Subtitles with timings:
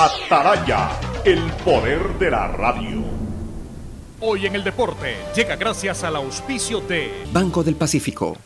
[0.00, 0.90] Ataraya,
[1.24, 3.02] el poder de la radio.
[4.20, 8.36] Hoy en el deporte llega gracias al auspicio de Banco del Pacífico.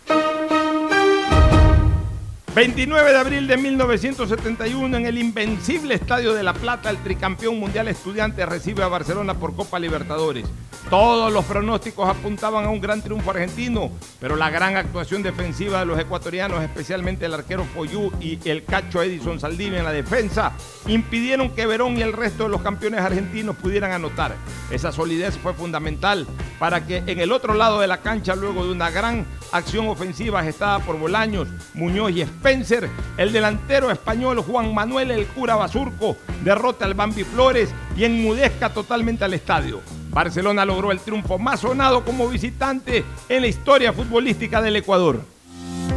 [2.54, 7.86] 29 de abril de 1971 en el invencible Estadio de La Plata, el tricampeón mundial
[7.88, 10.46] estudiante recibe a Barcelona por Copa Libertadores.
[10.92, 15.86] Todos los pronósticos apuntaban a un gran triunfo argentino, pero la gran actuación defensiva de
[15.86, 20.52] los ecuatorianos, especialmente el arquero Foyú y el cacho Edison Saldivia en la defensa,
[20.86, 24.34] impidieron que Verón y el resto de los campeones argentinos pudieran anotar.
[24.70, 26.26] Esa solidez fue fundamental
[26.58, 30.42] para que en el otro lado de la cancha, luego de una gran acción ofensiva
[30.42, 36.84] gestada por Bolaños, Muñoz y Spencer, el delantero español Juan Manuel El Cura Basurco derrota
[36.84, 39.80] al Bambi Flores y enmudezca totalmente al estadio.
[40.12, 45.20] Barcelona logró el triunfo más sonado como visitante en la historia futbolística del Ecuador.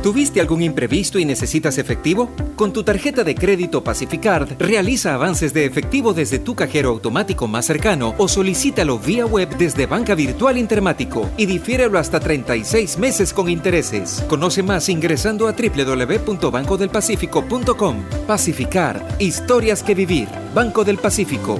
[0.05, 2.29] ¿Tuviste algún imprevisto y necesitas efectivo?
[2.55, 7.65] Con tu tarjeta de crédito Pacificard, realiza avances de efectivo desde tu cajero automático más
[7.65, 13.49] cercano o solicítalo vía web desde Banca Virtual Intermático y difiérelo hasta 36 meses con
[13.49, 14.23] intereses.
[14.29, 18.03] Conoce más ingresando a www.bancodelpacifico.com.
[18.27, 20.27] Pacificard, historias que vivir.
[20.53, 21.59] Banco del Pacífico.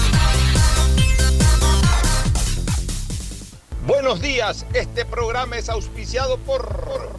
[3.85, 7.09] Buenos días, este programa es auspiciado por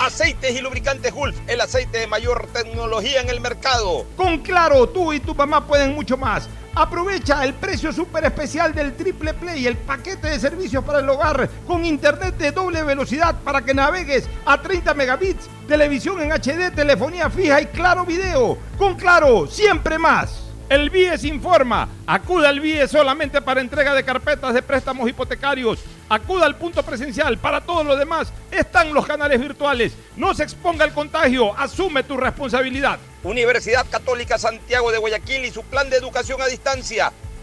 [0.00, 4.04] Aceites y lubricantes Gulf, el aceite de mayor tecnología en el mercado.
[4.16, 6.48] Con Claro, tú y tu mamá pueden mucho más.
[6.74, 11.48] Aprovecha el precio súper especial del Triple Play, el paquete de servicios para el hogar
[11.64, 17.30] con internet de doble velocidad para que navegues a 30 megabits, televisión en HD, telefonía
[17.30, 18.58] fija y claro video.
[18.76, 20.43] Con Claro, siempre más.
[20.68, 21.88] El BIES informa.
[22.06, 25.80] Acuda al BIES solamente para entrega de carpetas de préstamos hipotecarios.
[26.08, 27.36] Acuda al punto presencial.
[27.38, 29.92] Para todo lo demás están los canales virtuales.
[30.16, 31.56] No se exponga al contagio.
[31.58, 32.98] Asume tu responsabilidad.
[33.22, 37.12] Universidad Católica Santiago de Guayaquil y su plan de educación a distancia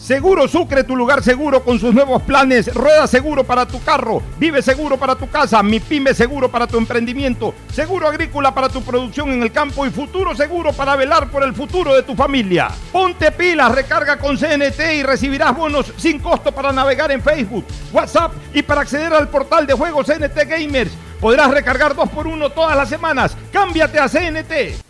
[0.00, 2.74] Seguro Sucre, tu lugar seguro con sus nuevos planes.
[2.74, 6.78] Rueda seguro para tu carro, vive seguro para tu casa, mi pyme seguro para tu
[6.78, 11.42] emprendimiento, seguro agrícola para tu producción en el campo y futuro seguro para velar por
[11.42, 12.70] el futuro de tu familia.
[12.90, 18.32] Ponte pilas, recarga con CNT y recibirás bonos sin costo para navegar en Facebook, WhatsApp
[18.54, 20.92] y para acceder al portal de juegos CNT Gamers.
[21.20, 23.36] Podrás recargar dos por uno todas las semanas.
[23.52, 24.89] Cámbiate a CNT.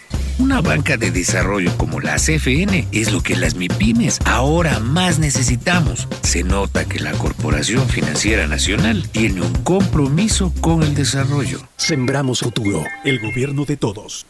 [0.39, 6.07] Una banca de desarrollo como la CFN es lo que las MIPIMES ahora más necesitamos.
[6.23, 11.61] Se nota que la Corporación Financiera Nacional tiene un compromiso con el desarrollo.
[11.77, 14.25] Sembramos futuro, el gobierno de todos.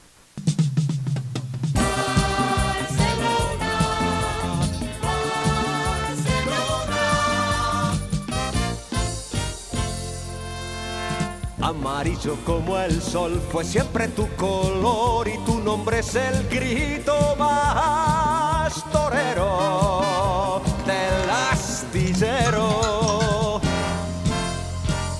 [11.71, 18.83] Amarillo como el sol fue siempre tu color y tu nombre es el grito más
[18.91, 22.71] torero del astillero.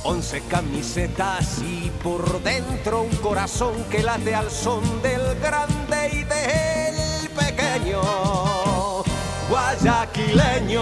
[0.04, 7.30] Once camisetas y por dentro un corazón que late al son del grande y del
[7.30, 8.02] pequeño
[9.50, 10.82] guayaquileño.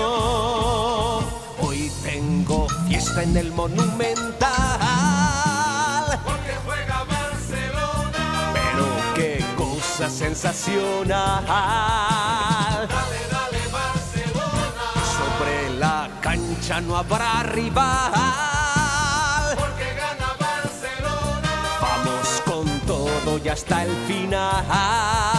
[1.62, 4.69] Hoy tengo fiesta en el monumental
[10.10, 11.08] sensacional.
[12.88, 14.86] Dale, dale, Barcelona.
[15.18, 18.12] Sobre la cancha no habrá rival.
[19.58, 21.52] Porque gana Barcelona.
[21.82, 25.39] Vamos con todo y hasta el final.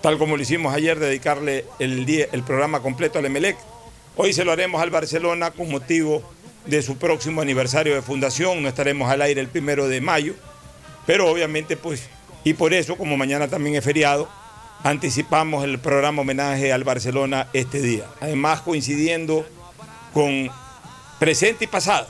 [0.00, 3.56] tal como lo hicimos ayer, dedicarle el, día, el programa completo al Emelec.
[4.16, 6.22] Hoy se lo haremos al Barcelona con motivo
[6.66, 8.62] de su próximo aniversario de fundación.
[8.62, 10.34] No estaremos al aire el primero de mayo,
[11.06, 12.08] pero obviamente, pues,
[12.44, 14.28] y por eso, como mañana también es feriado,
[14.82, 18.04] anticipamos el programa homenaje al Barcelona este día.
[18.20, 19.46] Además, coincidiendo
[20.12, 20.50] con
[21.18, 22.06] presente y pasado,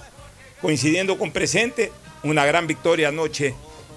[0.60, 1.92] coincidiendo con presente,
[2.22, 3.54] una gran victoria anoche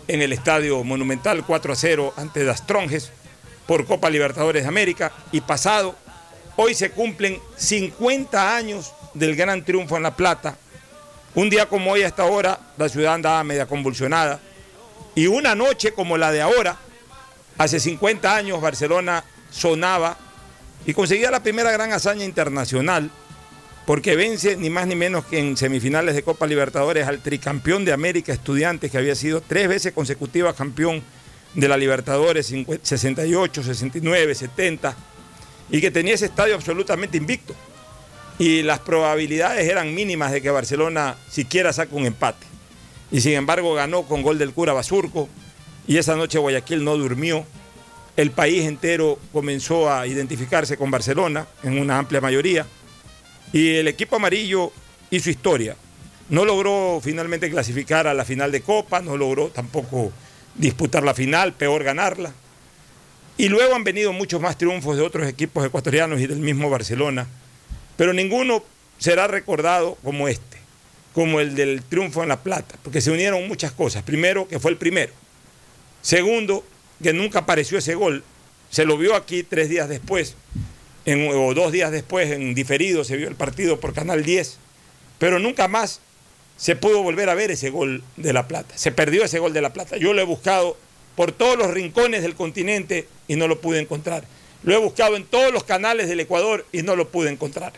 [0.08, 3.12] en el Estadio Monumental 4 a 0 ante las Tronjes
[3.70, 5.96] por Copa Libertadores de América y pasado,
[6.56, 10.58] hoy se cumplen 50 años del gran triunfo en La Plata.
[11.36, 14.40] Un día como hoy a esta hora, la ciudad andaba media convulsionada.
[15.14, 16.78] Y una noche como la de ahora,
[17.60, 20.18] hace 50 años Barcelona sonaba
[20.88, 23.12] y conseguía la primera gran hazaña internacional
[23.86, 27.94] porque vence ni más ni menos que en semifinales de Copa Libertadores al tricampeón de
[27.94, 31.04] América Estudiantes que había sido tres veces consecutiva campeón
[31.54, 34.96] de la Libertadores 68, 69, 70,
[35.72, 37.56] y que tenía ese estadio absolutamente invicto.
[38.38, 42.46] Y las probabilidades eran mínimas de que Barcelona siquiera saque un empate.
[43.12, 45.28] Y sin embargo ganó con gol del cura Basurco,
[45.88, 47.46] y esa noche Guayaquil no durmió.
[48.16, 52.66] El país entero comenzó a identificarse con Barcelona en una amplia mayoría.
[53.52, 54.72] Y el equipo amarillo
[55.10, 55.76] hizo historia.
[56.30, 60.12] No logró finalmente clasificar a la final de Copa, no logró tampoco
[60.56, 62.34] disputar la final, peor ganarla.
[63.38, 67.28] Y luego han venido muchos más triunfos de otros equipos ecuatorianos y del mismo Barcelona,
[67.96, 68.64] pero ninguno
[68.98, 70.58] será recordado como este,
[71.14, 74.04] como el del triunfo en La Plata, porque se unieron muchas cosas.
[74.04, 75.14] Primero, que fue el primero.
[76.02, 76.66] Segundo,
[77.02, 78.24] que nunca apareció ese gol.
[78.70, 80.36] Se lo vio aquí tres días después,
[81.06, 84.58] en, o dos días después, en diferido, se vio el partido por Canal 10,
[85.18, 86.02] pero nunca más
[86.60, 88.78] se pudo volver a ver ese gol de La Plata.
[88.78, 89.96] Se perdió ese gol de La Plata.
[89.96, 90.76] Yo lo he buscado
[91.16, 94.26] por todos los rincones del continente y no lo pude encontrar.
[94.64, 97.72] Lo he buscado en todos los canales del Ecuador y no lo pude encontrar.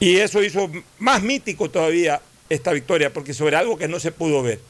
[0.00, 4.42] Y eso hizo más mítico todavía esta victoria, porque sobre algo que no se pudo
[4.42, 4.60] ver.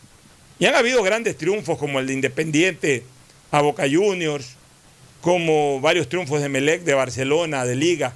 [0.59, 3.05] Y han habido grandes triunfos como el de Independiente
[3.53, 4.57] a Boca Juniors,
[5.21, 8.15] como varios triunfos de Melec, de Barcelona, de Liga,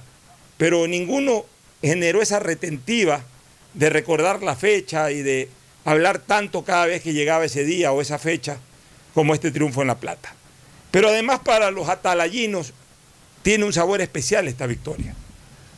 [0.57, 1.45] pero ninguno
[1.81, 3.23] generó esa retentiva
[3.73, 5.49] de recordar la fecha y de
[5.85, 8.57] hablar tanto cada vez que llegaba ese día o esa fecha
[9.13, 10.33] como este triunfo en La Plata.
[10.91, 12.73] Pero además para los atalayinos
[13.41, 15.15] tiene un sabor especial esta victoria,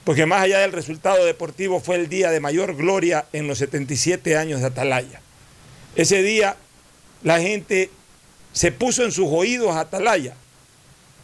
[0.03, 4.37] porque más allá del resultado deportivo fue el día de mayor gloria en los 77
[4.37, 5.21] años de Atalaya.
[5.95, 6.57] Ese día
[7.23, 7.89] la gente
[8.53, 10.35] se puso en sus oídos a Atalaya.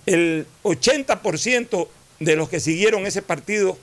[0.06, 1.88] El 80%
[2.20, 3.78] de los que siguieron ese partido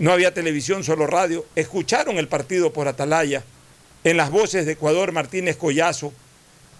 [0.00, 3.44] no había televisión, solo radio, escucharon el partido por Atalaya
[4.02, 6.12] en las voces de Ecuador Martínez Collazo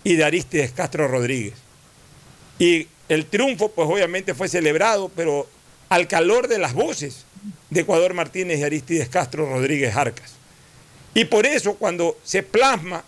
[0.02, 1.52] y de Aristides Castro Rodríguez.
[2.58, 5.46] Y el triunfo, pues obviamente fue celebrado, pero
[5.90, 7.26] al calor de las voces
[7.68, 10.32] de Ecuador Martínez y Aristides Castro Rodríguez Arcas.
[11.12, 13.04] Y por eso cuando se plasma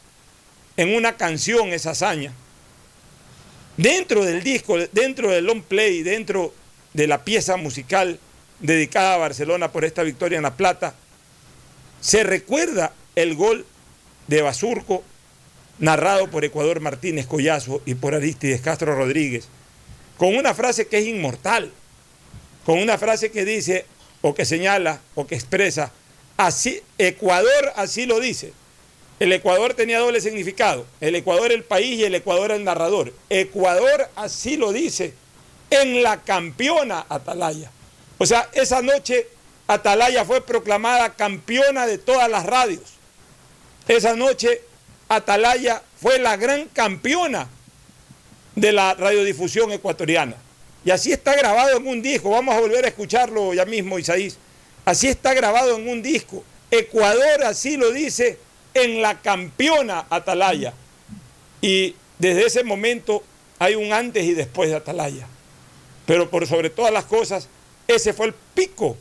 [0.77, 2.35] en una canción esa hazaña,
[3.79, 6.53] dentro del disco, dentro del long play, dentro
[6.93, 8.19] de la pieza musical,
[8.63, 10.95] dedicada a Barcelona por esta victoria en La Plata,
[12.01, 13.67] se recuerda el gol
[14.29, 15.05] de Basurco
[15.79, 19.49] narrado por Ecuador Martínez Collazo y por Aristides Castro Rodríguez,
[20.17, 21.71] con una frase que es inmortal,
[22.65, 23.85] con una frase que dice
[24.21, 25.93] o que señala o que expresa,
[26.37, 28.53] así Ecuador así lo dice.
[29.19, 33.13] El Ecuador tenía doble significado, el Ecuador el país y el Ecuador el narrador.
[33.31, 35.15] Ecuador así lo dice
[35.71, 37.71] en la campeona Atalaya.
[38.19, 39.27] O sea, esa noche
[39.67, 42.83] Atalaya fue proclamada campeona de todas las radios.
[43.89, 44.63] Esa noche
[45.09, 47.49] Atalaya fue la gran campeona
[48.55, 50.37] de la radiodifusión ecuatoriana.
[50.85, 52.31] Y así está grabado en un disco.
[52.31, 54.37] Vamos a volver a escucharlo ya mismo, Isaís.
[54.85, 56.43] Así está grabado en un disco.
[56.71, 58.39] Ecuador así lo dice
[58.75, 60.73] en la campeona Atalaya.
[61.61, 63.23] Y desde ese momento
[63.59, 65.27] hay un antes y después de Atalaya.
[66.07, 67.49] Pero por sobre todas las cosas,
[67.89, 68.97] ese fue el pico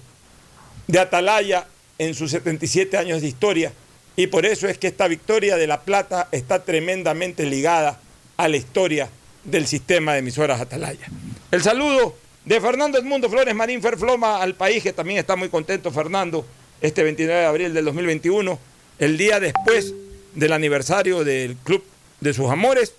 [0.88, 3.72] de Atalaya en sus 77 años de historia.
[4.16, 8.00] Y por eso es que esta victoria de La Plata está tremendamente ligada
[8.38, 9.10] a la historia
[9.44, 11.08] del sistema de emisoras Atalaya.
[11.52, 15.92] El saludo de Fernando Edmundo Flores Marín Ferfloma al país, que también está muy contento
[15.92, 16.46] Fernando,
[16.82, 18.60] este 29 de abril del 2021,
[19.00, 19.94] el día después
[20.34, 21.84] del aniversario del Club
[22.20, 22.94] de sus Amores,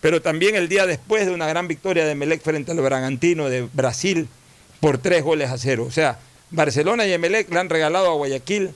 [0.00, 3.68] pero también el día después de una gran victoria de Melec frente al Bragantino de
[3.72, 4.28] Brasil
[4.80, 5.84] por tres goles a cero.
[5.86, 6.18] O sea,
[6.50, 8.70] Barcelona y Emelec le han regalado a Guayaquil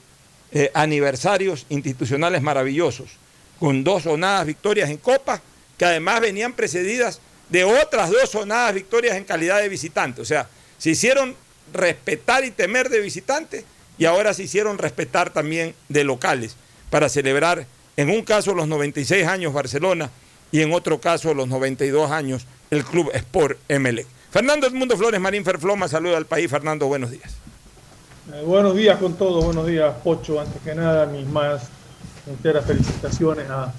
[0.53, 3.11] eh, aniversarios institucionales maravillosos,
[3.59, 5.41] con dos sonadas victorias en Copa,
[5.79, 10.21] que además venían precedidas de otras dos sonadas victorias en calidad de visitante.
[10.21, 11.37] O sea, se hicieron
[11.73, 13.65] respetar y temer de visitantes
[13.99, 16.57] y ahora se hicieron respetar también de locales
[16.91, 17.67] para celebrar
[17.97, 20.11] en un caso los 96 años Barcelona
[20.51, 24.07] y en otro caso los 92 años el Club Sport Emelec.
[24.33, 26.51] Fernando Edmundo Flores Marín Ferfloma, saluda al país.
[26.51, 27.37] Fernando, buenos días.
[28.33, 30.41] Eh, buenos días con todos, buenos días Pocho.
[30.41, 31.69] Antes que nada, mis más
[32.27, 33.75] enteras felicitaciones a,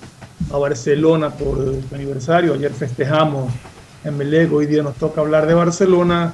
[0.52, 2.54] Barcelona por su aniversario.
[2.54, 3.52] Ayer festejamos
[4.04, 6.32] en Melec, hoy día nos toca hablar de Barcelona,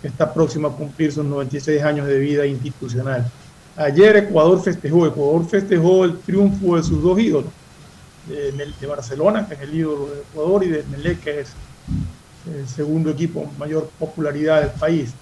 [0.00, 3.28] que está próximo a cumplir sus 96 años de vida institucional.
[3.76, 7.50] Ayer Ecuador festejó, Ecuador festejó el triunfo de sus dos ídolos,
[8.28, 11.48] de, Barcelona, que es el ídolo de Ecuador, y de Melec, que es
[12.46, 15.12] el segundo equipo mayor popularidad del país.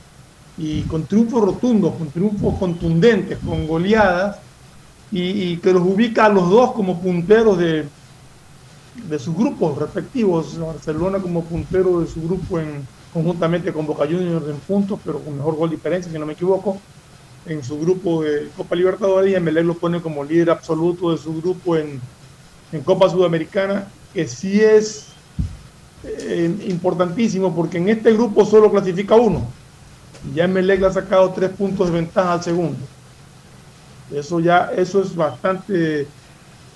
[0.57, 4.39] Y con triunfos rotundos, con triunfos contundentes, con goleadas,
[5.11, 7.85] y, que los ubica a los dos como punteros de,
[9.09, 10.59] de sus grupos respectivos.
[10.59, 15.37] Barcelona como puntero de su grupo en, conjuntamente con Boca Juniors en puntos, pero con
[15.37, 16.81] mejor gol diferencia, si no me equivoco
[17.47, 21.41] en su grupo de Copa Libertadores y Emelec lo pone como líder absoluto de su
[21.41, 22.01] grupo en,
[22.85, 25.07] Copa Sudamericana, que sí es
[26.05, 29.47] eh, importantísimo porque en este grupo solo clasifica uno.
[30.35, 32.79] Ya Emelec le ha sacado tres puntos de ventaja al segundo.
[34.13, 36.07] Eso ya, eso es bastante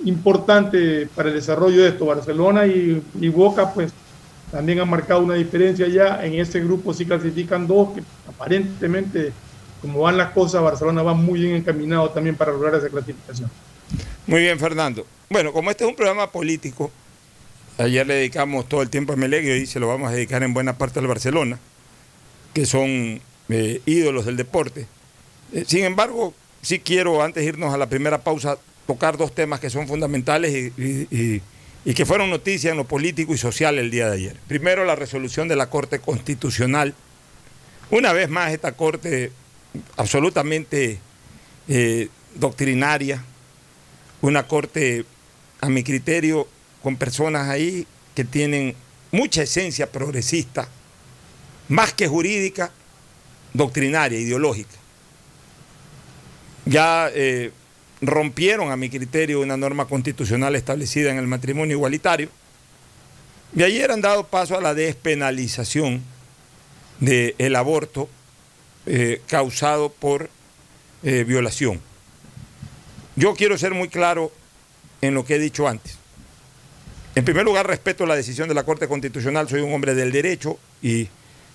[0.05, 2.07] importante para el desarrollo de esto.
[2.07, 3.93] Barcelona y, y Boca, pues
[4.51, 6.25] también han marcado una diferencia ya.
[6.25, 9.33] En este grupo sí clasifican dos, que aparentemente
[9.81, 13.51] como van las cosas, Barcelona va muy bien encaminado también para lograr esa clasificación.
[14.27, 15.07] Muy bien, Fernando.
[15.31, 16.91] Bueno, como este es un programa político,
[17.79, 20.55] ayer le dedicamos todo el tiempo a Melec y se lo vamos a dedicar en
[20.55, 21.59] buena parte al Barcelona,
[22.55, 24.87] que son eh, ídolos del deporte.
[25.53, 29.61] Eh, sin embargo, sí quiero, antes de irnos a la primera pausa, tocar dos temas
[29.61, 31.43] que son fundamentales y,
[31.85, 34.37] y que fueron noticia en lo político y social el día de ayer.
[34.47, 36.95] Primero, la resolución de la Corte Constitucional.
[37.91, 39.33] Una vez más, esta Corte
[39.97, 40.99] absolutamente
[41.69, 43.25] eh, doctrinaria,
[44.21, 45.05] una corte,
[45.61, 46.49] a mi criterio,
[46.83, 48.75] con personas ahí que tienen
[49.11, 50.69] mucha esencia progresista,
[51.69, 52.71] más que jurídica,
[53.53, 54.77] doctrinaria, ideológica.
[56.65, 57.53] Ya eh,
[58.01, 62.29] rompieron, a mi criterio, una norma constitucional establecida en el matrimonio igualitario.
[63.57, 66.03] Y ayer han dado paso a la despenalización
[67.01, 68.09] del aborto
[68.87, 70.31] eh, causado por
[71.03, 71.81] eh, violación.
[73.17, 74.33] Yo quiero ser muy claro
[75.01, 75.99] en lo que he dicho antes.
[77.19, 80.57] En primer lugar, respeto la decisión de la Corte Constitucional, soy un hombre del derecho
[80.81, 81.09] y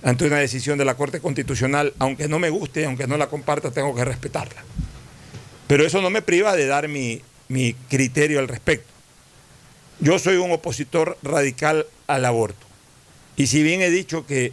[0.03, 3.71] ante una decisión de la Corte Constitucional, aunque no me guste, aunque no la comparta,
[3.71, 4.61] tengo que respetarla.
[5.67, 8.91] Pero eso no me priva de dar mi, mi criterio al respecto.
[10.01, 12.65] Yo soy un opositor radical al aborto.
[13.37, 14.51] Y si bien he dicho que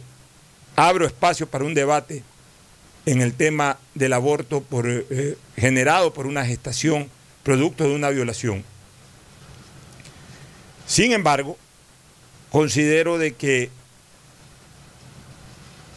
[0.77, 2.23] abro espacio para un debate
[3.05, 7.09] en el tema del aborto por, eh, generado por una gestación
[7.43, 8.63] producto de una violación.
[10.91, 11.57] Sin embargo,
[12.51, 13.69] considero de que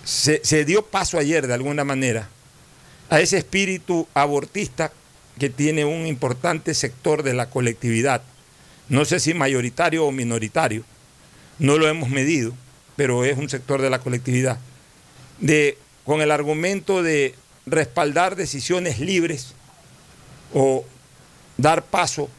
[0.05, 2.29] se, dio paso ayer de alguna manera
[3.11, 4.93] a ese espíritu abortista
[5.37, 8.23] que tiene un importante sector de la colectividad,
[8.89, 10.85] no sé si mayoritario o minoritario,
[11.59, 12.53] no lo hemos medido,
[12.95, 14.59] pero es un sector de la colectividad,
[15.41, 17.35] de con el argumento de
[17.67, 19.55] respaldar decisiones libres
[20.55, 20.85] o
[21.57, 22.31] dar paso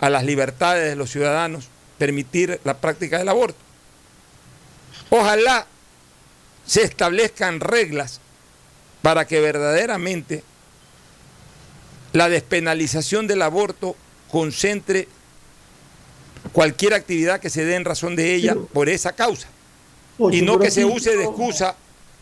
[0.00, 1.68] a las libertades de los ciudadanos,
[2.02, 3.60] permitir la práctica del aborto.
[5.08, 5.68] Ojalá
[6.66, 8.20] se establezcan reglas
[9.02, 10.42] para que verdaderamente
[12.12, 13.94] la despenalización del aborto
[14.32, 15.06] concentre
[16.52, 19.46] cualquier actividad que se dé en razón de ella por esa causa.
[20.32, 21.76] Y no que se use de excusa,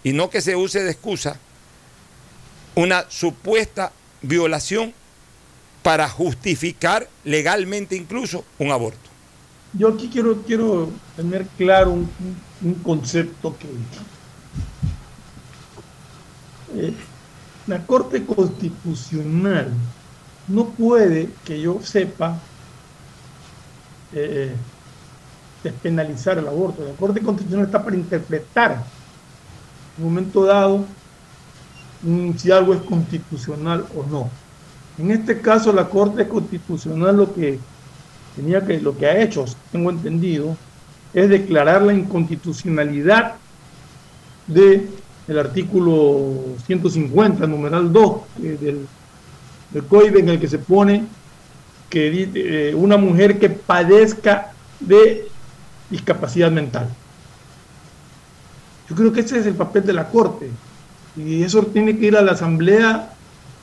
[0.04, 1.38] y no que se use de excusa
[2.74, 4.92] una supuesta violación
[5.82, 9.09] para justificar legalmente incluso un aborto.
[9.72, 12.10] Yo aquí quiero, quiero tener claro un,
[12.60, 13.68] un- concepto que
[16.68, 16.94] eh,
[17.66, 19.92] la Corte Constitucional
[20.46, 22.50] no puede, que yo sepa,
[24.10, 24.66] eh,
[25.62, 26.84] despenalizar el aborto.
[26.84, 28.72] La Corte Constitucional está para interpretar
[29.96, 30.96] en un momento dado
[32.00, 34.40] mm, si algo es constitucional o no.
[34.96, 37.69] En este caso, la Corte Constitucional lo que
[38.36, 40.56] tenía que, lo que ha hecho, tengo entendido,
[41.12, 43.34] es declarar la inconstitucionalidad
[44.46, 44.88] de
[45.28, 48.86] el artículo 150, numeral 2 eh, del,
[49.70, 51.04] del código en el que se pone
[51.88, 55.28] que eh, una mujer que padezca de
[55.90, 56.88] discapacidad mental.
[58.88, 60.48] Yo creo que ese es el papel de la Corte
[61.16, 63.12] y eso tiene que ir a la Asamblea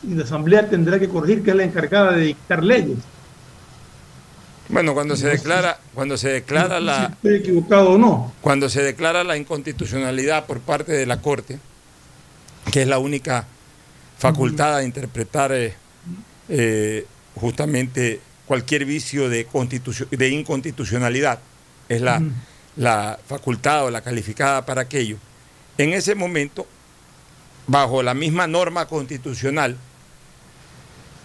[0.04, 2.98] y la Asamblea tendrá que corregir, que es la encargada de dictar leyes.
[4.70, 8.34] Bueno, cuando se declara, cuando se declara si la, estoy equivocado o no.
[8.42, 11.60] cuando se declara la inconstitucionalidad por parte de la Corte,
[12.72, 13.48] que es la única
[14.18, 15.74] facultad de interpretar eh,
[16.50, 17.06] eh,
[17.36, 19.48] justamente cualquier vicio de,
[20.12, 21.40] de inconstitucionalidad,
[21.88, 22.22] es la,
[22.76, 25.18] la facultad o la calificada para aquello.
[25.78, 26.68] En ese momento,
[27.68, 29.78] bajo la misma norma constitucional,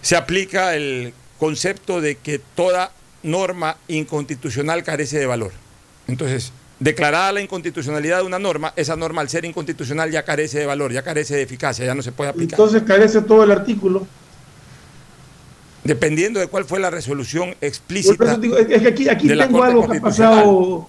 [0.00, 2.92] se aplica el concepto de que toda
[3.22, 5.52] norma inconstitucional carece de valor.
[6.08, 10.66] Entonces, declarada la inconstitucionalidad de una norma, esa norma al ser inconstitucional ya carece de
[10.66, 12.58] valor, ya carece de eficacia, ya no se puede aplicar.
[12.58, 14.06] Entonces carece todo el artículo.
[15.84, 18.24] Dependiendo de cuál fue la resolución Por explícita.
[18.24, 20.88] eso digo, es que aquí, aquí tengo algo que ha pasado,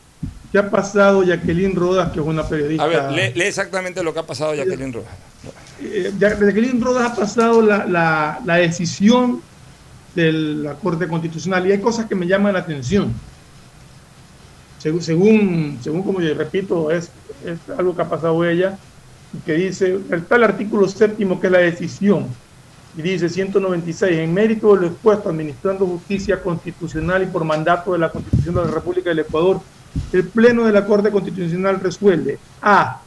[0.52, 2.84] que ha pasado Jacqueline Rodas, que es una periodista.
[2.84, 5.14] A ver, lee, lee exactamente lo que ha pasado Jacqueline Rojas.
[5.82, 9.42] Eh, Jacqueline Rodas ha pasado la, la- la decisión
[10.16, 13.12] de la Corte Constitucional y hay cosas que me llaman la atención.
[14.78, 17.10] Según, según, según como yo repito, es,
[17.46, 18.78] es algo que ha pasado ella,
[19.46, 22.28] que dice, el artículo séptimo que es la decisión,
[22.96, 28.00] y dice 196, en mérito de lo expuesto, administrando justicia constitucional y por mandato de
[28.00, 29.62] la Constitución de la República del Ecuador,
[30.12, 33.02] el Pleno de la Corte Constitucional resuelve A.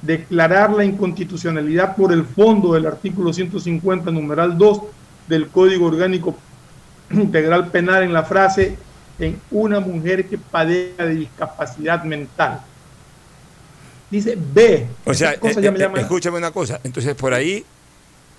[0.00, 4.80] Declarar la inconstitucionalidad por el fondo del artículo 150, numeral 2
[5.28, 6.36] del Código Orgánico
[7.10, 8.76] Integral Penal en la frase
[9.18, 12.60] en una mujer que padezca de discapacidad mental.
[14.10, 14.86] Dice B.
[15.04, 16.80] O sea, eh, ya me eh, escúchame una cosa.
[16.84, 17.64] Entonces, por ahí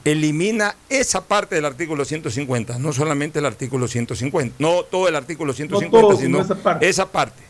[0.06, 5.52] elimina esa parte del artículo 150, no solamente el artículo 150, no todo el artículo
[5.52, 6.88] 150, todo, sino sino esa parte.
[6.88, 7.44] esa parte.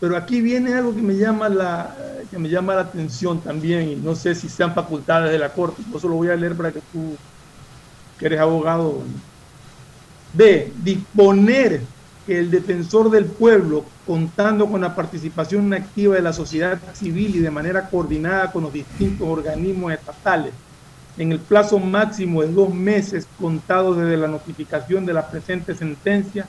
[0.00, 1.94] Pero aquí viene algo que me llama la
[2.30, 5.82] que me llama la atención también y no sé si sean facultades de la corte,
[5.90, 7.14] por eso lo voy a leer para que tú
[8.18, 9.02] que eres abogado
[10.34, 10.72] B.
[10.82, 11.80] Disponer
[12.26, 17.40] que el defensor del pueblo, contando con la participación activa de la sociedad civil y
[17.40, 20.54] de manera coordinada con los distintos organismos estatales,
[21.18, 26.48] en el plazo máximo de dos meses contados desde la notificación de la presente sentencia,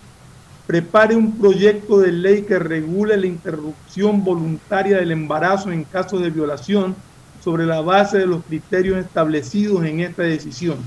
[0.65, 6.29] prepare un proyecto de ley que regule la interrupción voluntaria del embarazo en caso de
[6.29, 6.95] violación
[7.43, 10.77] sobre la base de los criterios establecidos en esta decisión.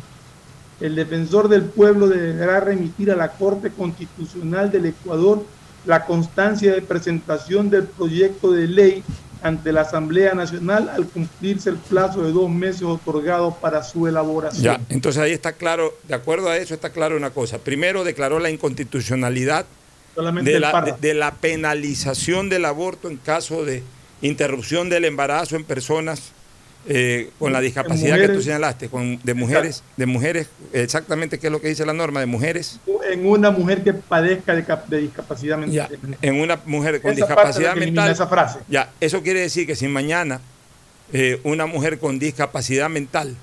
[0.80, 5.44] El defensor del pueblo deberá remitir a la Corte Constitucional del Ecuador
[5.86, 9.04] la constancia de presentación del proyecto de ley
[9.42, 14.62] ante la Asamblea Nacional al cumplirse el plazo de dos meses otorgado para su elaboración.
[14.62, 17.58] Ya, entonces ahí está claro, de acuerdo a eso está claro una cosa.
[17.58, 19.66] Primero declaró la inconstitucionalidad
[20.16, 23.82] de la, de la penalización del aborto en caso de
[24.22, 26.32] interrupción del embarazo en personas
[26.88, 31.52] eh, con la discapacidad que tú señalaste, con, de mujeres, de mujeres, exactamente qué es
[31.52, 32.78] lo que dice la norma, de mujeres
[33.10, 36.18] en una mujer que padezca de, cap- de discapacidad Ya, mental.
[36.22, 38.10] en una mujer con Esa discapacidad mental.
[38.10, 38.58] esa frase.
[38.68, 40.40] Ya, eso quiere decir que si mañana
[41.12, 43.36] eh, una mujer con discapacidad mental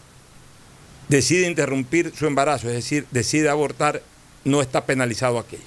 [1.10, 4.02] decide interrumpir su embarazo, es decir, decide abortar,
[4.44, 5.62] no está penalizado aquello.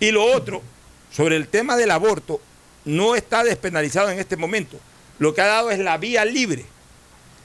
[0.00, 0.62] Y lo otro,
[1.10, 2.40] sobre el tema del aborto,
[2.84, 4.78] no está despenalizado en este momento.
[5.18, 6.64] Lo que ha dado es la vía libre.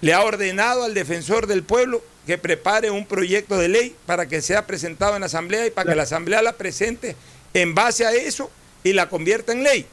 [0.02, 4.42] Le ha ordenado al defensor del pueblo que prepare un proyecto de ley para que
[4.42, 7.16] sea presentado en la Asamblea y para que la Asamblea la presente
[7.54, 8.50] en base a eso
[8.84, 9.86] y la convierta en ley.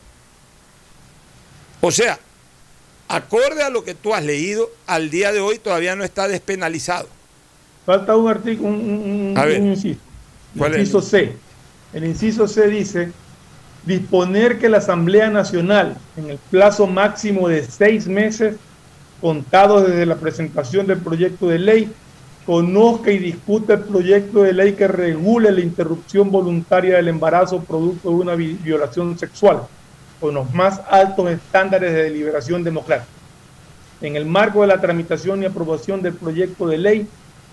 [1.80, 2.18] O sea,
[3.08, 7.08] acorde a lo que tú has leído, al día de hoy todavía no está despenalizado.
[7.86, 9.60] Falta un artículo, un, un, A ver.
[9.60, 10.00] un inciso.
[10.54, 10.80] El ¿Cuál es?
[10.80, 11.32] inciso C.
[11.92, 13.12] El inciso C dice
[13.84, 18.56] disponer que la Asamblea Nacional, en el plazo máximo de seis meses,
[19.20, 21.92] contados desde la presentación del proyecto de ley,
[22.44, 28.09] conozca y discuta el proyecto de ley que regule la interrupción voluntaria del embarazo producto
[28.09, 29.62] de una vi- violación sexual,
[30.18, 33.11] con los más altos estándares de deliberación democrática.
[34.00, 37.09] En el marco de la tramitación y aprobación del proyecto de ley,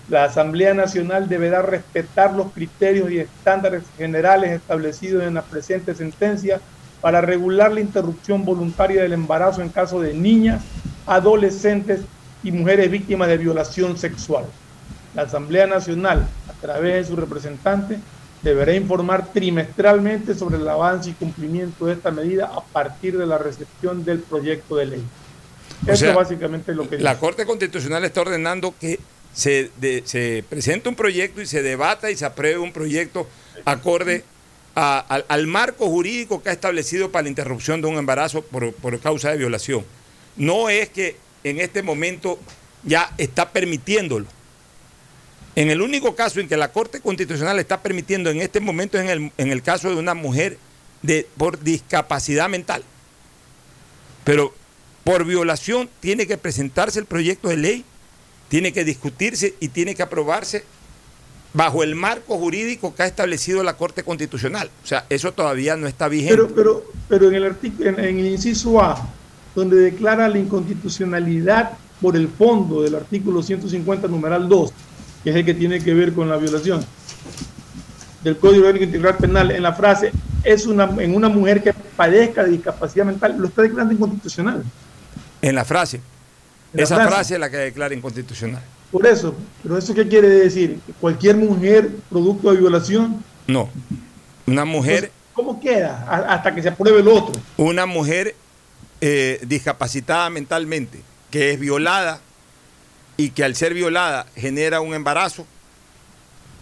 [0.08, 6.60] la Asamblea Nacional deberá respetar los criterios y estándares generales establecidos en la presente sentencia
[7.00, 10.62] para regular la interrupción voluntaria del embarazo en caso de niñas,
[11.06, 12.00] adolescentes
[12.42, 14.44] y mujeres víctimas de violación sexual.
[15.14, 17.98] La Asamblea Nacional, a través de su representante,
[18.42, 23.38] deberá informar trimestralmente sobre el avance y cumplimiento de esta medida a partir de la
[23.38, 25.02] recepción del proyecto de ley.
[25.86, 27.20] O Eso sea, es básicamente lo que La dice.
[27.20, 29.00] Corte Constitucional está ordenando que
[29.32, 33.26] se, de- se presente un proyecto y se debata y se apruebe un proyecto
[33.64, 34.24] acorde
[34.74, 38.72] a- al, al marco jurídico que ha establecido para la interrupción de un embarazo por,
[38.74, 39.84] por causa de violación.
[40.36, 42.38] No es que en este momento
[42.84, 44.26] ya está permitiéndolo.
[45.54, 49.04] En el único caso en que la Corte Constitucional está permitiendo en este momento es
[49.04, 50.58] en el, en el caso de una mujer
[51.02, 52.82] de, por discapacidad mental.
[54.24, 54.54] Pero
[55.02, 57.84] por violación tiene que presentarse el proyecto de ley,
[58.48, 60.64] tiene que discutirse y tiene que aprobarse
[61.54, 64.70] bajo el marco jurídico que ha establecido la Corte Constitucional.
[64.84, 66.36] O sea, eso todavía no está vigente.
[66.36, 69.08] Pero, pero, pero en el en, en el inciso A,
[69.56, 74.70] donde declara la inconstitucionalidad por el fondo del artículo 150, numeral 2,
[75.24, 76.84] que es el que tiene que ver con la violación
[78.22, 80.12] del Código Orgánico Integral Penal, en la frase
[80.44, 84.62] es una, en una mujer que padezca de discapacidad mental, lo está declarando inconstitucional.
[85.40, 85.96] En la frase.
[85.96, 86.02] En
[86.78, 87.10] la Esa frase.
[87.10, 88.62] frase es la que declara inconstitucional.
[88.92, 90.78] Por eso, pero eso qué quiere decir?
[90.86, 93.70] ¿Que cualquier mujer producto de violación, No.
[94.46, 96.06] Una mujer, ¿cómo queda?
[96.28, 97.32] Hasta que se apruebe el otro.
[97.56, 98.36] una mujer
[99.00, 102.20] eh, discapacitada mentalmente, que es violada
[103.16, 105.46] y que al ser violada genera un embarazo,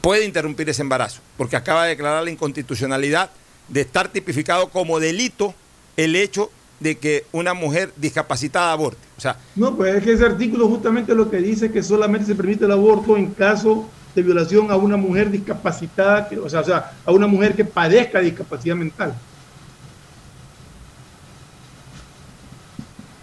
[0.00, 3.30] puede interrumpir ese embarazo, porque acaba de declarar la inconstitucionalidad
[3.68, 5.54] de estar tipificado como delito
[5.96, 9.00] el hecho de que una mujer discapacitada aborte.
[9.16, 12.34] O sea, No, pues es que ese artículo justamente lo que dice que solamente se
[12.34, 16.64] permite el aborto en caso de violación a una mujer discapacitada, que- o, sea, o
[16.64, 19.14] sea, a una mujer que padezca discapacidad mental.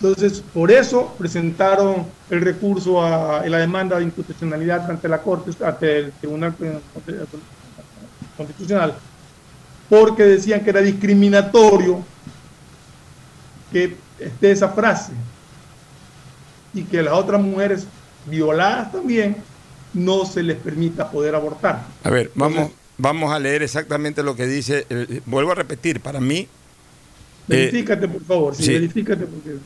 [0.01, 5.99] Entonces, por eso presentaron el recurso a, la demanda de inconstitucionalidad ante la Corte, ante
[5.99, 6.55] el Tribunal
[8.35, 8.95] Constitucional,
[9.87, 12.03] porque decían que era discriminatorio
[13.71, 15.11] que esté esa frase
[16.73, 17.85] y que las otras mujeres
[18.25, 19.37] violadas también
[19.93, 21.85] no se les permita poder abortar.
[22.03, 24.87] a ver, vamos, vamos a leer exactamente lo que dice.
[24.89, 26.47] eh, vuelvo a repetir, para mí,
[27.49, 28.73] eh, Verifícate, por favor, sí, sí.
[28.73, 29.57] verifícate porque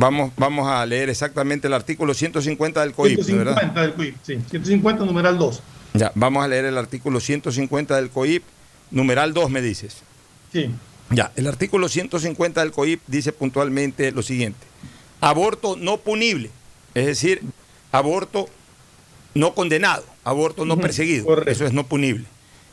[0.00, 3.54] vamos, vamos a leer exactamente el artículo 150 del COIP, ¿de ¿verdad?
[3.54, 5.62] 150 del COIP, sí, 150 numeral 2.
[5.94, 8.42] Ya, vamos a leer el artículo 150 del COIP,
[8.90, 9.98] numeral 2 me dices.
[10.52, 10.70] Sí.
[11.10, 14.66] Ya, el artículo 150 del COIP dice puntualmente lo siguiente.
[15.20, 16.50] Aborto no punible,
[16.94, 17.42] es decir,
[17.92, 18.48] aborto
[19.34, 21.50] no condenado, aborto no perseguido, correcto.
[21.50, 22.24] eso es no punible.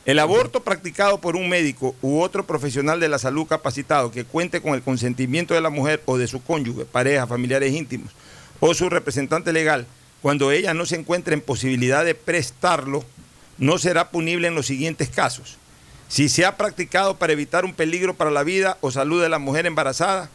[0.08, 4.62] El aborto practicado por un médico u otro profesional de la salud capacitado que cuente
[4.62, 8.12] con el consentimiento de la mujer o de su cónyuge, pareja, familiares íntimos
[8.62, 9.86] o su representante legal,
[10.22, 13.04] cuando ella no se encuentre en posibilidad de prestarlo,
[13.58, 15.58] no será punible en los siguientes casos.
[16.08, 19.40] Si se ha practicado para evitar un peligro para la vida o salud de la
[19.40, 20.30] mujer embarazada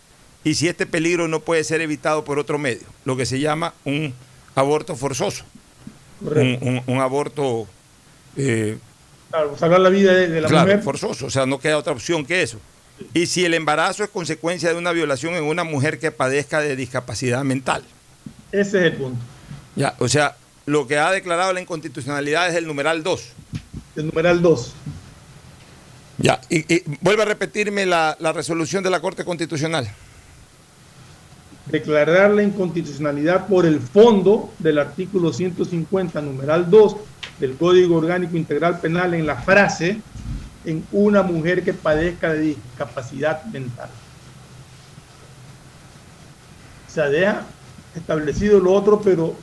[0.44, 3.72] y si este peligro no puede ser evitado por otro medio, lo que se llama
[3.86, 4.12] un
[4.54, 5.44] aborto forzoso,
[6.20, 6.66] un, Correcto.
[6.66, 7.66] un- un aborto
[8.36, 8.76] eh,
[9.32, 10.82] Claro, salvar la vida de, de la claro, mujer.
[10.82, 12.58] forzoso, o sea, no queda otra opción que eso.
[13.14, 16.76] Y si el embarazo es consecuencia de una violación en una mujer que padezca de
[16.76, 17.82] discapacidad mental.
[18.52, 19.18] Ese es el punto.
[19.74, 23.28] Ya, o sea, lo que ha declarado la inconstitucionalidad es el numeral 2.
[23.96, 24.72] El numeral 2.
[26.18, 29.88] Ya, y, y vuelve a repetirme la, la resolución de la Corte Constitucional.
[31.66, 36.96] declarar la inconstitucionalidad por el fondo del artículo 150, numeral 2
[37.38, 40.00] del Código Orgánico Integral Penal en la frase
[40.64, 43.90] en una mujer que padezca de discapacidad mental.
[46.88, 47.42] O sea, deja
[47.94, 49.34] establecido lo otro, pero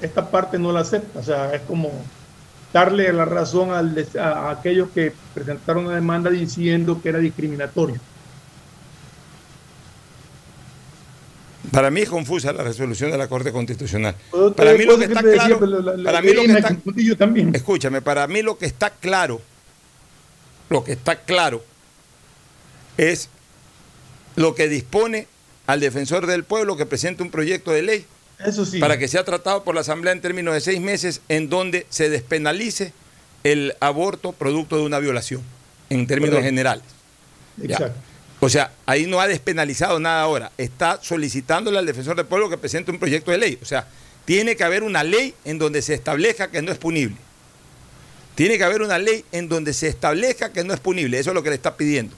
[0.00, 1.18] esta parte no la acepta.
[1.18, 1.90] O sea, es como
[2.72, 7.96] darle la razón a aquellos que presentaron una demanda diciendo que era discriminatorio.
[11.72, 14.14] Para mí es confusa la resolución de la Corte Constitucional.
[14.56, 15.60] Para mí lo que está claro,
[16.04, 16.76] para mí lo que está,
[17.52, 19.40] escúchame, para mí lo que está claro,
[20.70, 21.62] lo que está claro
[22.96, 23.28] es
[24.36, 25.26] lo que dispone
[25.66, 28.06] al defensor del pueblo que presente un proyecto de ley
[28.38, 28.78] Eso sí.
[28.80, 32.08] para que sea tratado por la Asamblea en términos de seis meses en donde se
[32.08, 32.92] despenalice
[33.44, 35.42] el aborto producto de una violación,
[35.90, 36.46] en términos Correcto.
[36.48, 36.84] generales.
[37.58, 37.92] Ya.
[38.40, 40.50] O sea, ahí no ha despenalizado nada ahora.
[40.56, 43.58] Está solicitándole al defensor del pueblo que presente un proyecto de ley.
[43.60, 43.86] O sea,
[44.24, 47.16] tiene que haber una ley en donde se establezca que no es punible.
[48.34, 51.18] Tiene que haber una ley en donde se establezca que no es punible.
[51.18, 52.16] Eso es lo que le está pidiendo.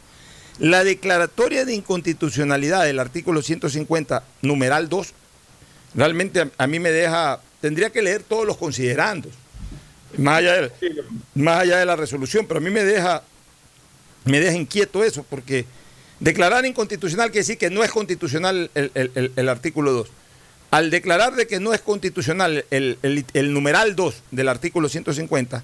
[0.61, 5.15] La declaratoria de inconstitucionalidad del artículo 150, numeral 2,
[5.95, 9.33] realmente a, a mí me deja, tendría que leer todos los considerandos,
[10.19, 10.73] más allá de,
[11.35, 13.23] más allá de la resolución, pero a mí me deja,
[14.25, 15.65] me deja inquieto eso, porque
[16.23, 20.09] declarar inconstitucional quiere decir que no es constitucional el, artículo 2.
[20.71, 25.63] Al declarar de que no es constitucional el numeral 2 del artículo 150,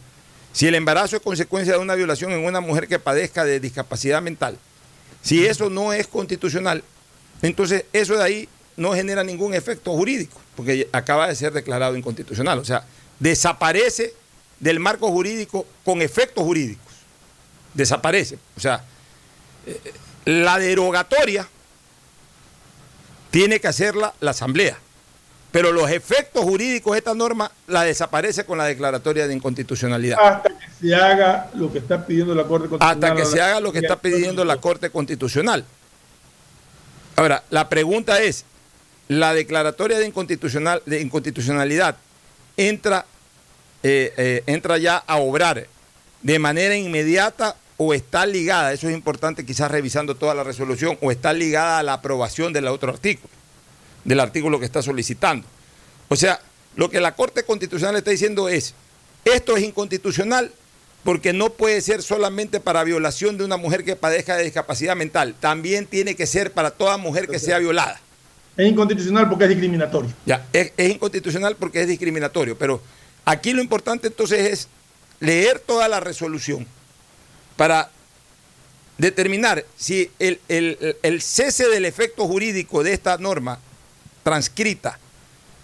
[0.53, 4.21] si el embarazo es consecuencia de una violación en una mujer que padezca de discapacidad
[4.21, 4.59] mental,
[5.23, 6.83] si eso no es constitucional,
[7.43, 12.59] entonces eso de ahí no genera ningún efecto jurídico, porque acaba de ser declarado inconstitucional.
[12.59, 12.85] O sea,
[13.19, 14.15] desaparece
[14.59, 16.93] del marco jurídico con efectos jurídicos.
[17.75, 18.39] Desaparece.
[18.57, 18.85] O sea,
[19.67, 19.81] eh,
[20.25, 21.49] la derogatoria
[23.31, 24.79] tiene que hacerla la Asamblea.
[25.51, 30.19] Pero los efectos jurídicos de esta norma la desaparece con la declaratoria de inconstitucionalidad.
[30.21, 33.11] Hasta que se haga lo que está pidiendo la Corte Constitucional.
[33.11, 35.65] Hasta que se haga lo que está pidiendo la Corte Constitucional.
[37.17, 38.45] Ahora, la pregunta es,
[39.09, 41.97] ¿la declaratoria de, inconstitucional, de inconstitucionalidad
[42.57, 43.07] entra,
[43.83, 45.67] eh, eh, entra ya a obrar
[46.23, 51.13] de manera inmediata o está ligada, eso es importante quizás revisando toda la resolución, o
[51.13, 53.33] está ligada a la aprobación del otro artículo,
[54.05, 55.47] del artículo que está solicitando?
[56.09, 56.41] O sea,
[56.75, 58.75] lo que la Corte Constitucional está diciendo es,
[59.25, 60.51] esto es inconstitucional
[61.05, 65.37] porque no puede ser solamente para violación de una mujer que padezca de discapacidad mental,
[65.39, 68.01] también tiene que ser para toda mujer que sea violada.
[68.57, 70.13] Es inconstitucional porque es discriminatorio.
[70.27, 72.83] Ya, es, es inconstitucional porque es discriminatorio, pero
[73.25, 74.69] aquí lo importante entonces es
[75.21, 76.67] leer toda la resolución
[77.59, 77.91] para
[78.99, 80.39] determinar si el,
[81.21, 83.59] cese del efecto jurídico de esta norma
[84.23, 84.97] transcrita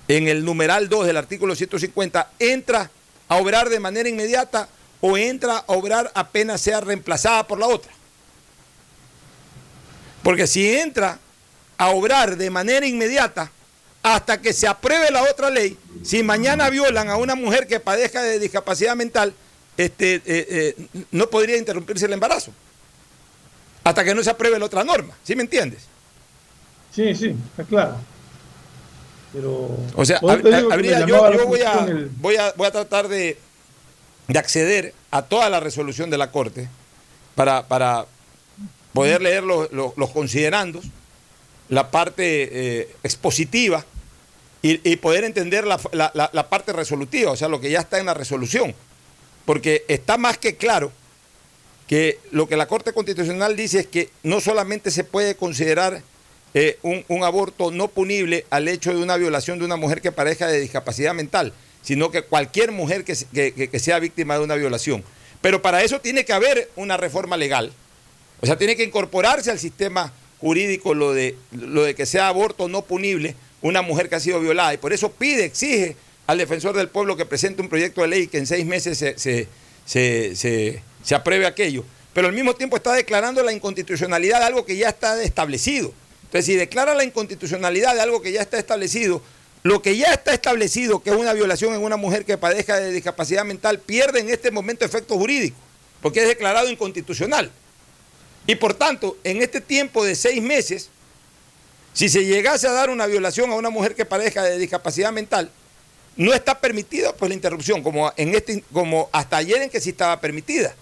[0.09, 2.91] en el numeral 2 del artículo 150 entra
[3.29, 4.69] a obrar de manera inmediata
[5.01, 7.93] o entra a obrar apenas sea reemplazada por la otra.
[10.25, 11.21] Porque si entra
[11.79, 13.53] a obrar de manera inmediata
[14.03, 18.21] hasta que se apruebe la otra ley, si mañana violan a una mujer que padezca
[18.21, 19.33] de discapacidad mental,
[19.77, 22.53] este, eh, eh, no podría interrumpirse el embarazo.
[23.83, 25.15] Hasta que no se apruebe la otra norma.
[25.25, 25.83] ¿Sí me entiendes?
[26.95, 27.97] Sí, sí, está claro.
[29.33, 29.77] Pero.
[29.97, 33.37] O sea, hab- habría- yo, voy, a, el- voy, a, voy a tratar de,
[34.29, 36.69] de acceder a toda la resolución de la Corte
[37.35, 38.07] para, para
[38.93, 40.85] poder leer los, los- los considerandos,
[41.69, 42.49] la parte
[42.83, 43.85] eh, expositiva
[44.63, 47.81] y, y poder entender la, la- la- la parte resolutiva, o sea, lo que ya
[47.81, 48.75] está en la resolución.
[49.45, 50.93] Porque está más que claro
[51.87, 56.03] que lo que la Corte Constitucional dice es que no solamente se puede considerar
[56.55, 60.47] eh, un, aborto no punible al hecho de una violación de una mujer que parezca
[60.47, 61.53] de discapacidad mental,
[61.83, 63.15] sino que cualquier mujer que-
[63.71, 65.05] que sea víctima de una violación.
[65.41, 67.73] Pero para eso tiene que haber una reforma legal.
[68.41, 72.69] O sea, tiene que incorporarse al sistema jurídico lo de, lo de que sea aborto
[72.69, 74.73] no punible una mujer que ha sido violada.
[74.75, 78.23] Y por eso pide, exige al defensor del pueblo que presente un proyecto de ley
[78.23, 79.49] y que en seis meses se, se-
[79.85, 80.35] se-
[81.03, 81.85] se- apruebe aquello.
[82.15, 85.93] Pero al mismo tiempo está declarando la inconstitucionalidad de algo que ya está establecido.
[86.25, 89.21] Entonces, si declara la inconstitucionalidad de algo que ya está establecido,
[89.63, 92.93] lo que ya está establecido, que es una violación en una mujer que padezca de
[92.93, 95.57] discapacidad mental, pierde en este momento efecto jurídico,
[96.03, 97.51] porque es declarado inconstitucional.
[98.47, 100.91] Y por tanto, en este tiempo de seis meses,
[101.93, 105.51] si se llegase a dar una violación a una mujer que padezca de discapacidad mental,
[106.17, 109.91] no está permitida pues la interrupción, como, en este, como hasta ayer en que sí
[109.91, 110.75] estaba permitida.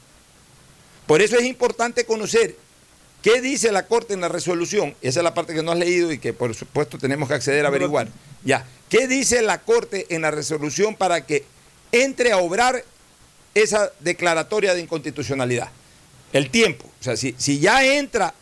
[1.07, 2.57] Por eso es importante conocer
[3.23, 6.12] qué dice la Corte en la resolución, esa es la parte que no has leído
[6.12, 8.09] y que por supuesto tenemos que acceder a averiguar.
[8.45, 11.45] Ya, ¿qué dice la Corte en la resolución para que
[11.92, 12.85] entre a obrar
[13.55, 15.71] esa declaratoria de inconstitucionalidad?
[16.33, 18.35] El tiempo, o sea, si, si ya entra,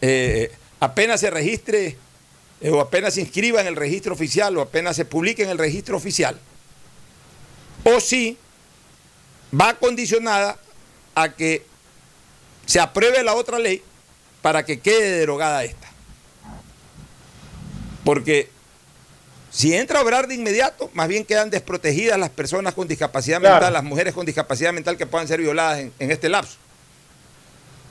[0.00, 1.96] eh, apenas se registre
[2.62, 5.96] o apenas se inscriba en el registro oficial o apenas se publique en el registro
[5.96, 6.38] oficial,
[7.84, 8.36] o si
[9.58, 10.58] va condicionada
[11.14, 11.64] a que
[12.66, 13.82] se apruebe la otra ley
[14.42, 15.88] para que quede derogada esta.
[18.04, 18.50] Porque
[19.50, 23.72] si entra a obrar de inmediato, más bien quedan desprotegidas las personas con discapacidad mental,
[23.72, 26.56] las mujeres con discapacidad mental que puedan ser violadas en, en este lapso.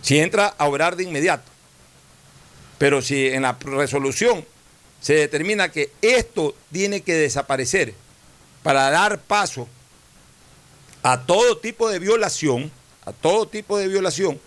[0.01, 1.49] Si entra a obrar de inmediato.
[2.77, 4.45] Pero si en la resolución
[5.01, 7.93] se determina que esto tiene que desaparecer
[8.63, 9.67] para dar paso
[11.03, 12.71] a todo tipo de violación,
[13.05, 14.39] a todo tipo de violación,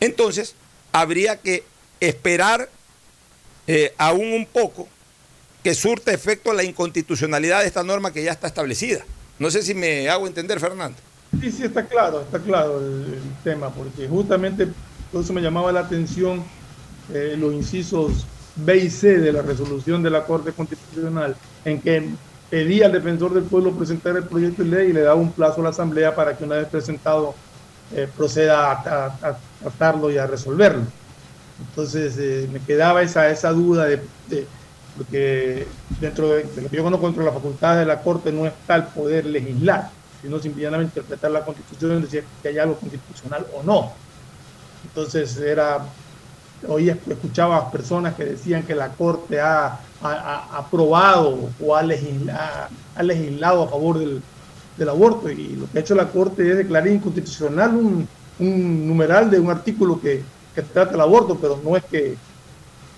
[0.00, 0.54] entonces
[0.92, 1.64] habría que
[2.00, 2.68] esperar
[3.66, 4.88] eh, aún un poco
[5.62, 9.04] que surta efecto la inconstitucionalidad de esta norma que ya está establecida.
[9.38, 10.96] No sé si me hago entender, Fernando.
[11.40, 14.68] Sí, sí, está claro, está claro el, tema, porque justamente
[15.10, 16.44] por eso me llamaba la atención
[17.12, 22.08] eh, los incisos B y C de la resolución de la Corte Constitucional, en que
[22.50, 25.60] pedía al defensor del pueblo presentar el proyecto de ley y le daba un plazo
[25.60, 27.34] a la Asamblea para que una vez presentado
[27.94, 30.84] eh, proceda a, tratarlo y a resolverlo.
[31.68, 34.46] Entonces eh, me quedaba esa, esa duda de, de,
[34.96, 35.66] porque
[36.00, 38.46] dentro de, de, lo que yo conozco dentro de la facultad de la Corte no
[38.46, 39.90] está el poder legislar,
[40.22, 43.92] sino simplemente interpretar la Constitución y decir que hay algo constitucional o no.
[44.84, 45.84] Entonces era
[46.68, 49.80] hoy escuchaba personas que decían que la Corte ha,
[50.52, 55.94] aprobado o ha legislado, ha legislado a favor del, aborto y lo que ha hecho
[55.94, 60.22] la Corte es declarar inconstitucional un, un numeral de un artículo que,
[60.72, 62.16] trata el aborto, pero no es que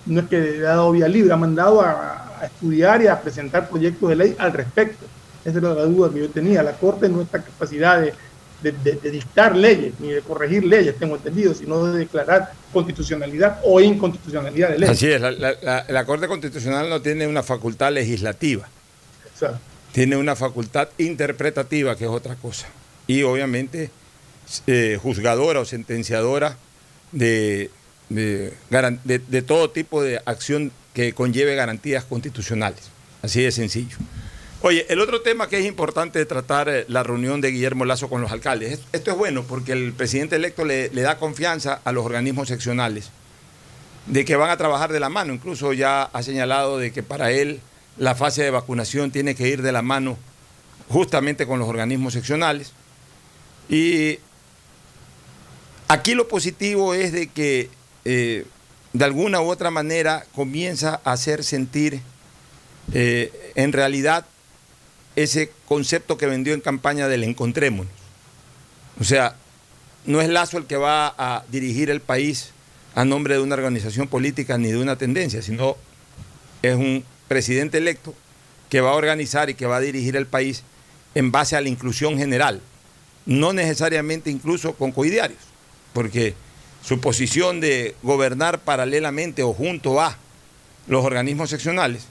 [0.04, 3.20] no es que le ha dado vía libre, ha mandado a, a estudiar y a
[3.20, 5.04] presentar proyectos de ley al respecto.
[5.44, 6.62] Esa era la duda que yo tenía.
[6.62, 8.12] La Corte no está capacidad de,
[8.62, 13.60] de, de, de, dictar leyes ni de corregir leyes, tengo entendido, sino de declarar constitucionalidad
[13.64, 14.96] o inconstitucionalidad de leyes.
[14.96, 18.68] Así es, la, la, la Corte Constitucional no tiene una facultad legislativa,
[19.32, 19.58] Exacto.
[19.92, 22.66] tiene una facultad interpretativa, que es otra cosa,
[23.06, 23.90] y obviamente
[24.66, 26.56] eh, juzgadora o sentenciadora
[27.12, 27.70] de,
[28.08, 32.90] de todo tipo de acción que conlleve garantías constitucionales,
[33.22, 33.96] así de sencillo.
[34.66, 38.20] Oye, el otro tema que es importante tratar eh, la reunión de Guillermo Lazo con
[38.20, 38.80] los alcaldes.
[38.92, 43.10] Esto es bueno porque el presidente electo le, da confianza a los organismos seccionales
[44.06, 45.32] de que van a trabajar de la mano.
[45.32, 47.60] Incluso ya ha señalado de que para él
[47.96, 50.18] la fase de vacunación tiene que ir de la mano
[50.88, 52.72] justamente con los organismos seccionales.
[53.68, 54.18] Y
[55.86, 57.70] aquí lo positivo es de que
[58.04, 58.44] eh,
[58.92, 62.00] de alguna u otra manera comienza a hacer sentir
[62.92, 64.26] eh, en realidad
[65.16, 67.92] ese concepto que vendió en campaña del encontrémonos.
[69.00, 69.36] O sea,
[70.04, 72.50] no es Lazo el que va a dirigir el país
[72.94, 75.76] a nombre de una organización política ni de una tendencia, sino
[76.62, 78.14] es un presidente electo
[78.68, 80.62] que va a organizar y que va a dirigir el país
[81.14, 82.60] en base a la inclusión general,
[83.24, 85.40] no necesariamente incluso con coidiarios,
[85.92, 86.34] porque
[86.82, 90.16] su posición de gobernar paralelamente o junto a
[90.86, 92.06] los organismos seccionales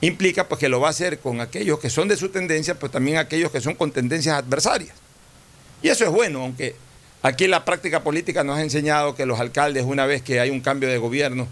[0.00, 2.90] implica pues que lo va a hacer con aquellos que son de su tendencia, pero
[2.90, 4.94] también aquellos que son con tendencias adversarias.
[5.82, 6.76] Y eso es bueno, aunque
[7.22, 10.60] aquí la práctica política nos ha enseñado que los alcaldes, una vez que hay un
[10.60, 11.48] cambio de gobierno,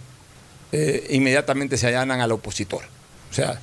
[0.72, 2.82] eh, inmediatamente se allanan al opositor.
[3.30, 3.60] O sea,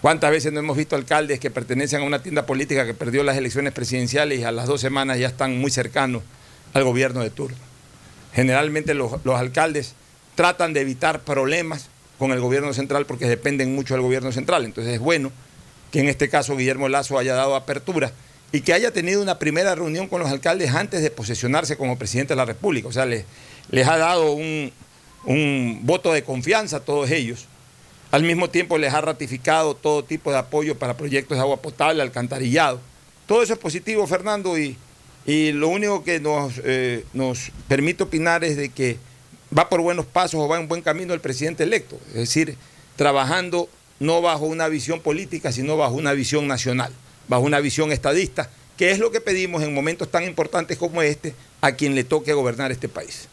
[0.00, 3.36] ¿cuántas veces no hemos visto alcaldes que pertenecen a una tienda política que perdió las
[3.36, 6.22] elecciones presidenciales y a las dos semanas ya están muy cercanos
[6.74, 7.56] al gobierno de turno?
[8.34, 9.94] Generalmente los, los alcaldes
[10.34, 11.88] tratan de evitar problemas
[12.18, 14.64] con el gobierno central porque dependen mucho del gobierno central.
[14.64, 15.32] Entonces es bueno
[15.90, 18.12] que en este caso Guillermo Lazo haya dado apertura
[18.52, 22.32] y que haya tenido una primera reunión con los alcaldes antes de posesionarse como presidente
[22.32, 22.88] de la República.
[22.88, 23.24] O sea, les,
[23.70, 24.72] les ha dado un,
[25.24, 27.46] un voto de confianza a todos ellos.
[28.10, 32.02] Al mismo tiempo les ha ratificado todo tipo de apoyo para proyectos de agua potable,
[32.02, 32.80] alcantarillado.
[33.26, 34.76] Todo eso es positivo, Fernando, y,
[35.26, 38.96] y lo único que nos, eh, nos permite opinar es de que
[39.56, 41.98] va por buenos pasos o va en buen camino el presidente electo.
[42.08, 42.56] Es decir,
[42.96, 43.68] trabajando
[44.00, 46.92] no bajo una visión política, sino bajo una visión nacional,
[47.28, 51.34] bajo una visión estadista, que es lo que pedimos en momentos tan importantes como este
[51.60, 53.28] a quien le toque gobernar este país.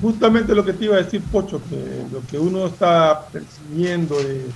[0.00, 1.76] Justamente lo que te iba a decir, Pocho, que
[2.10, 4.46] lo que uno está percibiendo de,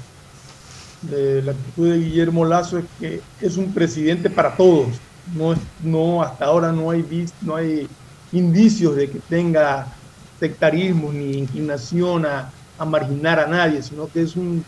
[1.03, 4.89] de la actitud de Guillermo Lazo es que es un presidente para todos.
[5.35, 7.89] No, no hasta ahora no hay, no hay
[8.33, 9.87] indicios de que tenga
[10.39, 14.65] sectarismo ni inclinación a, a, marginar a nadie, sino que es un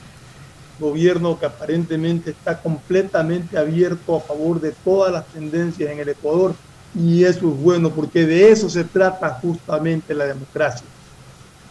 [0.79, 6.55] gobierno que aparentemente está completamente abierto a favor de todas las tendencias en el Ecuador
[6.95, 10.87] y eso es bueno porque de eso se trata justamente la democracia,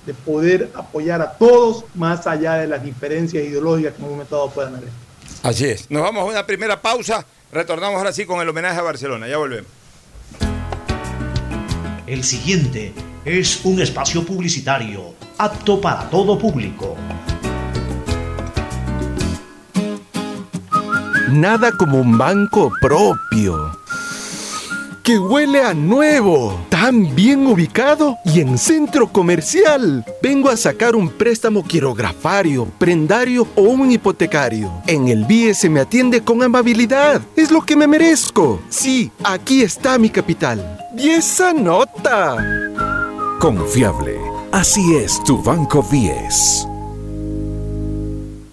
[0.06, 4.36] de poder apoyar a todos más allá de las diferencias ideológicas que en un momento
[4.36, 4.90] dado puedan haber.
[5.44, 8.84] Así es, nos vamos a una primera pausa, retornamos ahora sí con el homenaje a
[8.84, 9.72] Barcelona, ya volvemos.
[12.06, 12.94] El siguiente
[13.28, 16.96] es un espacio publicitario apto para todo público.
[21.30, 23.78] Nada como un banco propio.
[25.04, 30.06] Que huele a nuevo, tan bien ubicado y en centro comercial.
[30.22, 34.72] Vengo a sacar un préstamo quirografario, prendario o un hipotecario.
[34.88, 37.22] En el BIE se me atiende con amabilidad.
[37.36, 38.62] Es lo que me merezco.
[38.70, 40.80] Sí, aquí está mi capital.
[40.98, 42.97] ¡Y esa nota!
[43.40, 44.20] Confiable.
[44.52, 46.68] Así es tu Banco Vies.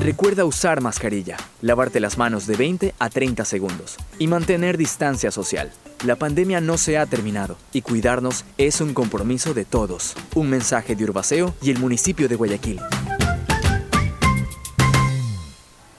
[0.00, 5.72] Recuerda usar mascarilla, lavarte las manos de 20 a 30 segundos y mantener distancia social.
[6.04, 10.14] La pandemia no se ha terminado y cuidarnos es un compromiso de todos.
[10.36, 12.80] Un mensaje de Urbaceo y el municipio de Guayaquil.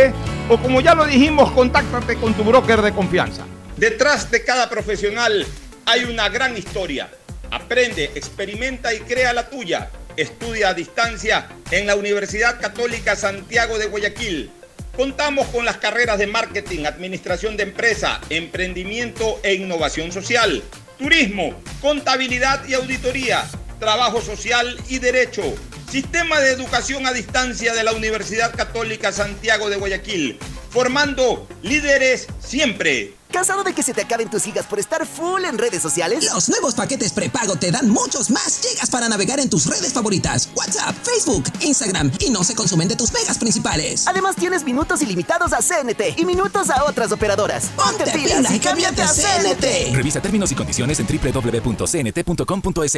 [0.50, 3.46] o como ya lo dijimos, contáctate con tu broker de confianza.
[3.76, 5.46] Detrás de cada profesional
[5.86, 7.12] hay una gran historia.
[7.52, 9.90] Aprende, experimenta y crea la tuya.
[10.16, 14.50] Estudia a distancia en la Universidad Católica Santiago de Guayaquil.
[14.96, 20.64] Contamos con las carreras de marketing, administración de empresa, emprendimiento e innovación social
[20.98, 23.46] turismo, contabilidad y auditoría,
[23.80, 25.44] trabajo social y derecho.
[25.90, 30.38] Sistema de educación a distancia de la Universidad Católica Santiago de Guayaquil,
[30.70, 33.17] formando líderes siempre.
[33.32, 36.24] ¿Cansado de que se te acaben tus gigas por estar full en redes sociales?
[36.26, 40.50] Los nuevos paquetes prepago te dan muchos más gigas para navegar en tus redes favoritas.
[40.56, 44.08] WhatsApp, Facebook, Instagram y no se consumen de tus megas principales.
[44.08, 47.66] Además tienes minutos ilimitados a CNT y minutos a otras operadoras.
[47.76, 49.94] Ponte, pilas y cámbiate a CNT.
[49.94, 52.98] Revisa términos y condiciones en www.cnt.com.es.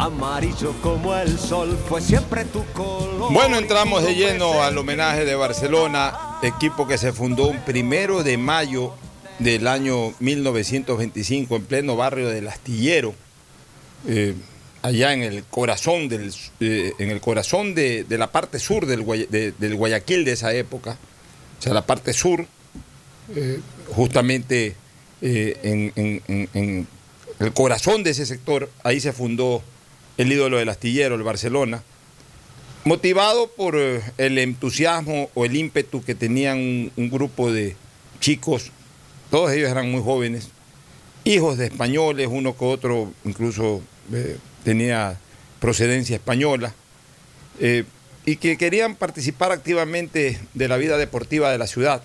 [0.00, 3.30] Amarillo como el sol fue siempre tu color.
[3.34, 8.38] Bueno, entramos de lleno al homenaje de Barcelona, equipo que se fundó un primero de
[8.38, 8.94] mayo
[9.40, 13.14] del año 1925 en pleno barrio del Astillero,
[14.08, 14.34] eh,
[14.80, 19.02] allá en el corazón, del, eh, en el corazón de, de, la parte sur del,
[19.02, 20.96] Guay, de, del, Guayaquil de esa época,
[21.58, 22.46] o sea, la parte sur,
[23.36, 23.60] eh,
[23.94, 24.76] justamente
[25.20, 26.22] en, en,
[26.54, 26.88] en
[27.38, 29.62] el corazón de ese sector, ahí se fundó
[30.20, 31.82] el ídolo del astillero, el Barcelona,
[32.84, 37.74] motivado por el entusiasmo o el ímpetu que tenían un, un, grupo de
[38.20, 38.70] chicos,
[39.30, 40.50] todos ellos eran muy jóvenes,
[41.24, 43.80] hijos de españoles, uno que otro incluso
[44.12, 45.18] eh, tenía
[45.58, 46.74] procedencia española,
[47.58, 47.84] eh,
[48.26, 52.02] y que querían participar activamente de la vida deportiva de la ciudad,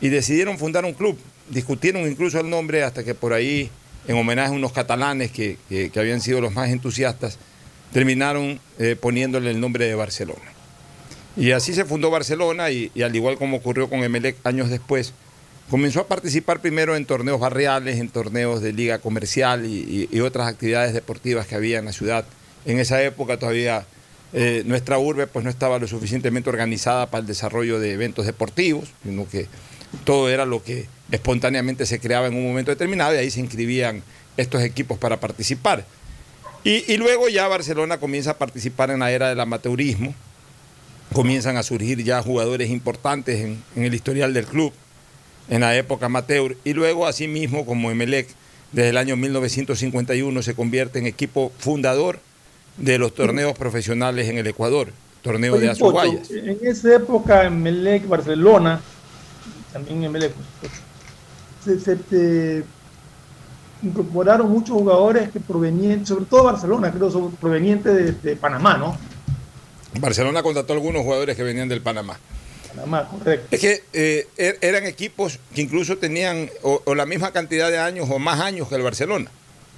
[0.00, 1.18] y decidieron fundar un club,
[1.50, 3.70] discutieron incluso el nombre hasta que por ahí
[4.06, 7.38] en homenaje a unos catalanes que, que, habían sido los más entusiastas,
[7.92, 10.52] terminaron eh, poniéndole el nombre de Barcelona.
[11.36, 15.12] Y así se fundó Barcelona y, al igual como ocurrió con Emelec años después,
[15.70, 20.20] comenzó a participar primero en torneos barriales, en torneos de liga comercial y, y, y
[20.20, 22.24] otras actividades deportivas que había en la ciudad.
[22.66, 23.86] En esa época todavía
[24.36, 28.88] eh, nuestra urbe pues, no estaba lo suficientemente organizada para el desarrollo de eventos deportivos,
[29.04, 29.46] sino que
[30.04, 34.02] todo era lo que espontáneamente se creaba en un momento determinado y ahí se inscribían
[34.36, 35.84] estos equipos para participar.
[36.64, 40.14] Y, y, luego ya Barcelona comienza a participar en la era del amateurismo,
[41.12, 44.72] comienzan a surgir ya jugadores importantes en, en, el historial del club,
[45.50, 48.28] en la época amateur, y luego asimismo como Emelec,
[48.72, 52.18] desde el año 1951 se convierte en equipo fundador
[52.76, 54.88] de los torneos profesionales en el Ecuador,
[55.22, 56.30] torneo Oye, de Azuguayas.
[56.30, 58.80] En esa época Emelec, Barcelona,
[59.74, 60.32] también Emelec,
[61.64, 62.64] se, se, se
[63.82, 68.96] incorporaron muchos jugadores que provenían, sobre todo Barcelona, creo, provenientes de, de, Panamá, ¿no?
[69.98, 72.16] Barcelona contrató algunos jugadores que venían del Panamá.
[72.68, 73.48] Panamá, correcto.
[73.50, 77.78] Es que eh, er, eran equipos que incluso tenían o, o, la misma cantidad de
[77.78, 79.28] años o más años que el Barcelona.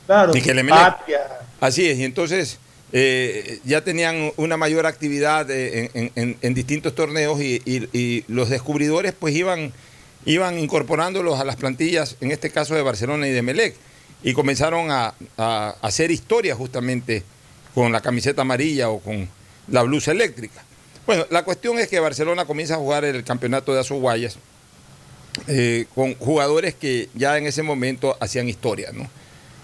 [0.04, 1.20] Claro, y que el patria.
[1.58, 2.58] Así es, y entonces
[2.92, 8.50] eh, ya tenían una mayor actividad en, en, en distintos torneos y, y, y los
[8.50, 9.72] descubridores pues iban,
[10.26, 13.76] iban incorporándolos a las plantillas, en este caso de Barcelona y de Melec
[14.22, 15.14] y comenzaron a,
[15.82, 17.22] hacer historia justamente
[17.74, 19.28] con la camiseta amarilla o con
[19.68, 20.64] la blusa eléctrica.
[21.06, 24.38] Bueno, la cuestión es que Barcelona comienza a jugar el campeonato de Azuguayas
[25.46, 29.04] eh, con jugadores que ya en ese momento hacían historia, ¿no?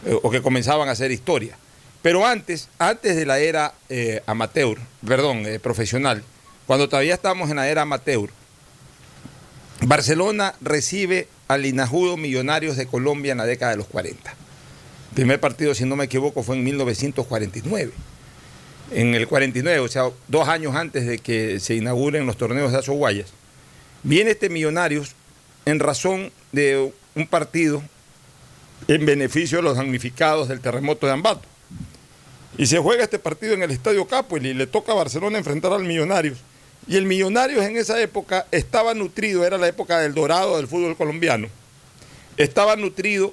[0.06, 1.56] Eh, o que comenzaban a hacer historia.
[2.02, 6.22] Pero antes, antes de la era eh, amateur, perdón, profesional,
[6.66, 8.30] cuando todavía estábamos en la era amateur,
[9.80, 14.30] Barcelona recibe al Inajudo Millonarios de Colombia en la década de los 40.
[14.30, 14.36] El
[15.14, 17.92] primer partido, si no me equivoco, fue en 1949.
[18.92, 22.78] En el 49, o sea, dos años antes de que se inauguren los torneos de
[22.78, 23.32] Azoguayas,
[24.02, 25.14] viene este Millonarios
[25.64, 27.82] en razón de un partido
[28.88, 31.48] en beneficio de los damnificados del terremoto de Ambato.
[32.58, 35.72] Y se juega este partido en el Estadio Capuel y le toca a Barcelona enfrentar
[35.72, 36.38] al Millonarios.
[36.86, 40.96] Y el Millonarios en esa época estaba nutrido, era la época del dorado del fútbol
[40.96, 41.48] colombiano,
[42.36, 43.32] estaba nutrido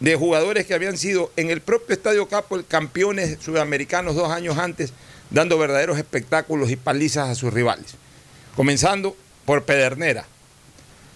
[0.00, 4.92] de jugadores que habían sido en el propio Estadio Capuel campeones sudamericanos dos años antes,
[5.30, 7.94] dando verdaderos espectáculos y palizas a sus rivales.
[8.54, 10.26] Comenzando por Pedernera,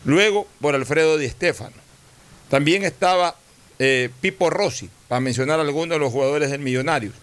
[0.05, 1.77] luego por Alfredo Di Stéfano.
[2.51, 3.37] También estaba
[3.79, 7.15] eh, Pipo Rossi, para mencionar algunos de los jugadores del Millonarios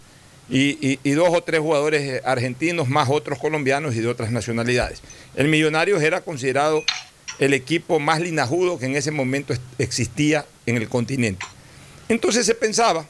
[0.49, 5.01] y, y, dos o tres jugadores eh, argentinos, más otros colombianos y de otras nacionalidades.
[5.35, 6.83] El Millonarios era considerado
[7.39, 11.45] el equipo más linajudo que en ese momento existía en el continente.
[12.09, 13.07] Entonces se pensaba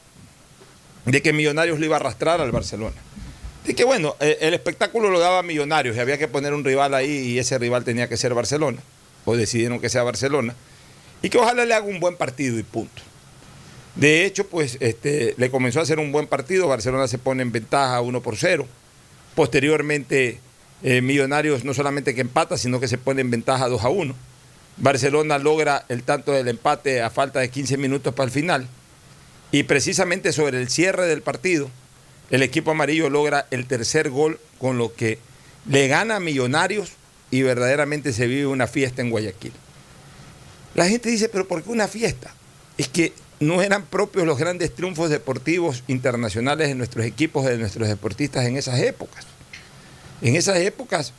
[1.04, 2.96] de que Millonarios le iba a arrastrar al Barcelona.
[3.66, 6.94] De que bueno, eh, el espectáculo lo daba Millonarios y había que poner un rival
[6.94, 8.78] ahí y ese rival tenía que ser Barcelona,
[9.24, 10.54] o decidieron que sea Barcelona,
[11.22, 13.02] y que ojalá le haga un buen partido y punto.
[13.96, 16.68] De hecho, pues este, le comenzó a hacer un buen partido.
[16.68, 18.66] Barcelona se pone en ventaja 1 por 0.
[19.34, 20.38] Posteriormente,
[20.82, 24.14] eh, Millonarios no solamente que empata, sino que se pone en ventaja 2 a 1.
[24.76, 28.68] Barcelona logra el tanto del empate a falta de 15 minutos para el final.
[29.50, 31.70] Y precisamente sobre el cierre del partido,
[32.30, 35.18] el equipo amarillo logra el tercer gol, con lo que
[35.68, 36.92] le gana a Millonarios
[37.30, 39.52] y verdaderamente se vive una fiesta en Guayaquil.
[40.74, 42.34] La gente dice, pero ¿por qué una fiesta?
[42.76, 47.88] Es que no eran propios los grandes triunfos deportivos internacionales de nuestros equipos, de nuestros
[47.88, 49.26] deportistas en esas épocas.
[50.22, 51.12] En esas épocas,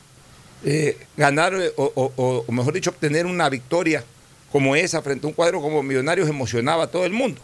[0.64, 4.02] eh, ganar, eh, o, mejor dicho, obtener una victoria
[4.50, 7.40] como esa frente a un cuadro como Millonarios emocionaba a todo el mundo.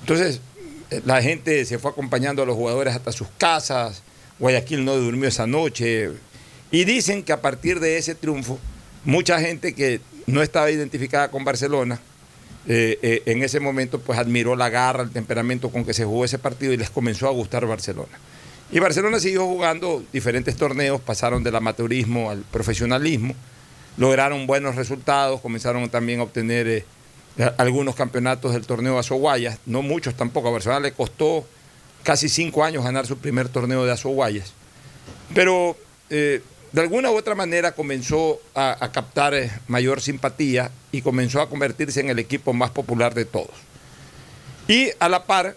[0.00, 0.40] Entonces,
[0.90, 4.02] eh, la gente se fue acompañando a los jugadores hasta sus casas,
[4.38, 6.10] Guayaquil no durmió esa noche,
[6.70, 8.58] y dicen que a partir de ese triunfo,
[9.04, 12.00] mucha gente que no estaba identificada con Barcelona,
[12.66, 16.24] eh, eh, en ese momento pues admiró la garra, el temperamento con que se jugó
[16.24, 18.18] ese partido y les comenzó a gustar Barcelona.
[18.72, 23.34] Y Barcelona siguió jugando diferentes torneos, pasaron del amateurismo al profesionalismo,
[23.98, 26.84] lograron buenos resultados, comenzaron también a obtener eh,
[27.58, 31.46] algunos campeonatos del torneo de Azoguayas, no muchos tampoco, a Barcelona le costó
[32.02, 34.52] casi cinco años ganar su primer torneo de Azoguayas.
[35.34, 35.76] Pero
[36.74, 42.00] de alguna u otra manera comenzó a, captar eh, mayor simpatía y comenzó a convertirse
[42.00, 43.52] en el equipo más popular de todos.
[44.66, 45.54] Y a la par,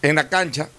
[0.00, 0.70] en la cancha,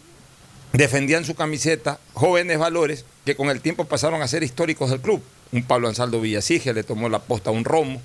[0.74, 5.22] defendían su camiseta jóvenes valores que con el tiempo pasaron a ser históricos del club.
[5.52, 8.02] Un Pablo Ansaldo Villasige le tomó la posta a un Romo.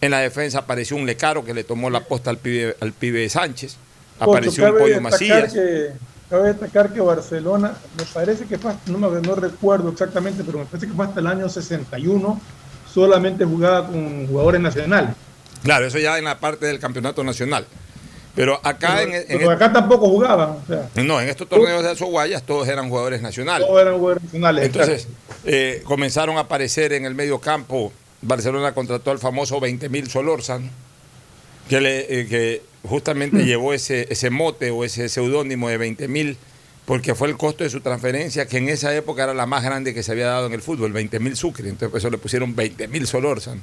[0.00, 3.28] En la defensa apareció un Lecaro que le tomó la posta al pibe, al pibe
[3.28, 3.74] Sánchez.
[4.20, 5.52] Apareció un Pollo Macías.
[6.28, 10.88] Cabe destacar que Barcelona, me parece que fue, no, no recuerdo exactamente, pero me parece
[10.88, 12.40] que fue hasta el año 61,
[12.92, 15.10] solamente jugaba con jugadores nacionales.
[15.62, 17.66] Claro, eso ya en la parte del campeonato nacional.
[18.36, 20.58] Pero acá en, acá tampoco jugaban.
[20.96, 23.66] no, en estos torneos de Azoguayas todos eran jugadores nacionales.
[23.66, 24.66] Todos eran jugadores nacionales.
[24.66, 25.08] Entonces,
[25.46, 27.92] eh, comenzaron a aparecer en el medio campo.
[28.20, 30.68] Barcelona contrató al famoso 20.000 Solórzano,
[31.68, 33.46] que, le, eh, que justamente mm.
[33.46, 36.38] llevó ese, ese mote o ese seudónimo de 20 mil
[36.86, 39.92] porque fue el costo de su transferencia, que en esa época era la más grande
[39.92, 42.54] que se había dado en el fútbol, 20 mil sucre, entonces por eso le pusieron
[42.54, 43.60] 20 mil Solórzano.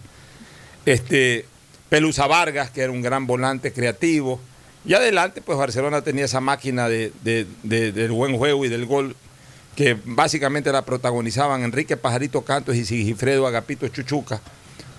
[0.86, 1.46] Este,
[1.88, 4.42] Pelusa Vargas, que era un gran volante creativo,
[4.86, 9.16] y adelante, pues Barcelona tenía esa máquina de, del buen juego y del gol,
[9.78, 14.42] que básicamente la protagonizaban Enrique Pajarito Cantos y Sigifredo Agapito Chuchuca,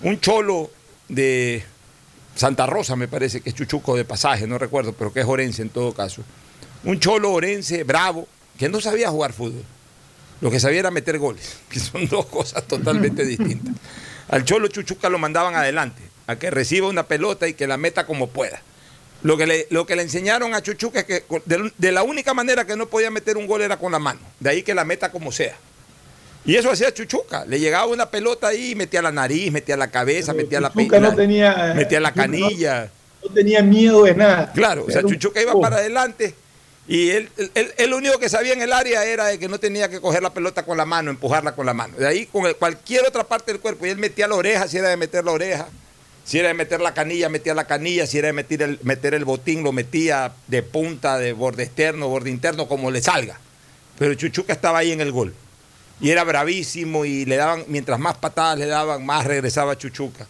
[0.01, 0.71] un cholo
[1.07, 1.63] de
[2.35, 5.61] Santa Rosa me parece que es Chuchuco de pasaje, no recuerdo, pero que es Orense
[5.61, 6.21] en todo caso.
[6.83, 8.27] Un cholo Orense bravo
[8.59, 9.63] que no sabía jugar fútbol.
[10.41, 13.73] Lo que sabía era meter goles, que son dos cosas totalmente distintas.
[14.27, 18.05] Al cholo Chuchuca lo mandaban adelante, a que reciba una pelota y que la meta
[18.05, 18.61] como pueda.
[19.23, 21.23] Lo que le, lo que le enseñaron a Chuchuca es que
[21.77, 24.49] de la única manera que no podía meter un gol era con la mano, de
[24.49, 25.57] ahí que la meta como sea.
[26.45, 27.45] Y eso hacía Chuchuca.
[27.45, 30.99] Le llegaba una pelota ahí, metía la nariz, metía la cabeza, metía la pinta.
[30.99, 32.89] no tenía, metía la canilla.
[33.23, 34.51] No, tenía miedo de nada.
[34.53, 36.35] Claro, o sea, Chuchuca iba para adelante
[36.87, 39.89] y él, él, lo único que sabía en el área era de que no tenía
[39.89, 41.97] que coger la pelota con la mano, empujarla con la mano.
[41.97, 43.87] De ahí con cualquier otra parte del cuerpo.
[43.87, 45.67] Y él metía la oreja, si era de meter la oreja.
[46.25, 48.05] Si era de meter la canilla, metía la canilla.
[48.05, 52.07] Si era de meter el, meter el botín, lo metía de punta, de borde externo,
[52.07, 53.39] borde interno, como le salga.
[53.97, 55.33] Pero Chuchuca estaba ahí en el gol
[55.99, 60.27] y era bravísimo y le daban, mientras más patadas le daban, más regresaba Chuchuca.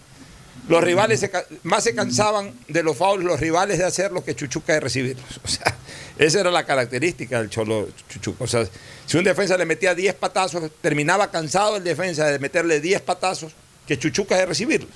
[0.68, 1.30] Los rivales
[1.64, 5.40] más se cansaban de los fauls, los rivales de hacerlos que Chuchuca de recibirlos.
[5.44, 5.76] O sea,
[6.18, 8.44] esa era la característica del Cholo Chuchuca.
[8.44, 8.66] O sea,
[9.06, 13.54] si un defensa le metía 10 patazos, terminaba cansado el defensa de meterle 10 patazos
[13.86, 14.90] que Chuchuca de recibirlos.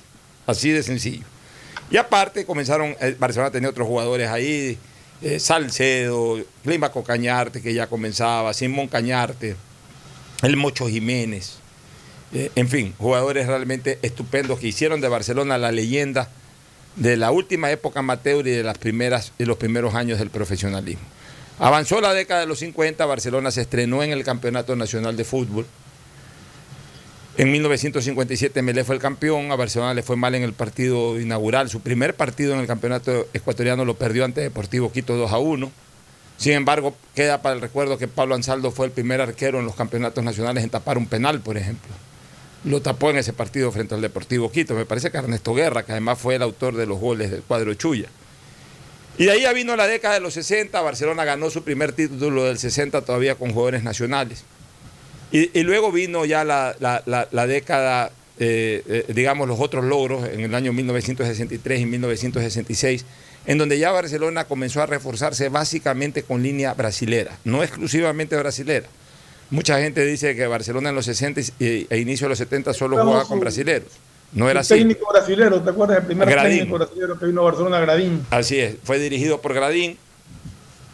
[0.47, 1.25] Así de sencillo.
[1.91, 4.77] Y aparte comenzaron, eh, Barcelona tenía otros jugadores ahí,
[5.21, 9.55] eh, Salcedo, Clímaco Cañarte, que ya comenzaba, Simón Cañarte,
[10.41, 11.57] el Mocho Jiménez,
[12.33, 16.29] eh, en fin, jugadores realmente estupendos que hicieron de Barcelona la leyenda
[16.95, 21.03] de la última época amateur y de, las primeras, los primeros años del profesionalismo.
[21.57, 25.65] Avanzó la década de los 50, Barcelona se estrenó en el Campeonato Nacional de Fútbol.
[27.37, 31.69] En 1957 Melé fue el campeón, a Barcelona le fue mal en el partido inaugural,
[31.69, 35.71] su primer partido en el campeonato ecuatoriano lo perdió ante Deportivo Quito 2 a 1.
[36.39, 39.75] Sin embargo, queda para el recuerdo que Pablo Ansaldo fue el primer arquero en los
[39.75, 41.91] campeonatos nacionales en tapar un penal, por ejemplo.
[42.63, 44.73] Lo tapó en ese partido frente al Deportivo Quito.
[44.73, 47.73] Me parece que Ernesto Guerra, que además fue el autor de los goles del cuadro
[47.73, 48.07] Chuya.
[49.17, 52.45] Y de ahí ya vino la década de los 60, Barcelona ganó su primer título
[52.45, 54.45] del 60 todavía con jugadores nacionales.
[55.33, 60.55] Y, luego vino ya la- la década, eh, eh, digamos, los otros logros en el
[60.55, 63.05] año 1963 y 1966,
[63.49, 68.87] en donde ya Barcelona comenzó a reforzarse básicamente con línea brasilera, no exclusivamente brasilera.
[69.49, 72.95] Mucha gente dice que Barcelona en los 60 y- e inicio de los 70 solo
[72.95, 73.89] Estamos jugaba con brasileros.
[74.31, 74.75] No era así.
[74.75, 75.97] técnico brasilero, ¿te acuerdas?
[75.97, 76.57] El primer Gradín.
[76.59, 78.23] técnico brasilero que vino a Barcelona, Gradín.
[78.29, 79.97] Así es, fue dirigido por Gradín,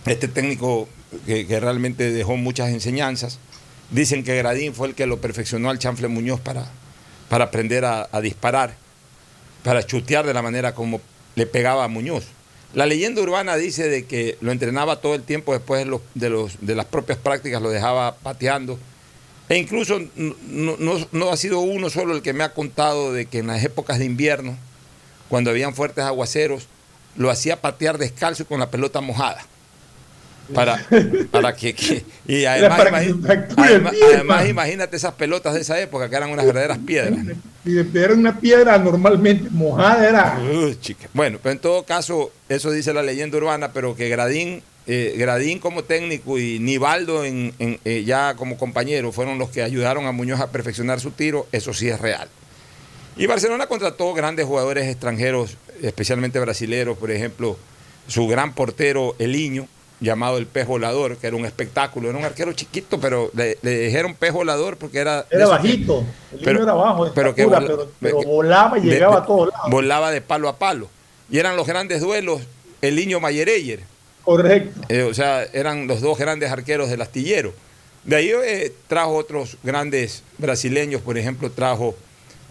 [0.05, 0.87] este técnico
[1.25, 3.39] que, que realmente dejó muchas enseñanzas.
[3.91, 6.65] Dicen que Gradín fue el que lo perfeccionó al Chanfle Muñoz para,
[7.27, 8.75] para aprender a, a disparar,
[9.63, 11.01] para chutear de la manera como
[11.35, 12.23] le pegaba a Muñoz.
[12.75, 16.29] La leyenda urbana dice de que lo entrenaba todo el tiempo después de, los, de,
[16.29, 18.77] los, de las propias prácticas, lo dejaba pateando.
[19.47, 23.27] E incluso no, no- no ha sido uno solo el que me ha contado de
[23.27, 24.57] que en las épocas de invierno,
[25.29, 26.67] cuando habían fuertes aguaceros,
[27.15, 29.45] lo hacía patear descalzo y con la pelota mojada.
[30.53, 30.85] Para,
[31.31, 36.15] para que, que- y además, para que además- imagínate esas pelotas de esa época que
[36.15, 37.19] eran unas verdaderas piedras.
[37.65, 40.39] Y de era una piedra normalmente mojada, era.
[40.79, 41.09] Chica.
[41.13, 45.57] Bueno, pero en todo caso, eso dice la leyenda urbana, pero que Gradín, eh, Gradín
[45.57, 50.39] como técnico y Nivaldo en, eh, ya como compañero fueron los que ayudaron a Muñoz
[50.41, 52.29] a perfeccionar su tiro, eso sí es real.
[53.17, 57.57] Y Barcelona contrató grandes jugadores extranjeros, especialmente brasileros, por ejemplo,
[58.07, 59.67] su gran portero Eliño,
[60.01, 63.79] llamado el pez volador, que era un espectáculo, era un arquero chiquito, pero le, le
[63.79, 65.25] dijeron pez volador porque era...
[65.31, 66.03] Era bajito.
[66.33, 68.87] El pero- niño era bajo, pero que estatura, vola- pero, pero que- volaba y de-
[68.91, 69.69] llegaba de- a todos lados.
[69.71, 70.89] Volaba de palo a palo.
[71.29, 72.41] Y eran los grandes duelos,
[72.81, 73.79] el niño Mayereyer.
[74.23, 74.81] Correcto.
[74.89, 77.53] Eh, o sea, eran los dos grandes arqueros del astillero.
[78.03, 81.95] De ahí eh, trajo otros grandes brasileños, por ejemplo, trajo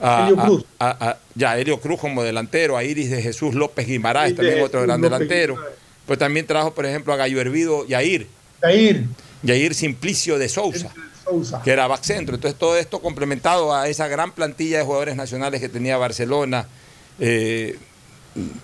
[0.00, 0.64] a, Helio Cruz.
[0.80, 4.82] a- a- ya, Helio Cruz como delantero, a Iris de Jesús López Guimaraes, también otro
[4.82, 5.54] gran López delantero.
[5.54, 5.83] Guimaraes.
[6.06, 8.26] Pero también trajo, por ejemplo, a Gallo Hervido Yair.
[8.62, 9.04] Yair.
[9.42, 10.90] Yair Simplicio de Sousa
[11.24, 11.62] Sousa.
[11.62, 12.34] que era back centro.
[12.34, 16.66] Entonces todo esto complementado a esa gran plantilla de jugadores nacionales que tenía Barcelona
[17.18, 17.78] eh,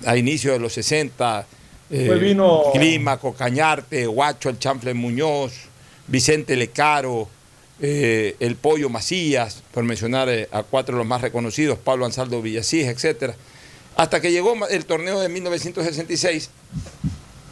[0.05, 1.47] a inicio de los 60.
[1.91, 5.53] eh, Pues vino- Clímaco, Cañarte, Guacho, el Chanfle Muñoz,
[6.07, 7.29] Vicente Lecaro,
[7.81, 12.43] eh, el Pollo Macías, por mencionar eh, a cuatro de los más reconocidos, Pablo Ansaldo
[12.43, 13.35] Villasís, etcétera.
[13.97, 16.51] Hasta que llegó el torneo de 1966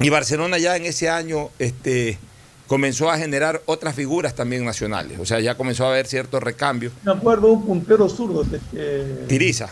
[0.00, 2.18] y Barcelona ya en ese año este,
[2.66, 5.18] comenzó a generar otras figuras también nacionales.
[5.18, 6.92] O sea, ya comenzó a haber ciertos recambios.
[7.02, 9.68] Me acuerdo un puntero zurdo, este, Tiriza,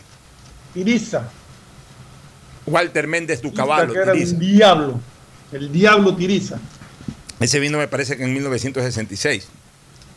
[0.75, 1.29] Tiriza.
[2.67, 4.33] Walter Méndez Ducaballo, era Tiriza.
[4.35, 5.01] un diablo.
[5.53, 6.59] El diablo Tiriza.
[7.39, 9.49] Ese vino me parece que en 1966.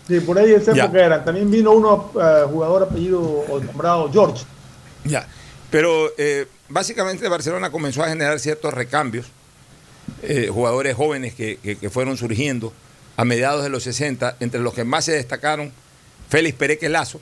[0.07, 1.24] Sí, por ahí esa época eran.
[1.24, 4.43] También vino uno, eh, jugador apellido o nombrado George.
[5.03, 5.28] Ya.
[5.70, 9.28] Pero eh, básicamente Barcelona comenzó a generar ciertos recambios.
[10.24, 12.74] Eh, jugadores jóvenes que, que- que fueron surgiendo
[13.18, 15.72] a mediados de los 60, entre los que más se destacaron
[16.30, 17.20] Félix Pereque Lazo,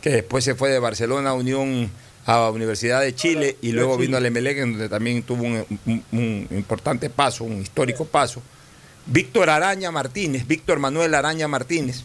[0.00, 1.90] que después se fue de Barcelona a Unión
[2.26, 5.64] a la Universidad de Chile y luego vino al Emelec, en donde también tuvo un,
[5.86, 8.42] un- un importante paso, un histórico paso.
[9.06, 12.02] Víctor Araña Martínez, Víctor Manuel Araña Martínez,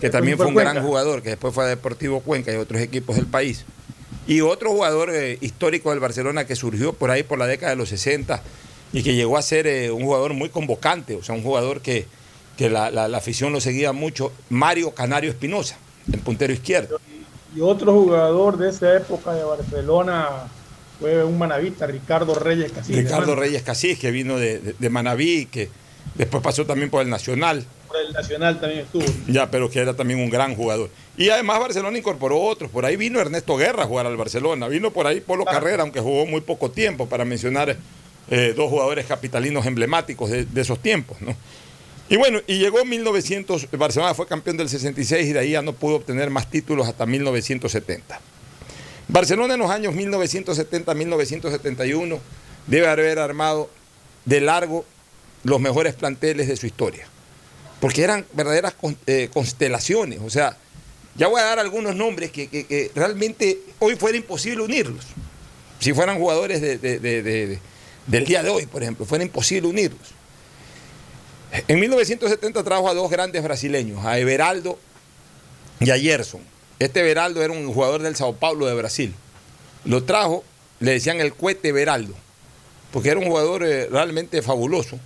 [0.00, 3.16] que también fue un gran jugador, que después fue a Deportivo Cuenca y otros equipos
[3.16, 3.64] del país.
[4.28, 7.76] Y otro jugador eh, histórico del Barcelona que surgió por ahí por la década de
[7.76, 8.42] los 60
[8.92, 12.06] y que llegó a ser eh, un jugador muy convocante, o sea, un jugador que,
[12.56, 15.76] que la, la- la afición lo seguía mucho, Mario Canario Espinosa,
[16.12, 16.98] el puntero izquierdo.
[17.54, 20.28] Y otro jugador de esa época de Barcelona
[21.00, 23.04] fue un manavita, Ricardo Reyes Casillas.
[23.04, 23.34] Ricardo.
[23.34, 25.68] Reyes Casís, que vino de, de, de Manabí, que
[26.14, 27.64] después pasó también por el Nacional.
[27.88, 29.04] Por el Nacional también estuvo.
[29.28, 30.90] Ya, pero que era también un gran jugador.
[31.16, 32.70] Y además Barcelona incorporó otros.
[32.70, 34.68] Por ahí vino Ernesto Guerra a jugar al Barcelona.
[34.68, 37.76] Vino por ahí Polo Carrera, aunque jugó muy poco tiempo, para mencionar
[38.28, 41.20] eh, dos jugadores capitalinos emblemáticos de, esos tiempos.
[41.20, 41.36] ¿no?
[42.08, 45.72] Y bueno, y llegó 1900, Barcelona fue campeón del 66 y de ahí ya no
[45.72, 48.20] pudo obtener más títulos hasta 1970.
[49.08, 52.18] Barcelona en los años 1970-1971
[52.66, 53.70] debe haber armado
[54.24, 54.84] de largo
[55.44, 57.06] los mejores planteles de su historia.
[57.80, 58.74] Porque eran verdaderas
[59.06, 60.18] eh, constelaciones.
[60.24, 60.56] O sea,
[61.14, 65.04] ya voy a dar algunos nombres que, realmente hoy fuera imposible unirlos.
[65.78, 67.60] Si fueran jugadores de-
[68.06, 70.14] del día de hoy, por ejemplo, fuera imposible unirlos.
[71.68, 74.78] En 1970 trajo a dos grandes brasileños, a Everaldo
[75.80, 76.40] y a Gerson.
[76.78, 79.14] Este Everaldo era un jugador del Sao Paulo de Brasil.
[79.84, 80.44] Lo trajo,
[80.80, 82.14] le decían el cohete Everaldo,
[82.92, 84.98] porque era un jugador eh, realmente fabuloso.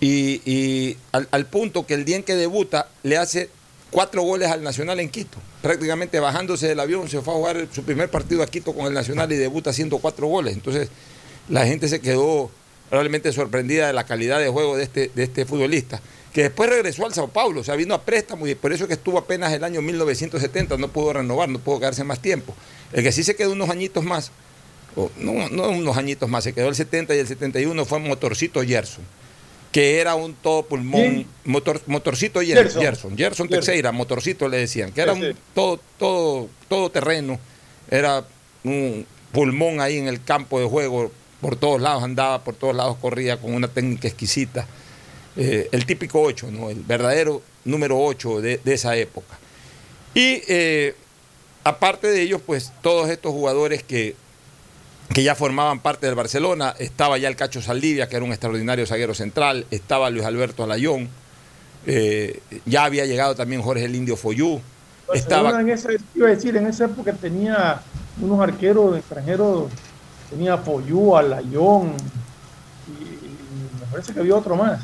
[0.00, 3.50] Y, al, al punto que el día en que debuta le hace
[3.90, 5.38] cuatro goles al Nacional en Quito.
[5.60, 8.94] Prácticamente bajándose del avión se fue a jugar su primer partido a Quito con el
[8.94, 10.54] Nacional y debuta haciendo cuatro goles.
[10.54, 10.88] Entonces
[11.48, 12.50] la gente se quedó
[12.90, 16.00] realmente sorprendida de la calidad de juego de este, de este futbolista,
[16.32, 18.88] que después regresó al Sao Paulo, o sea, vino a préstamo y por eso es
[18.88, 22.54] que estuvo apenas el año 1970, no pudo renovar, no pudo quedarse más tiempo.
[22.92, 24.30] El que sí se quedó unos añitos más,
[24.96, 28.62] o no, no unos añitos más, se quedó el 70 y el 71 fue Motorcito
[28.62, 29.04] Gerson,
[29.72, 32.82] que era un todo pulmón, motor, Motorcito Ger- Gerson.
[32.82, 33.48] Gerson, Gerson.
[33.48, 37.38] Teixeira, Motorcito le decían, que era un todo, todo, todo terreno,
[37.90, 38.24] era
[38.64, 42.96] un pulmón ahí en el campo de juego, por todos lados andaba, por todos lados
[43.00, 44.66] corría con una técnica exquisita.
[45.36, 46.70] Eh, el típico 8, ¿no?
[46.70, 49.38] el verdadero número 8 de, de esa época.
[50.14, 50.96] Y eh,
[51.64, 54.16] aparte de ellos, pues todos estos jugadores que,
[55.14, 58.86] que ya formaban parte del Barcelona, estaba ya el Cacho Saldivia, que era un extraordinario
[58.86, 61.08] zaguero central, estaba Luis Alberto Alayón,
[61.86, 64.60] eh, ya había llegado también Jorge el Indio Foyú,
[65.06, 67.80] Barcelona estaba en esa, iba a decir, en esa época tenía
[68.20, 69.70] unos arqueros extranjeros,
[70.30, 71.92] tenía Foyú, Alayón,
[72.88, 74.80] y, y me parece que había otro más.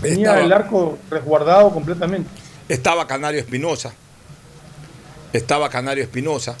[0.00, 2.28] Tenía Estaba- el arco resguardado completamente.
[2.68, 3.92] Estaba Canario Espinosa.
[5.32, 6.56] Estaba Canario Espinosa.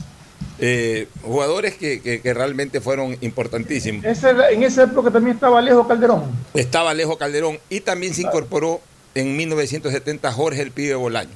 [0.58, 4.04] Eh, jugadores que, que- que realmente fueron importantísimos.
[4.04, 6.24] Ese- en esa época también estaba Alejo Calderón.
[6.54, 8.80] Estaba Alejo Calderón y también se incorporó
[9.14, 11.34] en 1970 Jorge el Pibe Bolaños.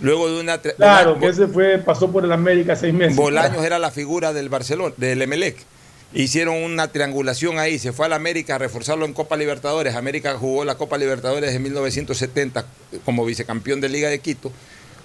[0.00, 0.58] Luego de una...
[0.58, 3.16] Claro, una- que ese fue, pasó por el América seis meses.
[3.16, 5.56] Bolaños era la figura del Barcelona, del Emelec.
[6.14, 9.96] Hicieron una triangulación ahí, se fue al América a reforzarlo en Copa Libertadores.
[9.96, 12.64] América jugó la Copa Libertadores en 1970
[13.04, 14.52] como vicecampeón de Liga de Quito.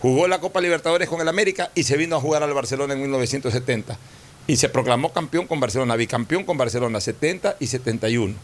[0.02, 3.02] Jugó la Copa Libertadores con el América y se vino a jugar al Barcelona en
[3.02, 3.98] 1970.
[4.46, 8.36] Y se proclamó campeón con Barcelona, bicampeón con Barcelona, 70 y 71.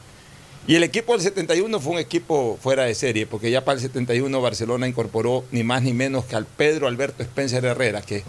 [0.66, 3.82] Y el equipo del 71 fue un equipo fuera de serie, porque ya para el
[3.82, 8.24] 71 Barcelona incorporó ni más ni menos que al Pedro Alberto Spencer Herrera, que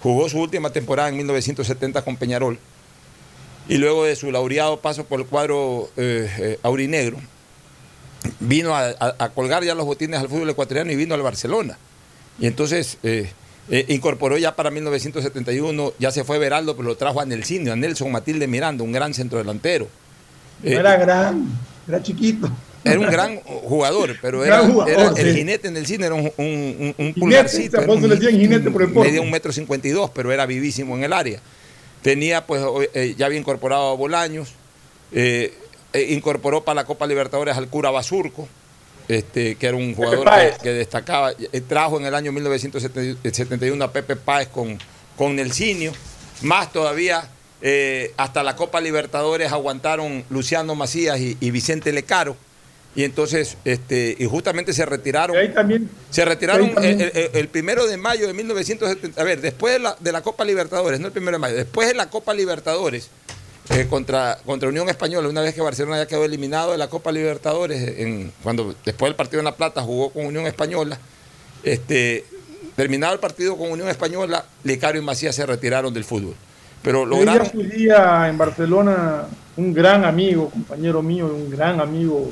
[0.00, 2.58] jugó su última temporada en 1970 con Peñarol,
[3.68, 7.18] y luego de su laureado paso por el cuadro eh, eh, aurinegro,
[8.40, 11.78] vino a, a- a colgar ya los botines al fútbol ecuatoriano y vino al Barcelona.
[12.38, 13.30] Y entonces eh,
[13.70, 17.76] eh, incorporó ya para 1971, ya se fue Veraldo, pero lo trajo a Nelsinho, a
[17.76, 19.88] Nelson Matilde Miranda, un gran centrodelantero.
[20.62, 21.46] No era gran,
[21.88, 22.48] era chiquito.
[22.84, 26.30] era un gran jugador, pero era, jugador, era- el jinete en el cine era un,
[26.36, 27.80] un, un- pulgarcito.
[27.80, 29.08] era un le jinete por el porte.
[29.10, 31.40] Medía un metro cincuenta y dos, pero era vivísimo en el área.
[32.02, 32.62] Tenía, pues,
[32.94, 34.52] eh, ya había incorporado a Bolaños,
[35.12, 35.54] eh,
[35.92, 38.48] eh, incorporó para la Copa Libertadores al cura Basurco,
[39.08, 40.28] este, que era un jugador
[40.62, 41.32] que destacaba.
[41.32, 44.78] Eh, Trajo en el año 1971 a Pepe Páez con,
[45.16, 45.92] con Nelsinio.
[46.42, 47.28] Más todavía,
[47.60, 52.36] eh, hasta la Copa Libertadores aguantaron Luciano Macías y, y Vicente Lecaro.
[52.94, 55.34] Y entonces, este, y justamente se retiraron.
[55.36, 55.88] Ahí también.
[56.10, 59.20] Se retiraron ahí también- el, el- el primero de mayo de 1970.
[59.20, 61.88] A ver, después de la, de la Copa Libertadores, no el primero de mayo, después
[61.88, 63.08] de la Copa Libertadores
[63.70, 67.12] eh, contra, contra Unión Española, una vez que Barcelona ya quedó eliminado de la Copa
[67.12, 70.98] Libertadores, en, cuando después del partido en La Plata jugó con Unión Española,
[71.62, 72.24] este,
[72.76, 76.34] terminado el partido con Unión Española, Licario y Macías se retiraron del fútbol.
[76.82, 77.48] Pero lograron.
[77.50, 79.26] su día en Barcelona
[79.56, 82.28] un gran amigo, compañero mío, un gran amigo,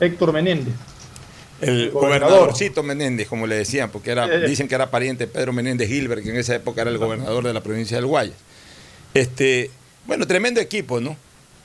[0.00, 0.74] Héctor Menéndez.
[1.60, 2.30] El gobernador.
[2.30, 4.48] gobernadorcito Menéndez, como le decían, porque era, Eh.
[4.48, 7.44] dicen que era pariente de Pedro Menéndez Gilbert, que en esa época era el gobernador
[7.44, 8.34] de la provincia del Guayas.
[9.12, 9.70] Este,
[10.06, 11.16] bueno, tremendo equipo, ¿no?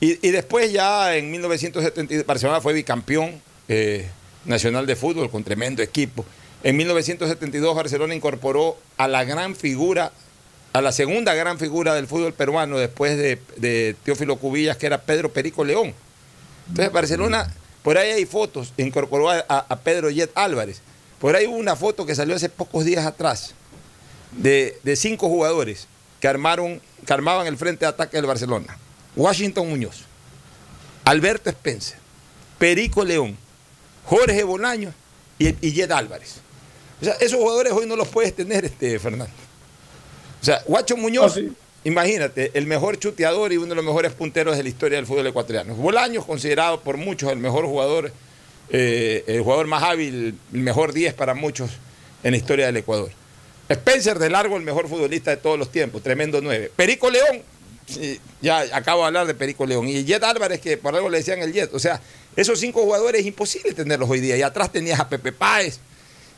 [0.01, 4.09] Y, y después ya en 1970 Barcelona fue bicampeón eh,
[4.43, 6.25] nacional de fútbol con tremendo equipo.
[6.63, 10.11] En 1972 Barcelona incorporó a la gran figura,
[10.73, 15.01] a la segunda gran figura del fútbol peruano después de, de Teófilo Cubillas, que era
[15.01, 15.93] Pedro Perico León.
[16.67, 17.53] Entonces Barcelona,
[17.85, 20.81] por ahí hay fotos, incorporó a, Pedro Jet Álvarez.
[21.19, 23.53] Por ahí hubo una foto que salió hace pocos días atrás
[24.31, 25.87] de, cinco jugadores
[26.19, 28.75] que armaron, que armaban el frente de ataque del Barcelona.
[29.15, 29.97] Washington Muñoz,
[31.03, 31.99] Alberto Spencer,
[32.57, 33.37] Perico León,
[34.05, 34.95] Jorge Bolaños
[35.37, 36.37] y, y Jet Álvarez.
[36.99, 39.31] O sea, esos jugadores hoy no los puedes tener, este, Fernando.
[40.41, 41.39] O sea, Guacho Muñoz,
[41.85, 45.27] imagínate, el mejor chuteador y uno de los mejores punteros de la historia del fútbol
[45.27, 45.73] ecuatoriano.
[45.75, 48.11] Bolaños, considerado por muchos el mejor jugador,
[48.69, 51.71] eh, el jugador más hábil, el mejor 10 para muchos
[52.23, 53.09] en la historia del Ecuador.
[53.69, 56.71] Spencer de largo, el mejor futbolista de todos los tiempos, tremendo 9.
[56.75, 57.41] Perico León,
[58.41, 59.87] ya acabo de hablar de Perico León.
[59.87, 61.73] Y Jet Álvarez, que por algo le decían el Jet.
[61.73, 62.01] O sea,
[62.35, 64.37] esos cinco jugadores es imposible tenerlos hoy día.
[64.37, 65.79] Y atrás tenías a Pepe Páez,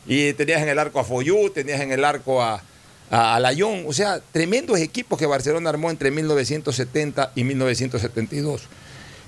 [0.08, 2.62] y tenías en el arco a Foyú, tenías en el arco a,
[3.10, 3.84] a, Layón.
[3.86, 8.62] O sea, tremendos equipos que Barcelona armó entre 1970 y 1972.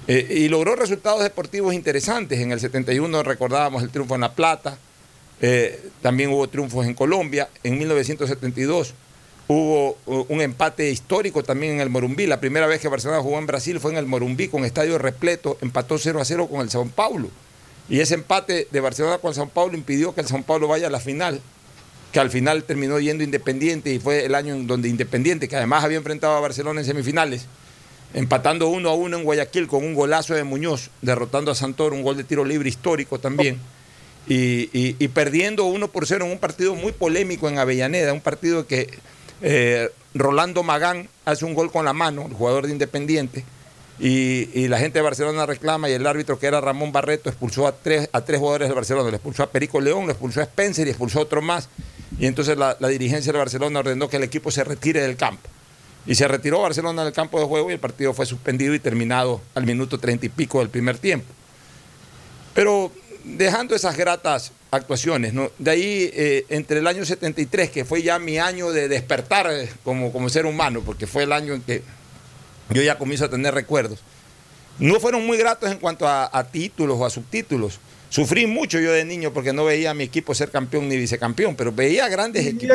[0.06, 2.40] Eh, y logró resultados deportivos interesantes.
[2.40, 4.78] En el 71 recordábamos el triunfo en La Plata.
[5.42, 7.48] Eh, también hubo triunfos en Colombia.
[7.62, 8.94] En 1972
[9.48, 12.26] hubo un empate histórico también en el Morumbí.
[12.26, 15.58] La primera vez que Barcelona jugó en Brasil fue en el Morumbí con estadio repleto.
[15.60, 17.30] Empató 0 a 0 con el Sao Paulo.
[17.88, 20.90] Y ese empate de Barcelona con Sao Paulo impidió que el Sao Paulo vaya a
[20.90, 21.40] la final.
[22.12, 25.84] Que al final terminó yendo Independiente y fue el año en donde Independiente, que además
[25.84, 27.46] había enfrentado a Barcelona en semifinales,
[28.14, 32.02] empatando uno a uno en Guayaquil con un golazo de Muñoz, derrotando a Santor, un
[32.02, 33.58] gol de tiro libre histórico también.
[34.28, 38.66] Y, y- perdiendo 1 por 0 en un partido muy polémico en Avellaneda, un partido
[38.66, 38.88] que
[39.42, 43.44] eh, Rolando Magán hace un gol con la mano, el jugador de Independiente,
[43.98, 47.72] y, la gente de Barcelona reclama y el árbitro que era Ramón Barreto expulsó a
[47.72, 50.86] tres, a tres jugadores de Barcelona, le expulsó a Perico León, le expulsó a Spencer
[50.86, 51.68] y expulsó a otro más.
[52.18, 55.48] Y entonces la, la dirigencia de Barcelona ordenó que el equipo se retire del campo.
[56.06, 59.40] Y se retiró Barcelona del campo de juego y el partido fue suspendido y terminado
[59.54, 61.26] al minuto treinta y pico del primer tiempo.
[62.54, 62.90] Pero
[63.24, 68.38] dejando esas gratas actuaciones, de ahí eh, entre el año 73, que fue ya mi
[68.38, 71.82] año de despertar eh, como, como ser humano, porque fue el año en que
[72.70, 74.00] yo ya comienzo a tener recuerdos,
[74.78, 77.78] no fueron muy gratos en cuanto a, a títulos o a subtítulos.
[78.10, 81.54] Sufrí mucho yo de niño porque no veía a mi equipo ser campeón ni vicecampeón,
[81.56, 82.66] pero veía grandes que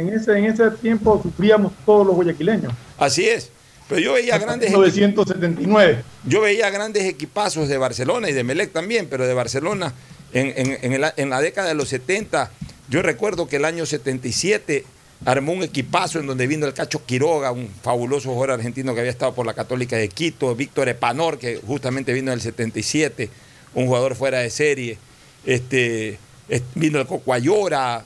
[0.00, 2.72] en ese, en ese tiempo sufríamos todos los guayaquileños.
[2.98, 3.50] Así es.
[3.88, 6.02] Pero yo veía grandes 1979.
[6.26, 9.92] Yo veía grandes equipazos de Barcelona y de Melec también, pero de Barcelona
[10.32, 12.50] en, en- en el- en la década de los 70,
[12.88, 14.84] yo recuerdo que el año 77
[15.24, 19.12] armó un equipazo en donde vino el Cacho Quiroga, un fabuloso jugador argentino que había
[19.12, 23.30] estado por la Católica de Quito, Víctor Epanor, que justamente vino en el 77,
[23.74, 24.98] un jugador fuera de serie,
[25.44, 26.18] este,
[26.48, 28.04] es- vino el Coco Ayora,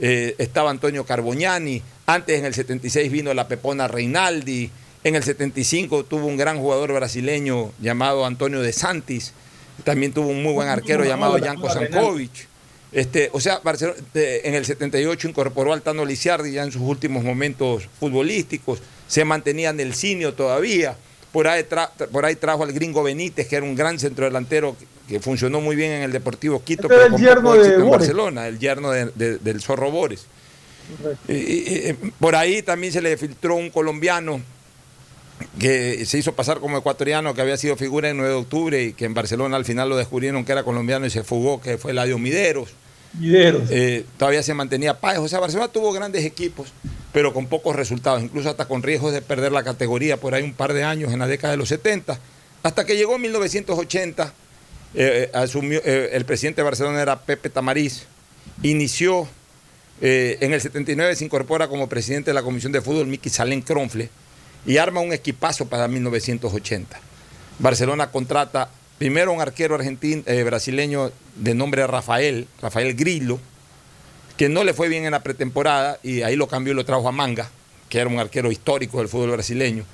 [0.00, 4.70] eh, estaba Antonio Carboñani, antes en el 76 vino la Pepona Reinaldi,
[5.04, 9.32] en el 75 tuvo un gran jugador brasileño llamado Antonio de Santis,
[9.84, 12.48] también tuvo un muy buen arquero llamado Janko Sankovic.
[12.90, 17.22] Este, o sea, Barcelona en el 78 incorporó al Tano Lisiardi ya en sus últimos
[17.22, 20.96] momentos futbolísticos, se mantenía en el Cinio todavía,
[21.32, 24.74] por ahí, tra- por ahí trajo al gringo Benítez, que era un gran centrodelantero
[25.08, 27.80] que, funcionó muy bien en el Deportivo Quito, Este era el con yerno de en
[27.80, 27.90] Bores.
[28.00, 30.26] Barcelona, el yerno de- de- del Zorro Bores.
[31.28, 34.40] Y- y- y, por ahí también se le filtró un colombiano
[35.58, 38.92] que se hizo pasar como ecuatoriano, que había sido figura en 9 de octubre y
[38.92, 41.92] que en Barcelona al final lo descubrieron que era colombiano y se fugó, que fue
[41.92, 42.70] Eladio Mideros.
[43.18, 43.62] Mideros.
[43.70, 45.18] Eh, todavía se mantenía Páez.
[45.18, 46.68] O sea, Barcelona tuvo grandes equipos,
[47.12, 50.52] pero con pocos resultados, incluso hasta con riesgos de perder la categoría por ahí un
[50.54, 52.18] par de años en la década de los 70.
[52.62, 54.34] Hasta que llegó 1980,
[54.94, 58.04] eh, asumió, eh, el presidente de Barcelona era Pepe Tamariz,
[58.62, 59.28] inició,
[60.00, 63.62] eh, en el 79 se incorpora como presidente de la Comisión de Fútbol Miki Salén
[63.62, 64.10] Cronfle
[64.64, 67.00] y arma un equipazo para 1980.
[67.58, 73.38] Barcelona contrata primero un arquero argentino, eh, brasileño de nombre Rafael, Rafael Grillo,
[74.36, 77.08] que no le fue bien en la pretemporada y ahí lo cambió y lo trajo
[77.08, 77.50] a Manga,
[77.88, 79.84] que era un arquero histórico del fútbol brasileño.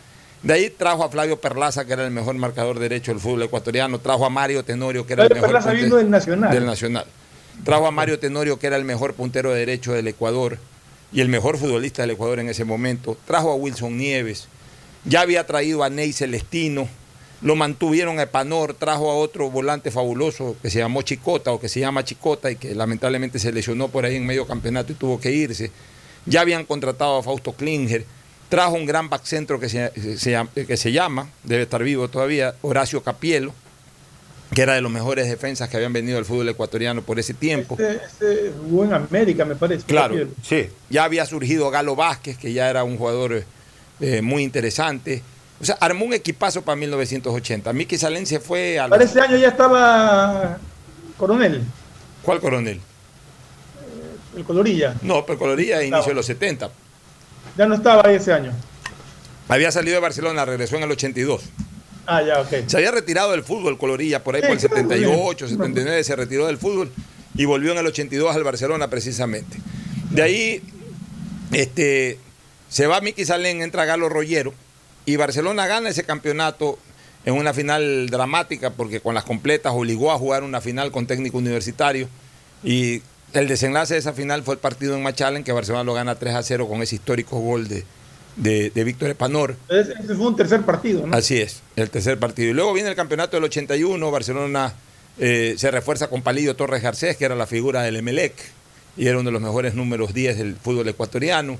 [0.44, 3.98] De ahí trajo a Flavio Perlaza, que era el mejor marcador derecho del fútbol ecuatoriano,
[3.98, 6.52] trajo a Mario Tenorio, que era Flavio el mejor Perlaza punte- vino del Nacional.
[6.52, 7.06] del Nacional.
[7.64, 10.58] Trajo a Mario Tenorio, que era el mejor puntero derecho del Ecuador
[11.12, 13.16] y el mejor futbolista del Ecuador en ese momento.
[13.26, 14.48] Trajo a Wilson Nieves.
[15.06, 16.88] Ya había traído a Ney Celestino.
[17.40, 18.74] Lo mantuvieron a Epanor.
[18.74, 22.56] Trajo a otro volante fabuloso que se llamó Chicota o que se llama Chicota y
[22.56, 25.70] que lamentablemente se lesionó por ahí en medio campeonato y tuvo que irse.
[26.26, 28.04] Ya habían contratado a Fausto Klinger.
[28.54, 29.90] Trajo un gran back centro que se,
[30.54, 33.52] que se llama, debe estar vivo todavía, Horacio Capielo,
[34.54, 37.76] que era de los mejores defensas que habían venido al fútbol ecuatoriano por ese tiempo.
[37.76, 39.84] Ese jugó en América, me parece.
[39.84, 40.68] Claro, sí.
[40.88, 43.42] Ya había surgido Galo Vázquez, que ya era un jugador
[43.98, 45.20] eh, muy interesante.
[45.60, 47.72] O sea, armó un equipazo para 1980.
[47.72, 48.86] Miki Salén se fue a...
[48.88, 50.58] Para ese año ya estaba
[51.16, 51.60] Coronel,
[52.22, 52.80] ¿Cuál coronel?
[54.36, 54.94] el Colorilla.
[55.02, 56.70] No, pero Coloría a inicio de los 70.
[57.56, 58.52] Ya no estaba ahí ese año.
[59.48, 61.42] Había salido de Barcelona, regresó en el 82.
[62.06, 62.66] Ah, ya, ok.
[62.66, 65.56] Se había retirado del fútbol Colorilla, por ahí Sí, por el claro, 78, bien.
[65.58, 66.90] 79 se retiró del fútbol
[67.34, 69.56] y volvió en el 82 al Barcelona precisamente.
[70.10, 70.62] De ahí,
[71.52, 72.18] este,
[72.68, 74.52] se va Miki Salén, entra Galo Rollero
[75.06, 76.78] y Barcelona gana ese campeonato
[77.24, 81.38] en una final dramática porque con las completas obligó a jugar una final con técnico
[81.38, 82.08] universitario
[82.62, 83.02] y
[83.34, 86.14] el desenlace de esa final fue el partido en Machala en que Barcelona lo gana
[86.14, 87.84] 3 a 0 con ese histórico gol de,
[88.36, 89.56] de, de Víctor Espanor.
[89.68, 91.16] Ese fue un tercer partido, ¿no?
[91.16, 92.50] Así es, el tercer partido.
[92.50, 94.74] Y luego viene el campeonato del 81, Barcelona
[95.18, 98.34] eh, se refuerza con Palillo Torres Garcés, que era la figura del Emelec
[98.96, 101.58] y era uno de los mejores números 10 del fútbol ecuatoriano.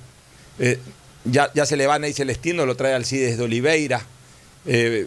[0.59, 0.79] Eh,
[1.25, 4.05] ya, ya se le va a Celestino, lo trae Alcides de Oliveira.
[4.66, 5.07] Eh,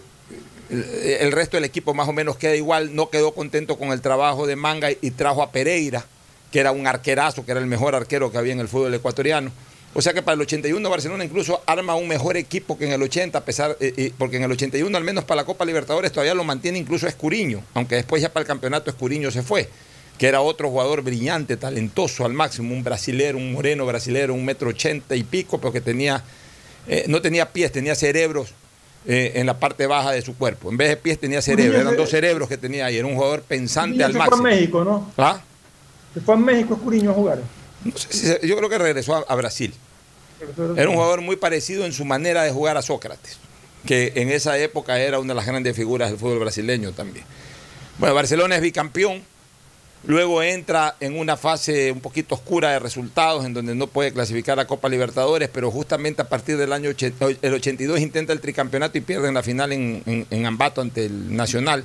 [0.69, 0.83] el,
[1.21, 4.47] el resto del equipo más o menos queda igual, no quedó contento con el trabajo
[4.47, 6.05] de Manga y trajo a Pereira,
[6.51, 9.51] que era un arquerazo, que era el mejor arquero que había en el fútbol ecuatoriano.
[9.93, 13.01] O sea que para el 81 Barcelona incluso arma un mejor equipo que en el
[13.01, 16.11] 80, a pesar, eh, eh, porque en el 81 al menos para la Copa Libertadores
[16.11, 19.69] todavía lo mantiene incluso Escuriño, aunque después ya para el campeonato Escuriño se fue,
[20.17, 24.69] que era otro jugador brillante, talentoso al máximo, un brasilero, un moreno brasilero, un metro
[24.69, 26.23] ochenta y pico, pero que tenía,
[26.87, 28.53] eh, no tenía pies, tenía cerebros
[29.05, 30.69] eh, en la parte baja de su cuerpo.
[30.69, 33.41] En vez de pies tenía cerebro, eran dos cerebros que tenía ahí, era un jugador
[33.41, 34.43] pensante al máximo.
[34.43, 35.11] México, ¿no?
[35.17, 35.41] ¿Ah?
[36.17, 37.39] Se fue a México Escuriño a jugar.
[37.83, 39.73] No sé si se- yo creo que regresó a, a Brasil.
[40.75, 43.37] Era un jugador muy parecido en su manera de jugar a Sócrates,
[43.85, 47.25] que en esa época era una de las grandes figuras del fútbol brasileño también.
[47.97, 49.23] Bueno, Barcelona es bicampeón,
[50.05, 54.59] luego entra en una fase un poquito oscura de resultados, en donde no puede clasificar
[54.59, 58.97] a Copa Libertadores, pero justamente a partir del año 80 el 82 intenta el tricampeonato
[58.97, 61.83] y pierde en la final en, en- en Ambato ante el Nacional.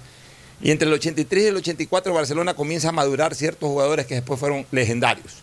[0.63, 4.39] Y entre el 83 y el 84 Barcelona comienza a madurar ciertos jugadores que después
[4.39, 5.35] fueron legendarios.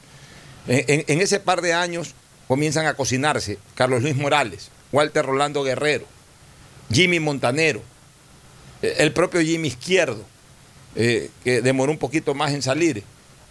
[0.68, 2.14] En, ese par de años
[2.48, 6.06] comienzan a cocinarse Carlos Luis Morales, Walter Rolando Guerrero,
[6.92, 7.82] Jimmy Montanero,
[8.82, 10.24] eh, el propio Jimmy Izquierdo,
[10.96, 13.04] eh, que demoró un poquito más en salir,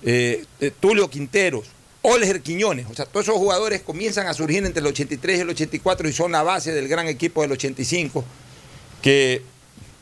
[0.02, 1.66] eh, eh, Tulio Quinteros,
[2.02, 5.50] Olger Quiñones, o sea, todos esos jugadores comienzan a surgir entre el 83 y el
[5.50, 8.24] 84 y son la base del gran equipo del 85,
[9.02, 9.42] que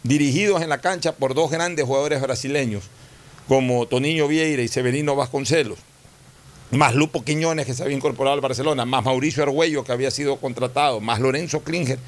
[0.07, 2.85] dirigidos en la cancha por dos grandes jugadores brasileños,
[3.49, 5.79] como Toniño Vieira y Severino Vasconcelos,
[6.71, 10.37] más Lupo Quiñones que se había incorporado al Barcelona, más Mauricio Argüello que había sido
[10.39, 11.99] contratado, más Lorenzo Klinger,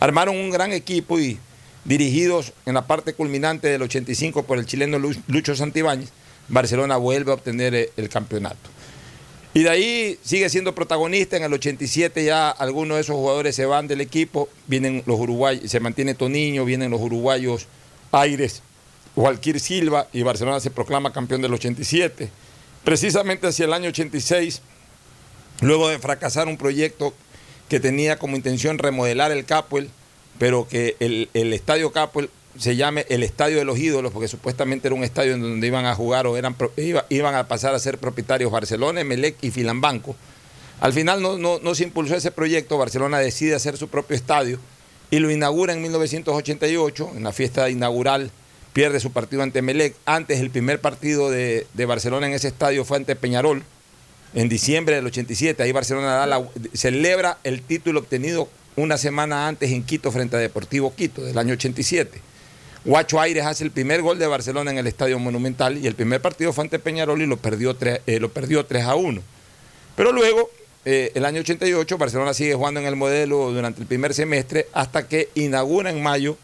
[0.00, 1.38] armaron un gran equipo y
[1.84, 6.10] dirigidos en la parte culminante del 85 por el chileno Lu- Lucho Santibáñez,
[6.48, 8.70] Barcelona vuelve a obtener eh, el campeonato.
[9.58, 11.36] Y de ahí sigue siendo protagonista.
[11.36, 14.48] En el 87 ya algunos de esos jugadores se van del equipo.
[14.68, 17.66] Vienen los uruguayos, se mantiene Toniño, vienen los uruguayos
[18.12, 18.62] Aires,
[19.16, 22.30] Walquir Silva y Barcelona se proclama campeón del 87.
[22.84, 24.62] Precisamente hacia el año 86,
[25.60, 27.12] luego de fracasar un proyecto
[27.68, 29.90] que tenía como intención remodelar el Capuel,
[30.38, 34.88] pero que el, el estadio Capuel se llame el Estadio de los Ídolos, porque supuestamente
[34.88, 37.78] era un estadio en donde iban a jugar o eran, iba- iban a pasar a
[37.78, 40.16] ser propietarios Barcelona, Emelec y Filambanco.
[40.80, 44.58] Al final no, se impulsó ese proyecto, Barcelona decide hacer su propio estadio
[45.10, 48.30] y lo inaugura en 1988, en la fiesta inaugural
[48.72, 49.94] pierde su partido ante Emelec.
[50.04, 53.62] Antes el primer partido de, de Barcelona en ese estadio fue ante Peñarol,
[54.34, 55.62] en diciembre del 87.
[55.62, 60.38] Ahí Barcelona da la- celebra el título obtenido una semana antes en Quito frente a
[60.38, 62.20] Deportivo Quito del año 87.
[62.84, 66.20] Guacho Aires hace el primer gol de Barcelona en el Estadio Monumental y el primer
[66.20, 69.20] partido fue ante Peñarol y lo perdió 3, eh, lo perdió 3 a 1.
[69.96, 70.50] Pero luego,
[70.84, 75.08] eh, el año 88, Barcelona sigue jugando en el modelo durante el primer semestre hasta
[75.08, 76.38] que inaugura en mayo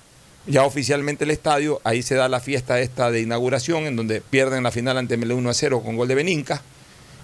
[0.46, 1.80] ya oficialmente el estadio.
[1.84, 5.34] Ahí se da la fiesta esta de inauguración en donde pierden la final ante Melé
[5.34, 6.62] 1 a 0 con gol de Beninca.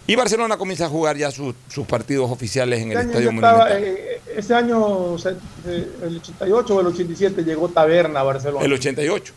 [0.07, 3.33] Y Barcelona comienza a jugar ya sus- sus partidos oficiales en el Ese año, Estadio
[3.33, 3.83] Monumental.
[3.85, 8.65] eh, ese año, el 88 o el 87, llegó Taberna a Barcelona.
[8.65, 9.33] El 88.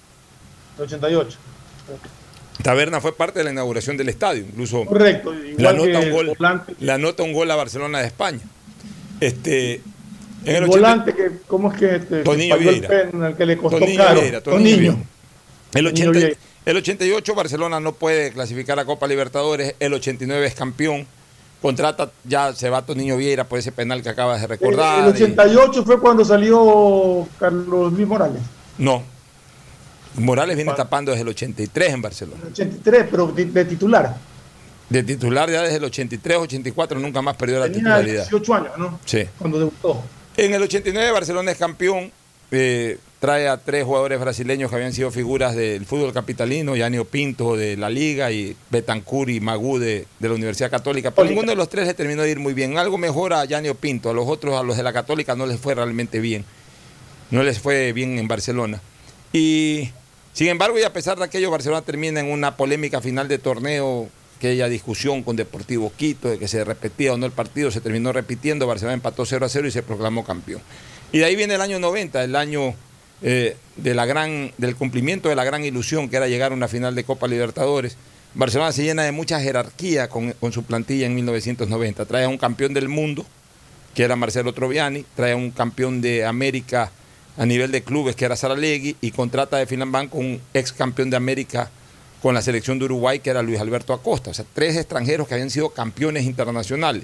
[0.78, 1.38] El 88.
[2.64, 6.34] Taberna fue parte de la inauguración del estadio, incluso Correcto, igual anota, un el gol,
[6.80, 8.40] le anota un gol a Barcelona de España.
[9.20, 9.82] Este, en
[10.46, 13.12] El, el 80 volante, que, ¿cómo es que este, Toniño falló el Vieira.
[13.12, 14.20] penal, que le costó Toniño caro?
[14.22, 14.78] Vieira, Toniño.
[14.78, 14.96] Vieira.
[15.74, 16.38] El, Toniño 80 Vieira.
[16.66, 21.06] El 88 Barcelona no puede clasificar a Copa Libertadores, el 89 es campeón,
[21.62, 25.04] contrata, ya se va Toniño Vieira por ese penal que acabas de recordar.
[25.04, 28.42] el 88 fue cuando salió Carlos Luis Morales.
[28.78, 29.04] no,
[30.16, 32.40] Morales viene tapando desde el 83 en Barcelona.
[32.44, 34.16] El 83, pero de, de titular.
[34.88, 38.30] De titular ya desde el 83, 84 nunca más perdió la Tenía titularidad.
[38.30, 39.00] 18 años, ¿no?
[39.06, 39.24] Sí.
[39.40, 40.04] Cuando debutó.
[40.38, 42.12] En el 89 Barcelona es campeón,
[42.52, 47.56] eh, trae a tres jugadores brasileños que habían sido figuras del fútbol capitalino, Yanio Pinto
[47.56, 51.12] de la Liga y Betancur y Magú de, de la Universidad Católica.
[51.12, 52.78] Pero ninguno de los tres le terminó de ir muy bien.
[52.78, 55.58] Algo mejor a Yanio Pinto, a los otros, a los de la Católica no les
[55.58, 56.44] fue realmente bien.
[57.32, 58.82] No les fue bien en Barcelona.
[59.32, 59.90] Y
[60.34, 64.10] sin embargo, y a pesar de aquello, Barcelona termina en una polémica final de torneo
[64.38, 68.12] aquella discusión con Deportivo Quito de que se repetía o no el partido, se terminó
[68.12, 70.62] repitiendo, Barcelona empató 0 a 0 y se proclamó campeón.
[71.14, 72.76] Y de ahí viene el año 90, el año
[73.24, 76.68] eh, de la gran, del cumplimiento de la gran ilusión que era llegar a una
[76.68, 77.98] final de Copa Libertadores.
[78.36, 82.06] Barcelona se llena de mucha jerarquía con, con su plantilla en 1990.
[82.06, 83.26] Trae a un campeón del mundo,
[83.96, 86.92] que era Marcelo Troviani, trae a un campeón de América
[87.38, 91.10] a nivel de clubes, que era Saralegui, y contrata de Finlandbank con un ex campeón
[91.10, 91.72] de América
[92.22, 94.32] con la selección de Uruguay, que era Luis Alberto Acosta.
[94.32, 97.04] O sea, tres extranjeros que habían sido campeones internacionales,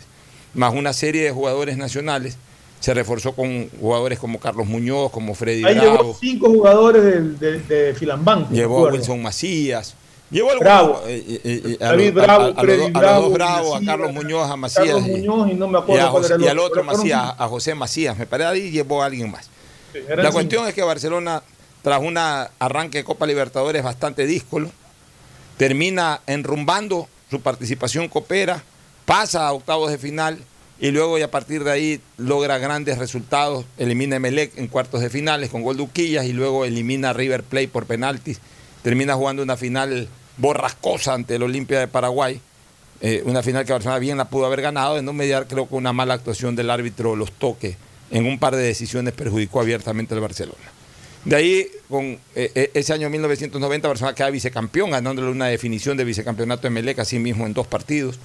[0.54, 2.38] más una serie de jugadores nacionales.
[2.80, 5.98] Se reforzó con jugadores como Carlos Muñoz, como Freddy Ahí Bravo.
[5.98, 8.54] llevó cinco jugadores de, de, Filambanco.
[8.54, 8.92] Llevó a.
[8.94, 9.96] Wilson Macías.
[10.32, 11.02] Llevó a, Bravo.
[11.08, 13.82] eh, eh, eh, a, David Bravo, a- a los Freddy dos- a los Bravo, a
[13.84, 14.86] Carlos Muñoz, a Macías.
[14.86, 16.60] Carlos y- Muñoz y no me y, acuerdo a cuál José- era el y al
[16.60, 18.18] otro, Macías, a José Macías.
[18.18, 19.50] Me parece ahí llevó a alguien más.
[19.94, 20.32] La cinco.
[20.34, 21.42] cuestión es que Barcelona,
[21.82, 24.70] tras un arranque de Copa Libertadores bastante díscolo,
[25.58, 28.64] termina enrumbando su participación copera,
[29.06, 30.40] pasa a octavos de final
[30.80, 35.02] y luego y a partir de ahí logra grandes resultados, elimina a Emelec en cuartos
[35.02, 38.40] de finales con gol de Uquillas y luego elimina River Plate por penaltis,
[38.82, 40.08] termina jugando una final
[40.38, 42.40] borrascosa ante el Olimpia de Paraguay,
[43.02, 45.76] eh, una final que Barcelona bien la pudo haber ganado, de no mediar creo que
[45.76, 47.76] una mala actuación del árbitro los toques
[48.12, 50.58] en un par de decisiones perjudicó abiertamente al Barcelona.
[51.26, 52.20] De ahí, con eh,
[52.56, 57.20] eh, ese año 1990, Barcelona queda vicecampeón, ganándole una definición de vicecampeonato de Melec, así
[57.20, 58.20] mismo en dos partidos.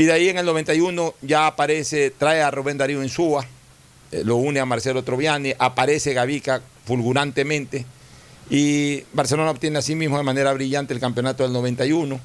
[0.00, 3.44] Y de ahí en el 91 ya aparece, trae a Rubén Darío Insúa,
[4.10, 7.84] eh, lo une a Marcelo Troviani, aparece Gavica fulgurantemente
[8.48, 12.18] y Barcelona obtiene así mismo de manera brillante el campeonato del 91.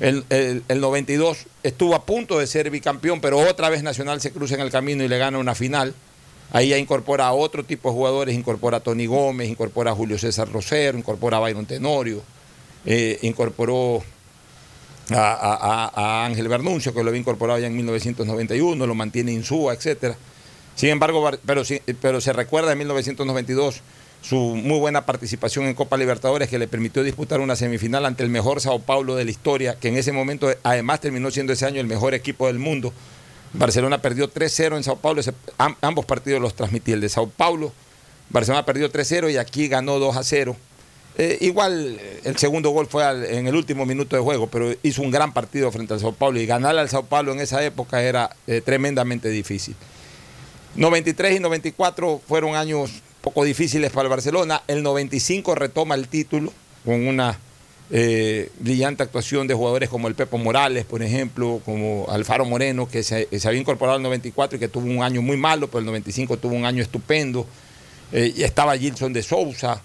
[0.00, 4.32] El, el- el 92 estuvo a punto de ser bicampeón, pero otra vez Nacional se
[4.32, 5.94] cruza en el camino y le gana una final.
[6.50, 10.16] Ahí ya incorpora a otro tipo de jugadores, incorpora a Tony Gómez, incorpora a Julio
[10.16, 12.22] César Rosero, incorpora a Byron Tenorio,
[12.86, 14.02] eh, incorporó
[15.10, 20.16] a, Ángel Bernuncio, que lo había incorporado ya en 1991, lo mantiene Insúa, etcétera.
[20.74, 21.62] Sin embargo, Bar- pero,
[22.00, 23.80] pero se recuerda en 1992
[24.22, 28.28] su muy buena participación en Copa Libertadores que le permitió disputar una semifinal ante el
[28.30, 31.80] mejor Sao Paulo de la historia, que en ese momento además terminó siendo ese año
[31.80, 32.92] el mejor equipo del mundo.
[33.52, 35.20] Barcelona perdió 3-0 en Sao Paulo,
[35.82, 37.72] ambos partidos los transmití, el de Sao Paulo,
[38.30, 40.54] Barcelona perdió 3-0 y aquí ganó 2-0.
[41.18, 43.04] Eh, igual eh, el segundo gol fue
[43.36, 46.40] en el último minuto de juego, pero hizo un gran partido frente al Sao Paulo
[46.40, 49.76] y ganarle al Sao Paulo en esa época era eh, tremendamente difícil.
[50.74, 54.62] 93 y 94 fueron años poco difíciles para el Barcelona.
[54.66, 56.52] El 95 retoma el título
[56.84, 57.38] con una
[58.58, 63.28] brillante actuación de jugadores como el Pepo Morales, por ejemplo, como Alfaro Moreno, que se,
[63.44, 66.54] había incorporado al 94 y que tuvo un año muy malo, pero el 95 tuvo
[66.54, 67.46] un año estupendo.
[68.10, 69.82] Estaba Gilson de Sousa,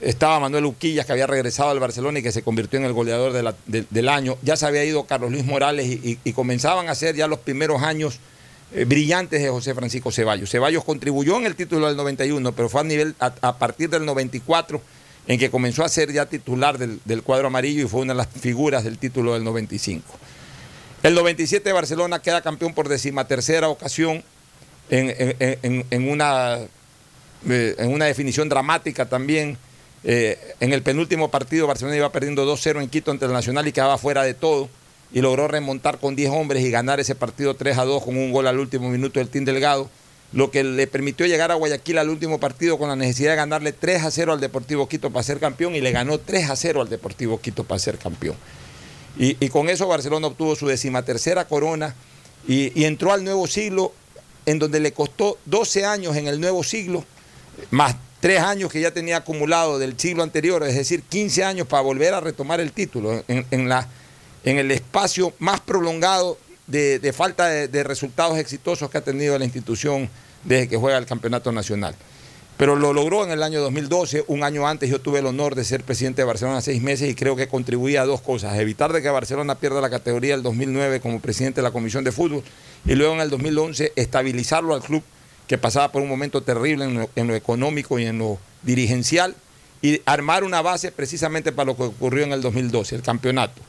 [0.00, 3.32] estaba Manuel Uquillas, que había regresado al Barcelona y que se convirtió en el goleador
[3.66, 4.36] del año.
[4.42, 8.18] Ya se había ido Carlos Luis Morales y, comenzaban a ser ya los primeros años
[8.74, 10.50] eh, brillantes de José Francisco Ceballos.
[10.50, 14.80] Ceballos contribuyó en el título del 91, pero fue a, nivel, a, partir del 94
[15.28, 18.16] en que comenzó a ser ya titular del, del cuadro amarillo y fue una de
[18.18, 20.02] las figuras del título del 95.
[21.04, 24.24] El 97 Barcelona queda campeón por decimatercera ocasión
[24.90, 25.86] en, en- en-
[27.48, 29.58] eh, en una definición dramática también.
[30.04, 33.72] Eh, en el penúltimo partido Barcelona iba perdiendo 2-0 en Quito ante el Nacional y
[33.72, 34.68] quedaba fuera de todo
[35.12, 38.32] y logró remontar con 10 hombres y ganar ese partido 3 a 2 con un
[38.32, 39.88] gol al último minuto del Team Delgado,
[40.32, 43.72] lo que le permitió llegar a Guayaquil al último partido con la necesidad de ganarle
[43.72, 46.80] 3 a 0 al Deportivo Quito para ser campeón y le ganó 3 a 0
[46.80, 48.36] al Deportivo Quito para ser campeón.
[49.18, 51.94] Y, con eso Barcelona obtuvo su decimatercera corona
[52.48, 53.92] y entró al nuevo siglo
[54.46, 57.04] en donde le costó 12 años en el nuevo siglo,
[57.70, 61.82] más tres años que ya tenía acumulado del siglo anterior, es decir, 15 años para
[61.82, 63.88] volver a retomar el título en, la,
[64.44, 66.38] en el espacio más prolongado
[66.68, 70.08] de, falta de, resultados exitosos que ha tenido la institución
[70.44, 71.96] desde que juega el campeonato nacional.
[72.56, 75.64] Pero lo logró en el año 2012, un año antes yo tuve el honor de
[75.64, 79.02] ser presidente de Barcelona seis meses y creo que contribuía a dos cosas, evitar de
[79.02, 82.44] que Barcelona pierda la categoría del 2009 como presidente de la Comisión de Fútbol
[82.86, 85.02] y luego en el 2011 estabilizarlo al club
[85.46, 89.34] que pasaba por un momento terrible en lo, económico y en lo dirigencial
[89.80, 93.60] y armar una base precisamente para lo que ocurrió en el 2012, el campeonato.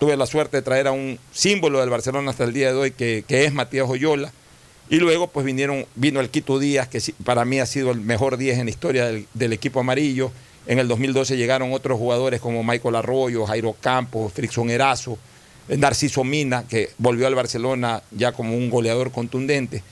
[0.00, 2.90] Tuve la suerte de traer a un símbolo del Barcelona hasta el día de hoy
[2.90, 4.32] que, es Matías Oyola.
[4.88, 8.38] Y luego pues vinieron, vino el Quito Díaz, que para mí ha sido el mejor
[8.38, 10.32] 10 en la historia del, del equipo amarillo.
[10.66, 15.18] En el 2012 llegaron otros jugadores como Michael Arroyo, Jairo Campos, Frickson Erazo,
[15.68, 19.82] Narciso Mina, que volvió al Barcelona ya como un goleador contundente.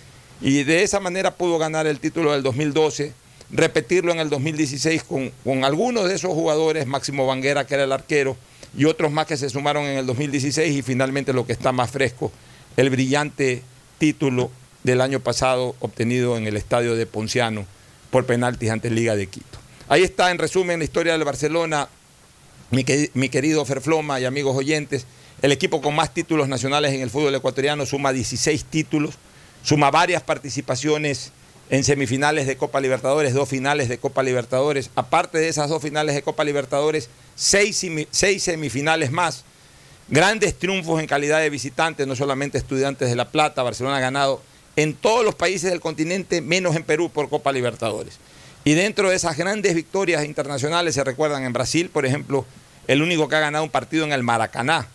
[0.40, 3.12] Y de esa manera pudo ganar el título del 2012,
[3.50, 7.92] repetirlo en el 2016 con, con algunos de esos jugadores, Máximo Vanguera, que era el
[7.92, 8.36] arquero,
[8.76, 11.90] y otros más que se sumaron en el 2016 y finalmente lo que está más
[11.90, 12.30] fresco,
[12.76, 13.62] el brillante
[13.98, 14.50] título
[14.84, 17.66] del año pasado obtenido en el estadio de Ponciano
[18.10, 19.58] por penaltis ante Liga de Quito.
[19.88, 21.88] Ahí está en resumen la historia del Barcelona,
[22.70, 22.84] mi,
[23.14, 25.06] mi querido Ferfloma y amigos oyentes.
[25.40, 29.14] El equipo con más títulos nacionales en el fútbol ecuatoriano suma 16 títulos,
[29.62, 31.32] suma varias participaciones
[31.70, 34.90] en semifinales de Copa Libertadores, dos finales de Copa Libertadores.
[34.94, 39.44] Aparte de esas dos finales de Copa Libertadores, seis, seis semifinales más.
[40.08, 43.62] Grandes triunfos en calidad de visitantes, no solamente estudiantes de La Plata.
[43.62, 44.40] Barcelona ha ganado
[44.76, 48.18] en todos los países del continente, menos en Perú por Copa Libertadores.
[48.64, 52.46] Y dentro de esas grandes victorias internacionales se recuerdan en Brasil, por ejemplo,
[52.86, 54.88] el único que ha ganado un partido en el Maracaná.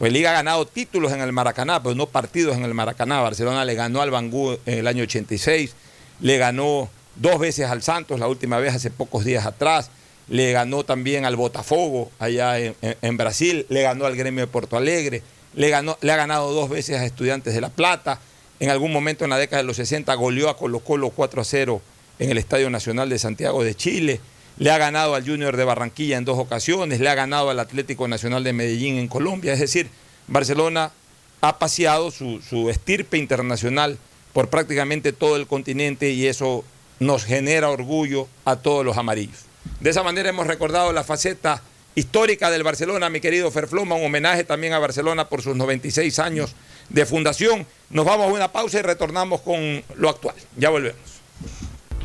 [0.00, 3.20] Pues Liga ha ganado títulos en el Maracaná, pero no partidos en el Maracaná.
[3.20, 5.76] Barcelona le ganó al Bangú en el año 86
[6.20, 9.90] le ganó dos veces al Santos, la última vez hace pocos días atrás,
[10.28, 15.22] le ganó también al Botafogo allá en, Brasil, le ganó al Gremio de Porto Alegre,
[15.54, 18.20] le, ganó, le ha ganado dos veces a Estudiantes de La Plata,
[18.60, 21.44] en algún momento en la década de los 60 goleó a Colo Colo 4 a
[21.44, 21.82] 0
[22.18, 24.20] en el Estadio Nacional de Santiago de Chile,
[24.60, 28.06] le ha ganado al Junior de Barranquilla en dos ocasiones, le ha ganado al Atlético
[28.06, 29.88] Nacional de Medellín en Colombia, es decir,
[30.28, 30.92] Barcelona
[31.40, 33.96] ha paseado su, su estirpe internacional
[34.34, 36.62] por prácticamente todo el continente y eso
[36.98, 39.46] nos genera orgullo a todos los amarillos.
[39.80, 41.62] De esa manera hemos recordado la faceta
[41.94, 46.54] histórica del Barcelona, mi querido Ferfloma, un homenaje también a Barcelona por sus 96 años
[46.90, 47.66] de fundación.
[47.88, 50.36] Nos vamos a una pausa y retornamos con lo actual.
[50.58, 51.19] Ya volvemos.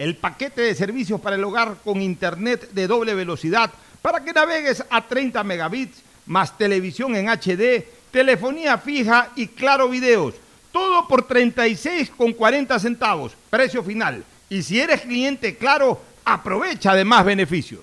[0.00, 3.70] el paquete de servicios para el hogar con internet de doble velocidad
[4.00, 10.36] para que navegues a 30 megabits, más televisión en HD, telefonía fija y claro videos.
[10.72, 14.24] Todo por 36,40 centavos, precio final.
[14.48, 17.82] Y si eres cliente claro, aprovecha de más beneficios.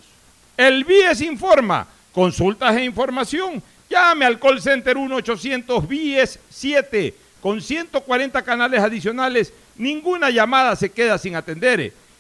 [0.58, 1.88] El BIES informa.
[2.12, 3.62] Consultas e información.
[3.92, 9.54] Llame al call center 1-800 BIES 7 con 140 canales adicionales.
[9.76, 11.94] Ninguna llamada se queda sin atender.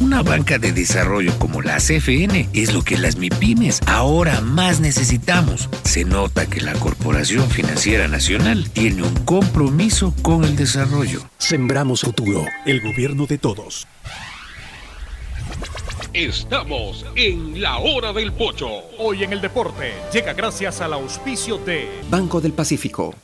[0.00, 5.68] Una banca de desarrollo como la CFN es lo que las MIPIMES ahora más necesitamos.
[5.82, 11.22] Se nota que la Corporación Financiera Nacional tiene un compromiso con el desarrollo.
[11.38, 13.88] Sembramos futuro, el gobierno de todos.
[16.14, 18.68] Estamos en la hora del pocho.
[18.98, 23.14] Hoy en el deporte llega gracias al auspicio de Banco del Pacífico.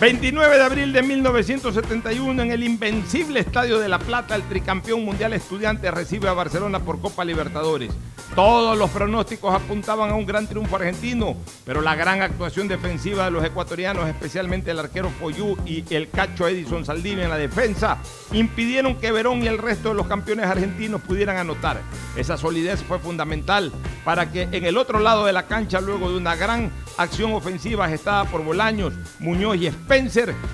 [0.00, 5.34] 29 de abril de 1971 en el invencible Estadio de La Plata, el tricampeón mundial
[5.34, 7.92] estudiante recibe a Barcelona por Copa Libertadores.
[8.34, 11.36] Todos los pronósticos apuntaban a un gran triunfo argentino,
[11.66, 16.48] pero la gran actuación defensiva de los ecuatorianos, especialmente el arquero Foyú y el cacho
[16.48, 17.98] Edison Saldini en la defensa,
[18.32, 21.82] impidieron que Verón y el resto de los campeones argentinos pudieran anotar.
[22.16, 23.72] Esa solidez fue fundamental
[24.04, 27.88] para que en el otro lado de la cancha, luego de una gran acción ofensiva
[27.88, 29.66] gestada por Bolaños, Muñoz y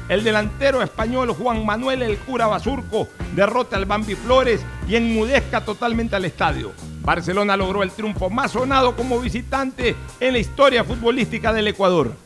[0.09, 6.17] El delantero español Juan Manuel El Cura Basurco derrota al Bambi Flores y enmudezca totalmente
[6.17, 6.73] al estadio.
[7.03, 12.26] Barcelona logró el triunfo más sonado como visitante en la historia futbolística del Ecuador.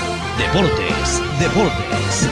[0.41, 2.29] Deportes, Deportes.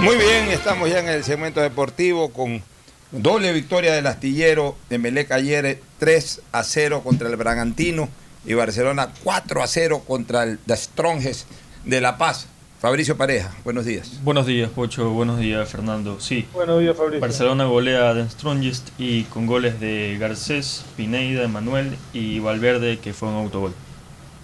[0.00, 2.62] Muy bien, estamos ya en el segmento deportivo con
[3.10, 8.08] doble victoria del astillero de Melec ayer 3 a 0 contra el Bragantino
[8.46, 11.48] y Barcelona 4 a 0 contra el The Strongest
[11.84, 12.46] de La Paz.
[12.80, 14.20] Fabricio Pareja, buenos días.
[14.22, 15.10] Buenos días, Pocho.
[15.10, 16.20] Buenos días, Fernando.
[16.20, 16.46] Sí.
[16.54, 17.20] Buenos días, Fabricio.
[17.20, 23.12] Barcelona golea a The Strongest y con goles de Garcés, Pineida, Emanuel y Valverde, que
[23.12, 23.74] fue un autogol.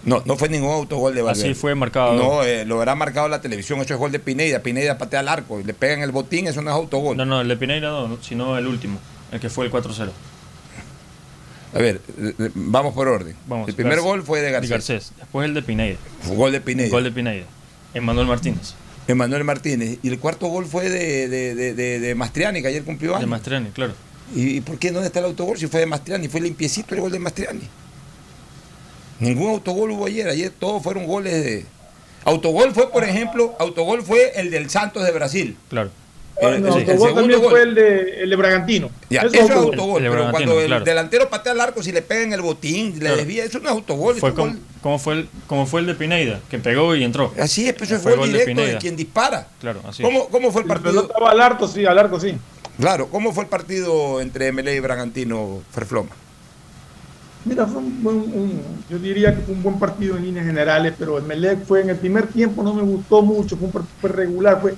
[0.05, 1.49] No, no fue ningún autogol de Valverde.
[1.49, 2.13] Así fue marcado.
[2.13, 3.79] No, eh, lo habrá marcado la televisión.
[3.81, 4.59] Eso es gol de Pineida.
[4.59, 5.59] Pineida patea al arco.
[5.63, 6.47] Le pegan el botín.
[6.47, 7.17] Eso no es autogol.
[7.17, 8.97] No, no, el de Pineida no, sino el último,
[9.31, 10.09] el que fue el 4-0.
[11.73, 13.35] A ver, eh, vamos por orden.
[13.45, 14.05] Vamos, el primer Garcés.
[14.09, 14.69] gol fue de Garcés.
[14.71, 15.11] Garcés.
[15.19, 15.97] Después el de Pineida.
[16.27, 16.89] Gol de Pineida.
[16.89, 17.45] Gol de Pineida.
[17.93, 18.73] Emanuel Martínez.
[19.07, 19.99] Emanuel Martínez.
[20.01, 23.21] Y el cuarto gol fue de, de, de, de- de Mastriani, que ayer cumplió años.
[23.21, 23.93] De Mastriani, claro.
[24.35, 26.27] ¿Y, y por qué dónde está el autogol si fue de Mastriani?
[26.27, 27.61] Fue limpiecito el gol de Mastriani.
[29.19, 30.27] Ningún autogol hubo ayer.
[30.29, 31.65] Ayer todos fueron goles de.
[32.25, 35.57] Autogol fue, por ejemplo, autogol fue el del Santos de Brasil.
[35.69, 35.89] Claro.
[36.41, 37.49] El, No, el- el autogol segundo también gol.
[37.49, 38.89] fue el de, el de Bragantino.
[39.09, 40.01] Ya, Eso eso es autogol.
[40.03, 40.85] de pero Bragantino, cuando el claro.
[40.85, 43.15] delantero patea al arco, si le pega en el botín, le Claro.
[43.17, 44.59] desvía, eso no es autogol, Fue como, gol.
[44.81, 47.33] como fue el, como fue el de Pineida, que pegó y entró.
[47.37, 48.79] Así es, pero eso es Fue gol, de directo de, Pineda.
[48.79, 49.47] quien dispara.
[49.59, 50.91] Claro, así ¿Cómo, ¿Cómo fue el partido?
[50.91, 52.37] pelota estaba al arco, sí, al arco, sí.
[52.79, 56.11] Claro, ¿cómo fue el partido entre MLE y Bragantino, Ferfloma?
[57.43, 61.17] Mira, fue un, buen- yo diría que fue un buen partido en líneas generales, pero
[61.17, 64.59] el Melec fue en el primer tiempo, no me gustó mucho, fue un partido regular.
[64.61, 64.75] Fue,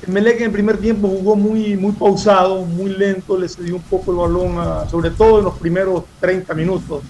[0.00, 3.84] el Melec en el primer tiempo jugó muy, muy pausado, muy lento, le cedió un
[3.88, 7.04] poco el balón, a- sobre todo en los primeros 30 minutos,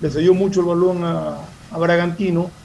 [0.00, 2.56] le cedió mucho el balón a, a Bragantino,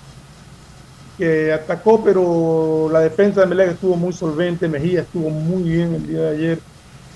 [1.18, 6.05] que atacó, pero la defensa de Melec estuvo muy solvente, Mejía estuvo muy bien el
[6.05, 6.63] día de ayer,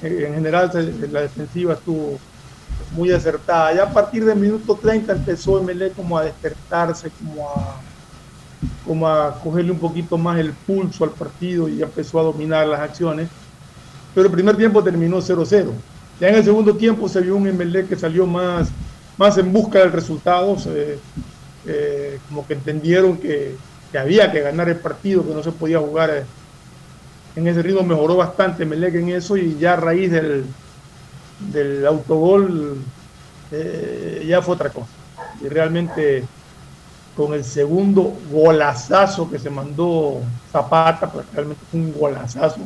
[0.02, 0.70] en general
[1.10, 2.24] la defensiva estuvo
[2.96, 3.74] muy acertada.
[3.74, 7.82] Ya a partir del minuto 30 empezó Emelec como a despertarse, como a,
[8.86, 12.80] como a cogerle un poquito más el pulso al partido y empezó a dominar las
[12.80, 13.30] acciones.
[14.14, 15.72] Pero el primer tiempo terminó 0-0.
[16.20, 18.70] Ya en el segundo tiempo se vio un Emelec que salió más,
[19.18, 20.56] más en busca del resultado,
[21.68, 23.56] eh, como que entendieron que,
[23.92, 26.24] que había que ganar el partido, que no se podía jugar eh,
[27.36, 27.84] en ese ritmo.
[27.84, 30.46] Mejoró bastante Emelec en eso y ya a raíz del,
[31.40, 32.78] del autogol
[33.52, 34.88] eh, ya fue otra cosa.
[35.44, 36.24] Y realmente
[37.16, 40.22] con el segundo golazazo que se mandó
[40.52, 42.60] Zapata, pues realmente fue un golazazo.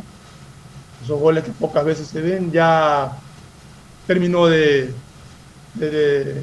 [1.03, 3.11] Esos goles que pocas veces se ven, ya
[4.07, 4.93] terminó de,
[5.75, 6.41] de, de-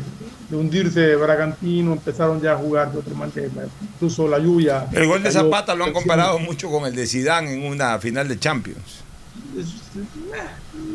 [0.48, 3.48] de hundirse Bragantino, empezaron ya a jugar de otra manera.
[3.94, 4.86] Incluso la lluvia.
[4.92, 8.28] El gol de Zapata lo han comparado mucho con el de Zidane en una final
[8.28, 9.02] de Champions.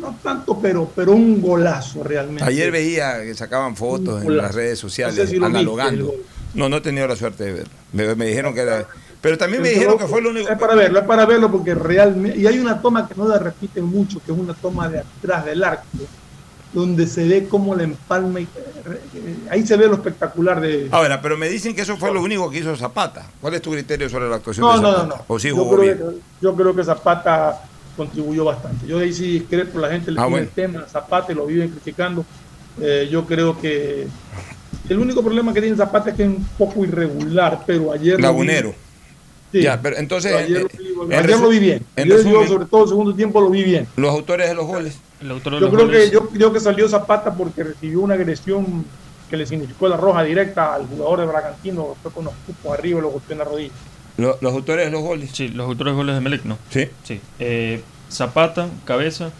[0.00, 2.44] No tanto, pero, pero un golazo realmente.
[2.44, 6.14] Ayer veía que sacaban fotos en las redes sociales No sé si analogando.
[6.54, 7.72] No, no he tenido la suerte de verlo.
[7.92, 8.86] Me, me dijeron que era,
[9.20, 10.48] Pero también me Pero dijeron que fue lo único.
[10.50, 12.38] Es para verlo, es para verlo porque realmente.
[12.38, 15.44] Y hay una toma que no la repiten mucho, que es una toma de atrás
[15.46, 15.86] del arco,
[16.72, 18.40] donde se ve cómo la empalma.
[18.40, 20.88] y- eh, ahí se ve lo espectacular de.
[20.90, 23.26] Ahora, pero me dicen que eso fue lo único que hizo Zapata.
[23.40, 25.16] ¿Cuál es tu criterio sobre la actuación No, de no, no, Zapata?
[25.18, 25.24] no.
[25.28, 25.98] ¿O sí yo, jugó creo bien?
[25.98, 27.62] que, yo creo que Zapata
[27.96, 28.86] contribuyó bastante.
[28.86, 30.44] Yo ahí sí creo que la gente le Ah, bueno.
[30.44, 32.24] el tema Zapata y lo viven criticando.
[32.80, 34.06] Eh, yo creo que
[34.88, 38.20] el único problema que tiene Zapata es que es un poco irregular, pero ayer.
[38.20, 38.74] Lagunero.
[39.52, 39.60] Sí.
[39.62, 40.32] Ya, pero entonces.
[40.32, 41.82] Pero ayer, eh, lo vi, en ayer lo vi bien.
[41.96, 43.86] en Ayer yo, resumen, sobre todo el segundo tiempo, lo vi bien.
[43.96, 44.96] los autores de los goles.
[45.20, 48.00] El autor de Yo los creo, goles- que, yo creo que salió Zapata porque recibió
[48.00, 48.84] una agresión
[49.28, 52.98] que le significó la roja directa al jugador de Bragantino, fue con los cupos arriba
[52.98, 53.72] y lo golpeó en la rodilla.
[54.16, 55.30] Lo- los autores de los goles.
[55.32, 56.58] Sí, los autores de goles de Melec, ¿no?
[56.70, 56.88] Sí.
[57.04, 57.20] Sí.
[57.38, 59.30] Eh, Zapata, Cabeza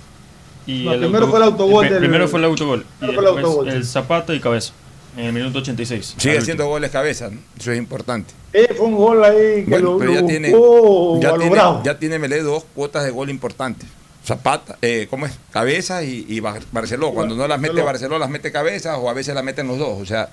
[0.66, 2.86] y No, primero fue el autogol del- Primero fue el autogol.
[2.98, 3.90] Primero fue el autogol, el sí.
[3.92, 4.72] Zapata y Cabeza.
[5.16, 6.14] En el minuto 86.
[6.16, 7.38] Sigue haciendo goles cabeza, ¿no?
[7.58, 8.32] eso es importante.
[8.54, 11.56] Eh, fue un gol ahí que Bueno, lo, pero ya lo tiene, buscó ya tiene,
[11.84, 13.86] ya tiene Melé dos cuotas de gol importantes.
[14.24, 15.32] Zapata, eh, ¿cómo es?
[15.50, 17.12] Cabeza y, y Bar- Barceló.
[17.12, 17.86] Cuando no las mete Barceló.
[18.14, 20.00] Barceló, las mete cabeza o a veces las meten los dos.
[20.00, 20.30] O sea,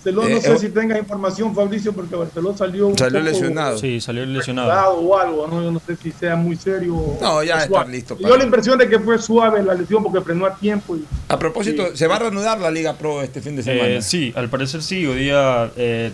[0.00, 3.30] Barceló, eh, no sé eh, si tenga información, Fabricio, porque Barceló salió un Salió poco
[3.30, 3.76] lesionado.
[3.76, 4.94] Sí, salió lesionado.
[4.94, 5.62] o algo, ¿no?
[5.62, 7.18] Yo no sé si sea muy serio.
[7.20, 7.92] No, ya está suave.
[7.92, 10.96] listo dio la impresión de que fue suave la lesión porque frenó a tiempo.
[10.96, 13.88] Y, a propósito, ¿se va a reanudar la Liga Pro este fin de semana?
[13.88, 15.06] Eh, sí, al parecer sí.
[15.06, 16.12] Hoy día eh,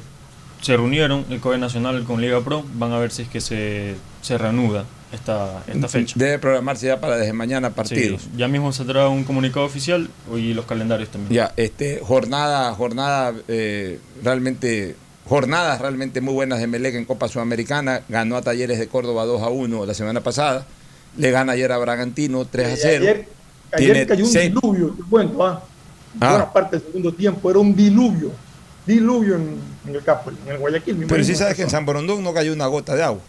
[0.62, 2.64] se reunieron el COE Nacional con Liga Pro.
[2.74, 4.84] Van a ver si es que se, se reanuda
[5.16, 6.14] esta, esta fecha.
[6.16, 8.22] Debe programarse ya para desde mañana partidos.
[8.22, 11.32] Sí, ya mismo saldrá un comunicado oficial y los calendarios también.
[11.34, 14.94] Ya, este, jornada, jornada eh, realmente,
[15.28, 18.02] jornadas realmente muy buenas de Melec en Copa Sudamericana.
[18.08, 20.66] Ganó a Talleres de Córdoba 2 a 1 la semana pasada.
[21.16, 22.96] Le gana ayer a Bragantino 3 a y 0.
[23.02, 23.28] ayer,
[23.76, 25.62] Tiene ayer cayó un seis- diluvio, te cuento, ¿ah?
[26.20, 26.30] Ah.
[26.30, 28.30] Buena parte del segundo tiempo, era un diluvio.
[28.86, 30.94] Diluvio en, en el campo, en el Guayaquil.
[30.96, 31.38] Pero sí imagino.
[31.38, 33.20] sabes que en San Borondón no cayó una gota de agua.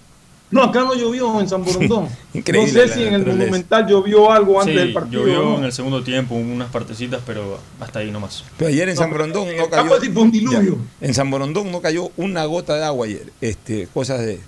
[0.49, 2.07] No, acá no llovió en San Borondón.
[2.33, 3.25] Increíble no sé si en el.
[3.25, 5.21] Monumental llovió algo antes Sí, del partido.
[5.25, 5.57] llovió ¿no?
[5.57, 8.45] en el segundo tiempo, unas partecitas, pero hasta ahí nomás.
[8.57, 10.21] Pero ayer en No, San Borondón no cayó.
[10.21, 10.77] un diluvio.
[11.01, 13.25] Ya, en San Borondón no cayó una gota de agua ayer.
[13.41, 14.39] Este, cosas de,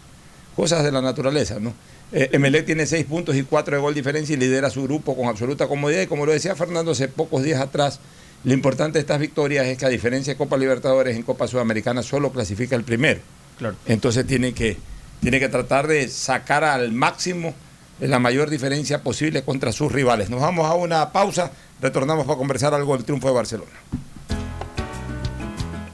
[0.56, 1.74] cosas de la naturaleza, ¿no?
[2.12, 5.28] Eh, Emelec tiene seis puntos y cuatro de gol diferencia y lidera su grupo con
[5.28, 6.02] absoluta comodidad.
[6.02, 8.00] Y como lo decía Fernando hace pocos días atrás,
[8.46, 12.02] lo importante de estas victorias es que a diferencia de Copa Libertadores, en Copa Sudamericana
[12.04, 13.20] solo clasifica el primero.
[13.60, 13.76] Claro.
[13.86, 14.78] Entonces tiene que,
[15.22, 17.54] tiene que tratar de sacar al máximo
[18.00, 20.30] la mayor diferencia posible contra sus rivales.
[20.30, 21.52] Nos vamos a una pausa,
[21.82, 23.72] retornamos para conversar algo del triunfo de Barcelona.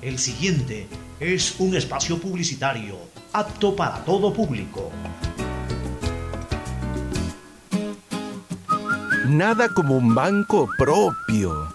[0.02, 0.88] El siguiente
[1.20, 2.98] es un espacio publicitario
[3.34, 4.92] apto para todo público.
[9.28, 11.75] Nada como un banco propio.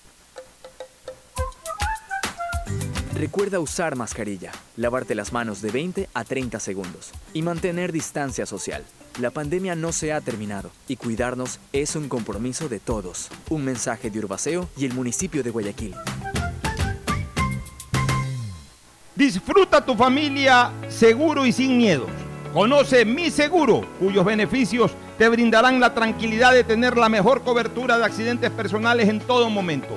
[3.21, 8.83] Recuerda usar mascarilla, lavarte las manos de 20 a 30 segundos y mantener distancia social.
[9.19, 13.29] La pandemia no se ha terminado y cuidarnos es un compromiso de todos.
[13.51, 15.93] Un mensaje de Urbaceo y el municipio de Guayaquil.
[19.15, 22.09] Disfruta tu familia seguro y sin miedos.
[22.51, 28.05] Conoce Mi Seguro, cuyos beneficios te brindarán la tranquilidad de tener la mejor cobertura de
[28.05, 29.95] accidentes personales en todo momento.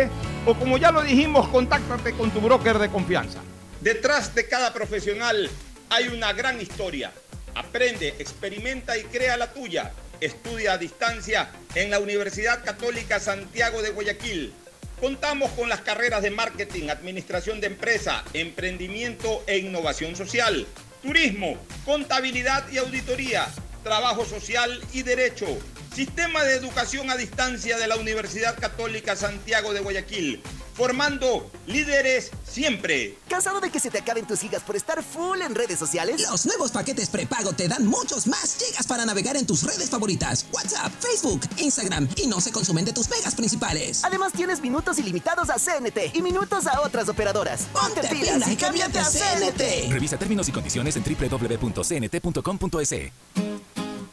[0.46, 3.40] o como ya lo dijimos, contáctate con tu broker de confianza.
[3.80, 5.50] Detrás de cada profesional
[5.90, 7.14] hay una gran historia.
[7.56, 9.94] Aprende, experimenta y crea la tuya.
[10.20, 14.54] Estudia a distancia en la Universidad Católica Santiago de Guayaquil.
[15.00, 20.66] Contamos con las carreras de marketing, administración de empresa, emprendimiento e innovación social,
[21.02, 23.48] turismo, contabilidad y auditoría,
[23.84, 25.46] trabajo social y derecho.
[25.94, 30.44] Sistema de educación a distancia de la Universidad Católica Santiago de Guayaquil
[30.78, 33.18] formando líderes siempre.
[33.28, 36.22] ¿Cansado de que se te acaben tus gigas por estar full en redes sociales?
[36.22, 40.46] Los nuevos paquetes prepago te dan muchos más gigas para navegar en tus redes favoritas,
[40.52, 44.04] WhatsApp, Facebook, Instagram y no se consumen de tus megas principales.
[44.04, 47.64] Además tienes minutos ilimitados a CNT y minutos a otras operadoras.
[47.74, 49.92] Ponte, pilas y cámbiate a CNT.
[49.92, 52.78] Revisa términos y condiciones en www.cnt.com.es.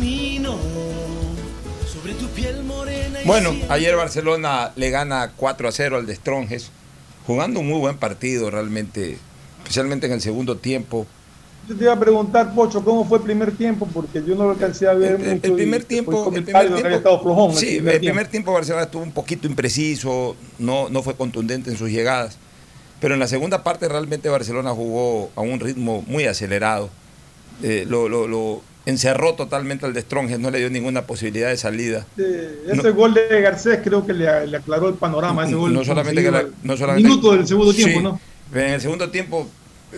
[0.00, 0.58] Camino
[1.90, 3.22] sobre tu piel morena.
[3.22, 6.70] y Bueno, ayer Barcelona le gana 4 a 0 al de Stronges,
[7.26, 9.16] jugando un muy buen partido realmente,
[9.62, 11.06] especialmente en el segundo tiempo.
[11.66, 13.88] Yo te iba a preguntar, Pocho, ¿cómo fue el primer tiempo?
[13.92, 15.46] Porque yo no lo alcancé a ver El, mucho.
[15.46, 17.50] el primer tiempo, el primer tiempo, estado flojón.
[17.52, 18.14] el sí, primer el tiempo.
[18.16, 22.36] primer tiempo Barcelona estuvo un poquito impreciso, no, no fue contundente en sus llegadas,
[23.00, 26.90] pero en la segunda parte realmente Barcelona jugó a un ritmo muy acelerado.
[27.62, 31.56] Eh, lo, lo- lo- encerró totalmente al de Stronges, no le dio ninguna posibilidad de
[31.56, 32.06] salida.
[32.16, 35.44] ese gol de Garcés creo que le, le aclaró el panorama.
[35.44, 38.20] Ese gol no solamente que la, no solamente, minuto del segundo tiempo, sí, ¿no?
[38.54, 39.48] En el segundo tiempo,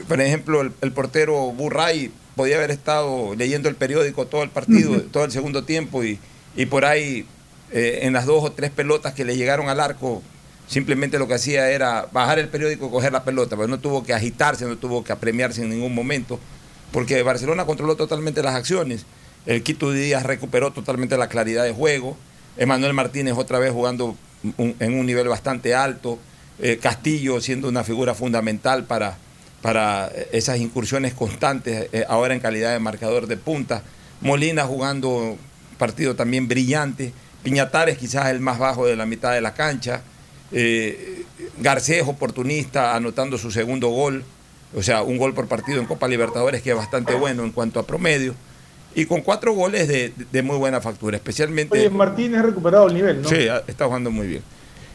[0.08, 4.92] por ejemplo, el, el, portero Burray podía haber estado leyendo el periódico todo el partido,
[4.92, 5.10] uh -huh.
[5.10, 6.18] todo el segundo tiempo y,
[6.56, 7.26] y por ahí
[7.70, 10.22] eh, en las dos o tres pelotas que le llegaron al arco,
[10.66, 14.02] simplemente lo que hacía era bajar el periódico y coger la pelota, pero no tuvo
[14.02, 16.40] que agitarse, no tuvo que apremiarse en ningún momento,
[16.92, 19.04] porque Barcelona controló totalmente las acciones.
[19.46, 22.16] El Quito Díaz recuperó totalmente la claridad de juego.
[22.56, 24.16] Emanuel Martínez otra vez jugando
[24.58, 26.18] en un nivel bastante alto.
[26.60, 29.16] Eh, Castillo siendo una figura fundamental para,
[29.62, 33.82] para esas incursiones constantes, eh, ahora en calidad de marcador de punta.
[34.20, 35.36] Molina jugando
[35.78, 37.12] partido también brillante.
[37.42, 40.02] Piñatares quizás el más bajo de la mitad de la cancha.
[40.50, 41.24] Eh,
[41.58, 44.24] Garcés oportunista anotando su segundo gol.
[44.74, 47.80] O sea, un gol por partido en Copa Libertadores que es bastante bueno en cuanto
[47.80, 48.34] a promedio.
[48.94, 51.78] Y con cuatro goles de, de muy buena factura, especialmente...
[51.78, 53.28] Oye, Martínez ha recuperado el nivel, ¿no?
[53.28, 54.42] Sí, está jugando muy bien.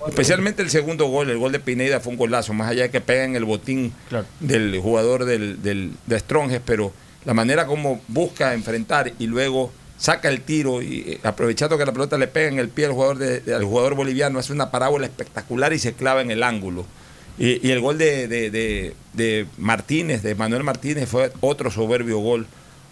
[0.07, 2.99] Especialmente el segundo gol, el gol de Pineda fue un golazo, más allá de que
[2.99, 4.25] pega en el botín claro.
[4.41, 6.91] del jugador del, del, de Stronges, pero
[7.23, 12.17] la manera como busca enfrentar y luego saca el tiro y aprovechando que la pelota
[12.17, 15.05] le pega en el pie al jugador, de, de, al jugador boliviano, hace una parábola
[15.05, 16.85] espectacular y se clava en el ángulo.
[17.37, 22.45] Y, el gol de, de, de, Martínez, de Manuel Martínez, fue otro soberbio gol,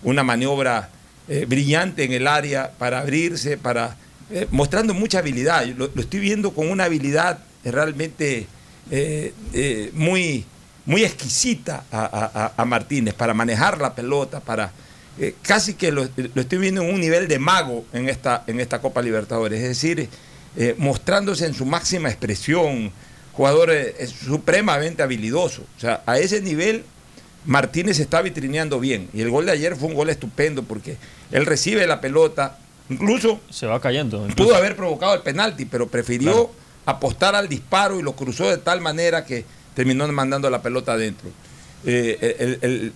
[0.04, 0.90] una maniobra
[1.28, 3.96] eh, brillante en el área para abrirse, para
[4.32, 5.66] eh, mostrando mucha habilidad.
[5.68, 8.48] Lo, estoy viendo con una habilidad realmente
[8.90, 10.44] eh, muy,
[10.86, 14.72] muy exquisita a, Martínez para manejar la pelota, para
[15.44, 18.80] casi que lo, lo, estoy viendo en un nivel de mago en esta, en esta
[18.80, 20.10] Copa Libertadores, es decir,
[20.78, 22.92] mostrándose en su máxima expresión,
[23.34, 25.64] jugador eh, supremamente habilidoso.
[25.78, 26.84] O sea, a ese nivel
[27.46, 29.10] Martínez está vitrineando bien.
[29.14, 30.98] Y el gol de ayer fue un gol estupendo porque
[31.32, 32.60] él recibe la pelota,
[32.90, 34.18] incluso se va cayendo.
[34.18, 34.36] Incluso.
[34.36, 36.52] Pudo haber provocado el penalti, pero prefirió claro.
[36.86, 41.30] apostar al disparo y lo cruzó de tal manera que terminó mandando la pelota adentro.
[41.86, 42.94] Eh, el, el,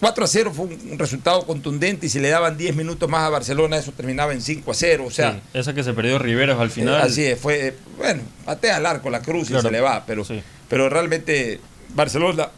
[0.00, 3.30] 4 a 0 fue un resultado contundente y si le daban 10 minutos más a
[3.30, 5.04] Barcelona, eso terminaba en 5 a 0.
[5.06, 6.94] O sea, sí, esa que se perdió Riveros al final.
[7.00, 9.62] Eh, así es, fue, bueno, patea al arco la cruz claro.
[9.62, 10.42] y se le va, pero, sí.
[10.68, 11.60] pero realmente
[11.94, 12.50] Barcelona,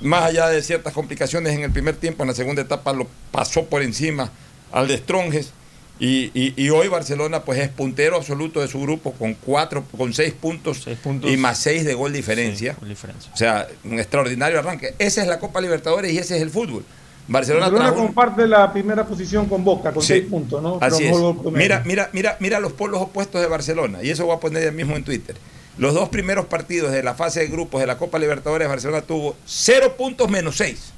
[0.00, 3.64] más allá de ciertas complicaciones en el primer tiempo, en la segunda etapa lo pasó
[3.64, 4.30] por encima
[4.70, 5.52] al de Stronges.
[6.00, 10.14] Y, y, y, hoy Barcelona pues es puntero absoluto de su grupo con cuatro, con
[10.14, 11.28] seis puntos, seis puntos.
[11.28, 12.76] y más seis de gol diferencia.
[12.78, 13.32] Sí, diferencia.
[13.34, 14.94] O sea, un extraordinario arranque.
[14.98, 16.84] Esa es la Copa Libertadores y ese es el fútbol.
[17.26, 18.50] Barcelona, Barcelona comparte un...
[18.50, 20.78] la primera posición con Boca, con sí, seis puntos, ¿no?
[20.80, 21.16] Así es.
[21.52, 24.70] Mira, mira, mira, mira los polos opuestos de Barcelona, y eso voy a poner ya
[24.70, 25.36] mismo en Twitter.
[25.78, 29.36] Los dos primeros partidos de la fase de grupos de la Copa Libertadores, Barcelona tuvo
[29.46, 30.92] cero puntos menos seis.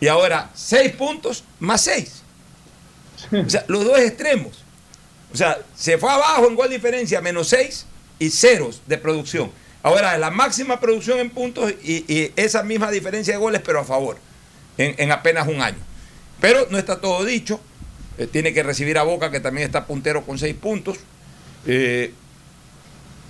[0.00, 2.23] Y ahora seis puntos más seis.
[3.32, 4.64] O sea, los dos extremos.
[5.32, 7.86] O sea, se fue abajo en gol diferencia, menos 6
[8.18, 9.50] y ceros de producción.
[9.82, 14.16] Ahora, la máxima producción en puntos y, esa misma diferencia de goles, pero a favor,
[14.78, 15.78] en, en apenas un año.
[16.40, 17.60] Pero no está todo dicho.
[18.16, 20.98] Eh, tiene que recibir a Boca, que también está puntero con 6 puntos.
[21.66, 22.12] Eh,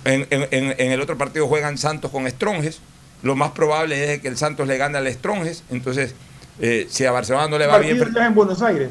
[0.05, 2.79] en, en, en, el otro partido juegan Santos con Stronges.
[3.23, 5.63] Lo más probable es que el Santos le gane al Stronges.
[5.71, 6.13] Entonces,
[6.59, 7.99] eh, si a Barcelona no le va bien.
[8.01, 8.89] en Buenos Aires?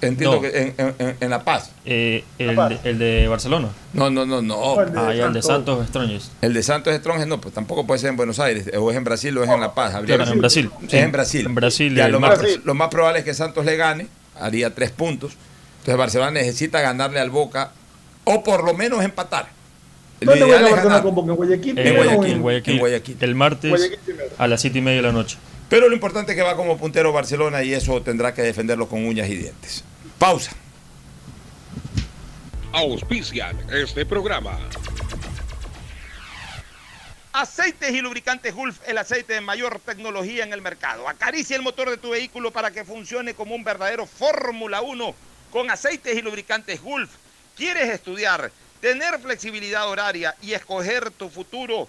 [0.00, 0.42] Entiendo no.
[0.42, 1.70] que en, en, en, La Paz.
[1.84, 2.82] Eh, el, La Paz.
[2.82, 3.68] De, el, De, Barcelona.
[3.92, 4.80] No, no, no, no.
[4.80, 6.32] El de ah, el de Santos Stronges.
[6.40, 8.68] El de Santos Stronges no, pues tampoco puede ser en Buenos Aires.
[8.76, 9.94] O es en Brasil o es en La Paz.
[10.04, 10.70] Claro, en Brasil.
[10.82, 10.96] Es sí.
[10.96, 11.46] en Brasil.
[11.46, 11.94] En Brasil.
[11.94, 14.08] Ya, lo, más, lo, más, probable es que Santos le gane,
[14.40, 15.36] haría tres puntos.
[15.78, 17.70] Entonces Barcelona necesita ganarle al Boca
[18.24, 19.46] o por lo menos empatar.
[20.20, 21.30] ¿Dónde voy a Barcelona con Boca?
[21.30, 21.78] ¿En Guayaquil?
[21.78, 23.16] En Guayaquil, en Guayaquil, en Guayaquil.
[23.20, 25.36] El martes Guayaquil a las siete y media de la noche.
[25.74, 29.04] Pero lo importante es que va como puntero Barcelona y eso tendrá que defenderlo con
[29.04, 29.82] uñas y dientes.
[30.20, 30.52] Pausa.
[32.70, 34.56] Auspician este programa.
[37.32, 41.08] Aceites y lubricantes Gulf, el aceite de mayor tecnología en el mercado.
[41.08, 45.12] Acaricia el motor de tu vehículo para que funcione como un verdadero Fórmula 1
[45.50, 47.10] con aceites y lubricantes Gulf.
[47.56, 51.88] ¿Quieres estudiar, tener flexibilidad horaria y escoger tu futuro?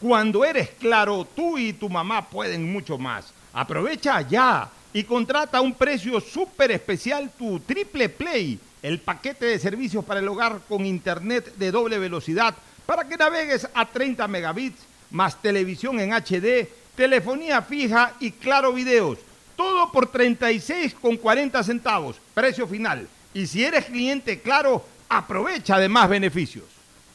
[0.00, 3.32] Cuando eres claro, tú y tu mamá pueden mucho más.
[3.52, 9.58] Aprovecha ya y contrata a un precio súper especial tu Triple Play, el paquete de
[9.58, 12.54] servicios para el hogar con internet de doble velocidad
[12.86, 14.78] para que navegues a 30 megabits,
[15.10, 19.18] más televisión en HD, telefonía fija y claro videos.
[19.56, 23.08] Todo por 36,40 centavos, precio final.
[23.34, 26.64] Y si eres cliente claro, aprovecha de más beneficios.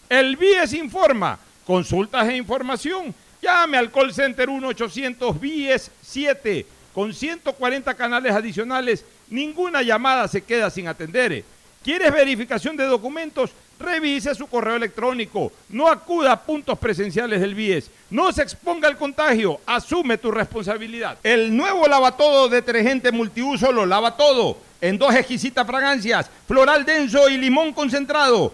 [0.09, 1.39] El BIES informa.
[1.65, 3.15] Consultas e información.
[3.41, 9.05] Llame al call center 1-800-BIES-7 con 140 canales adicionales.
[9.29, 11.43] Ninguna llamada se queda sin atender.
[11.83, 13.49] ¿Quieres verificación de documentos?
[13.79, 15.51] Revise su correo electrónico.
[15.69, 17.89] No acuda a puntos presenciales del BIES.
[18.11, 19.59] No se exponga al contagio.
[19.65, 21.17] Asume tu responsabilidad.
[21.23, 24.57] El nuevo lavatodo detergente multiuso lo lava todo.
[24.79, 28.53] En dos exquisitas fragancias, floral denso y limón concentrado.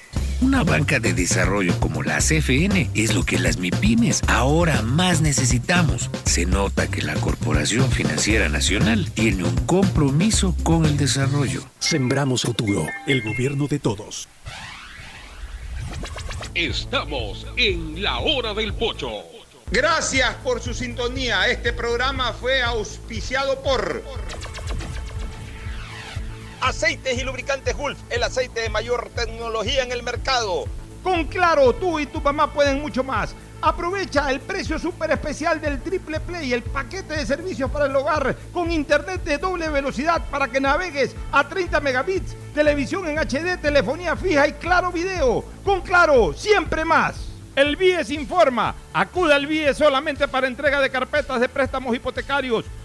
[0.41, 6.09] Una banca de desarrollo como la CFN es lo que las MIPIMES ahora más necesitamos.
[6.25, 11.63] Se nota que la Corporación Financiera Nacional tiene un compromiso con el desarrollo.
[11.79, 14.27] Sembramos futuro, el gobierno de todos.
[16.55, 19.23] Estamos en la hora del pocho.
[19.71, 21.47] Gracias por su sintonía.
[21.47, 24.03] Este programa fue auspiciado por
[26.61, 30.65] Aceites y lubricantes Gulf, el aceite de mayor tecnología en el mercado.
[31.01, 33.33] Con Claro, tú y tu mamá pueden mucho más.
[33.63, 38.35] Aprovecha el precio súper especial del Triple Play, el paquete de servicios para el hogar
[38.53, 44.15] con internet de doble velocidad para que navegues a 30 megabits, televisión en HD, telefonía
[44.15, 45.43] fija y claro video.
[45.65, 47.15] Con Claro, siempre más.
[47.55, 48.75] El BIES informa.
[48.93, 52.65] Acuda al BIES solamente para entrega de carpetas de préstamos hipotecarios.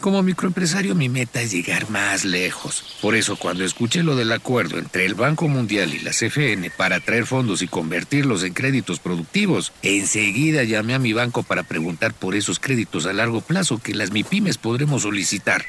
[0.00, 2.96] Como microempresario mi meta es llegar más lejos.
[3.02, 7.00] Por eso cuando escuché lo del acuerdo entre el Banco Mundial y la CFN para
[7.00, 12.36] traer fondos y convertirlos en créditos productivos, enseguida llamé a mi banco para preguntar por
[12.36, 15.64] esos créditos a largo plazo que las MIPIMES podremos solicitar.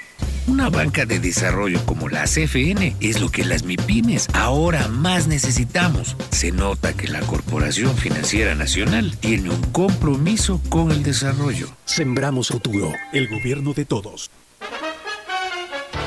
[0.48, 6.16] Una banca de desarrollo como la CFN es lo que las MIPIMES ahora más necesitamos.
[6.32, 11.70] Se nota que la Corporación Financiera Nacional tiene un compromiso con el desarrollo.
[11.86, 14.19] Sembramos futuro, el gobierno de todos.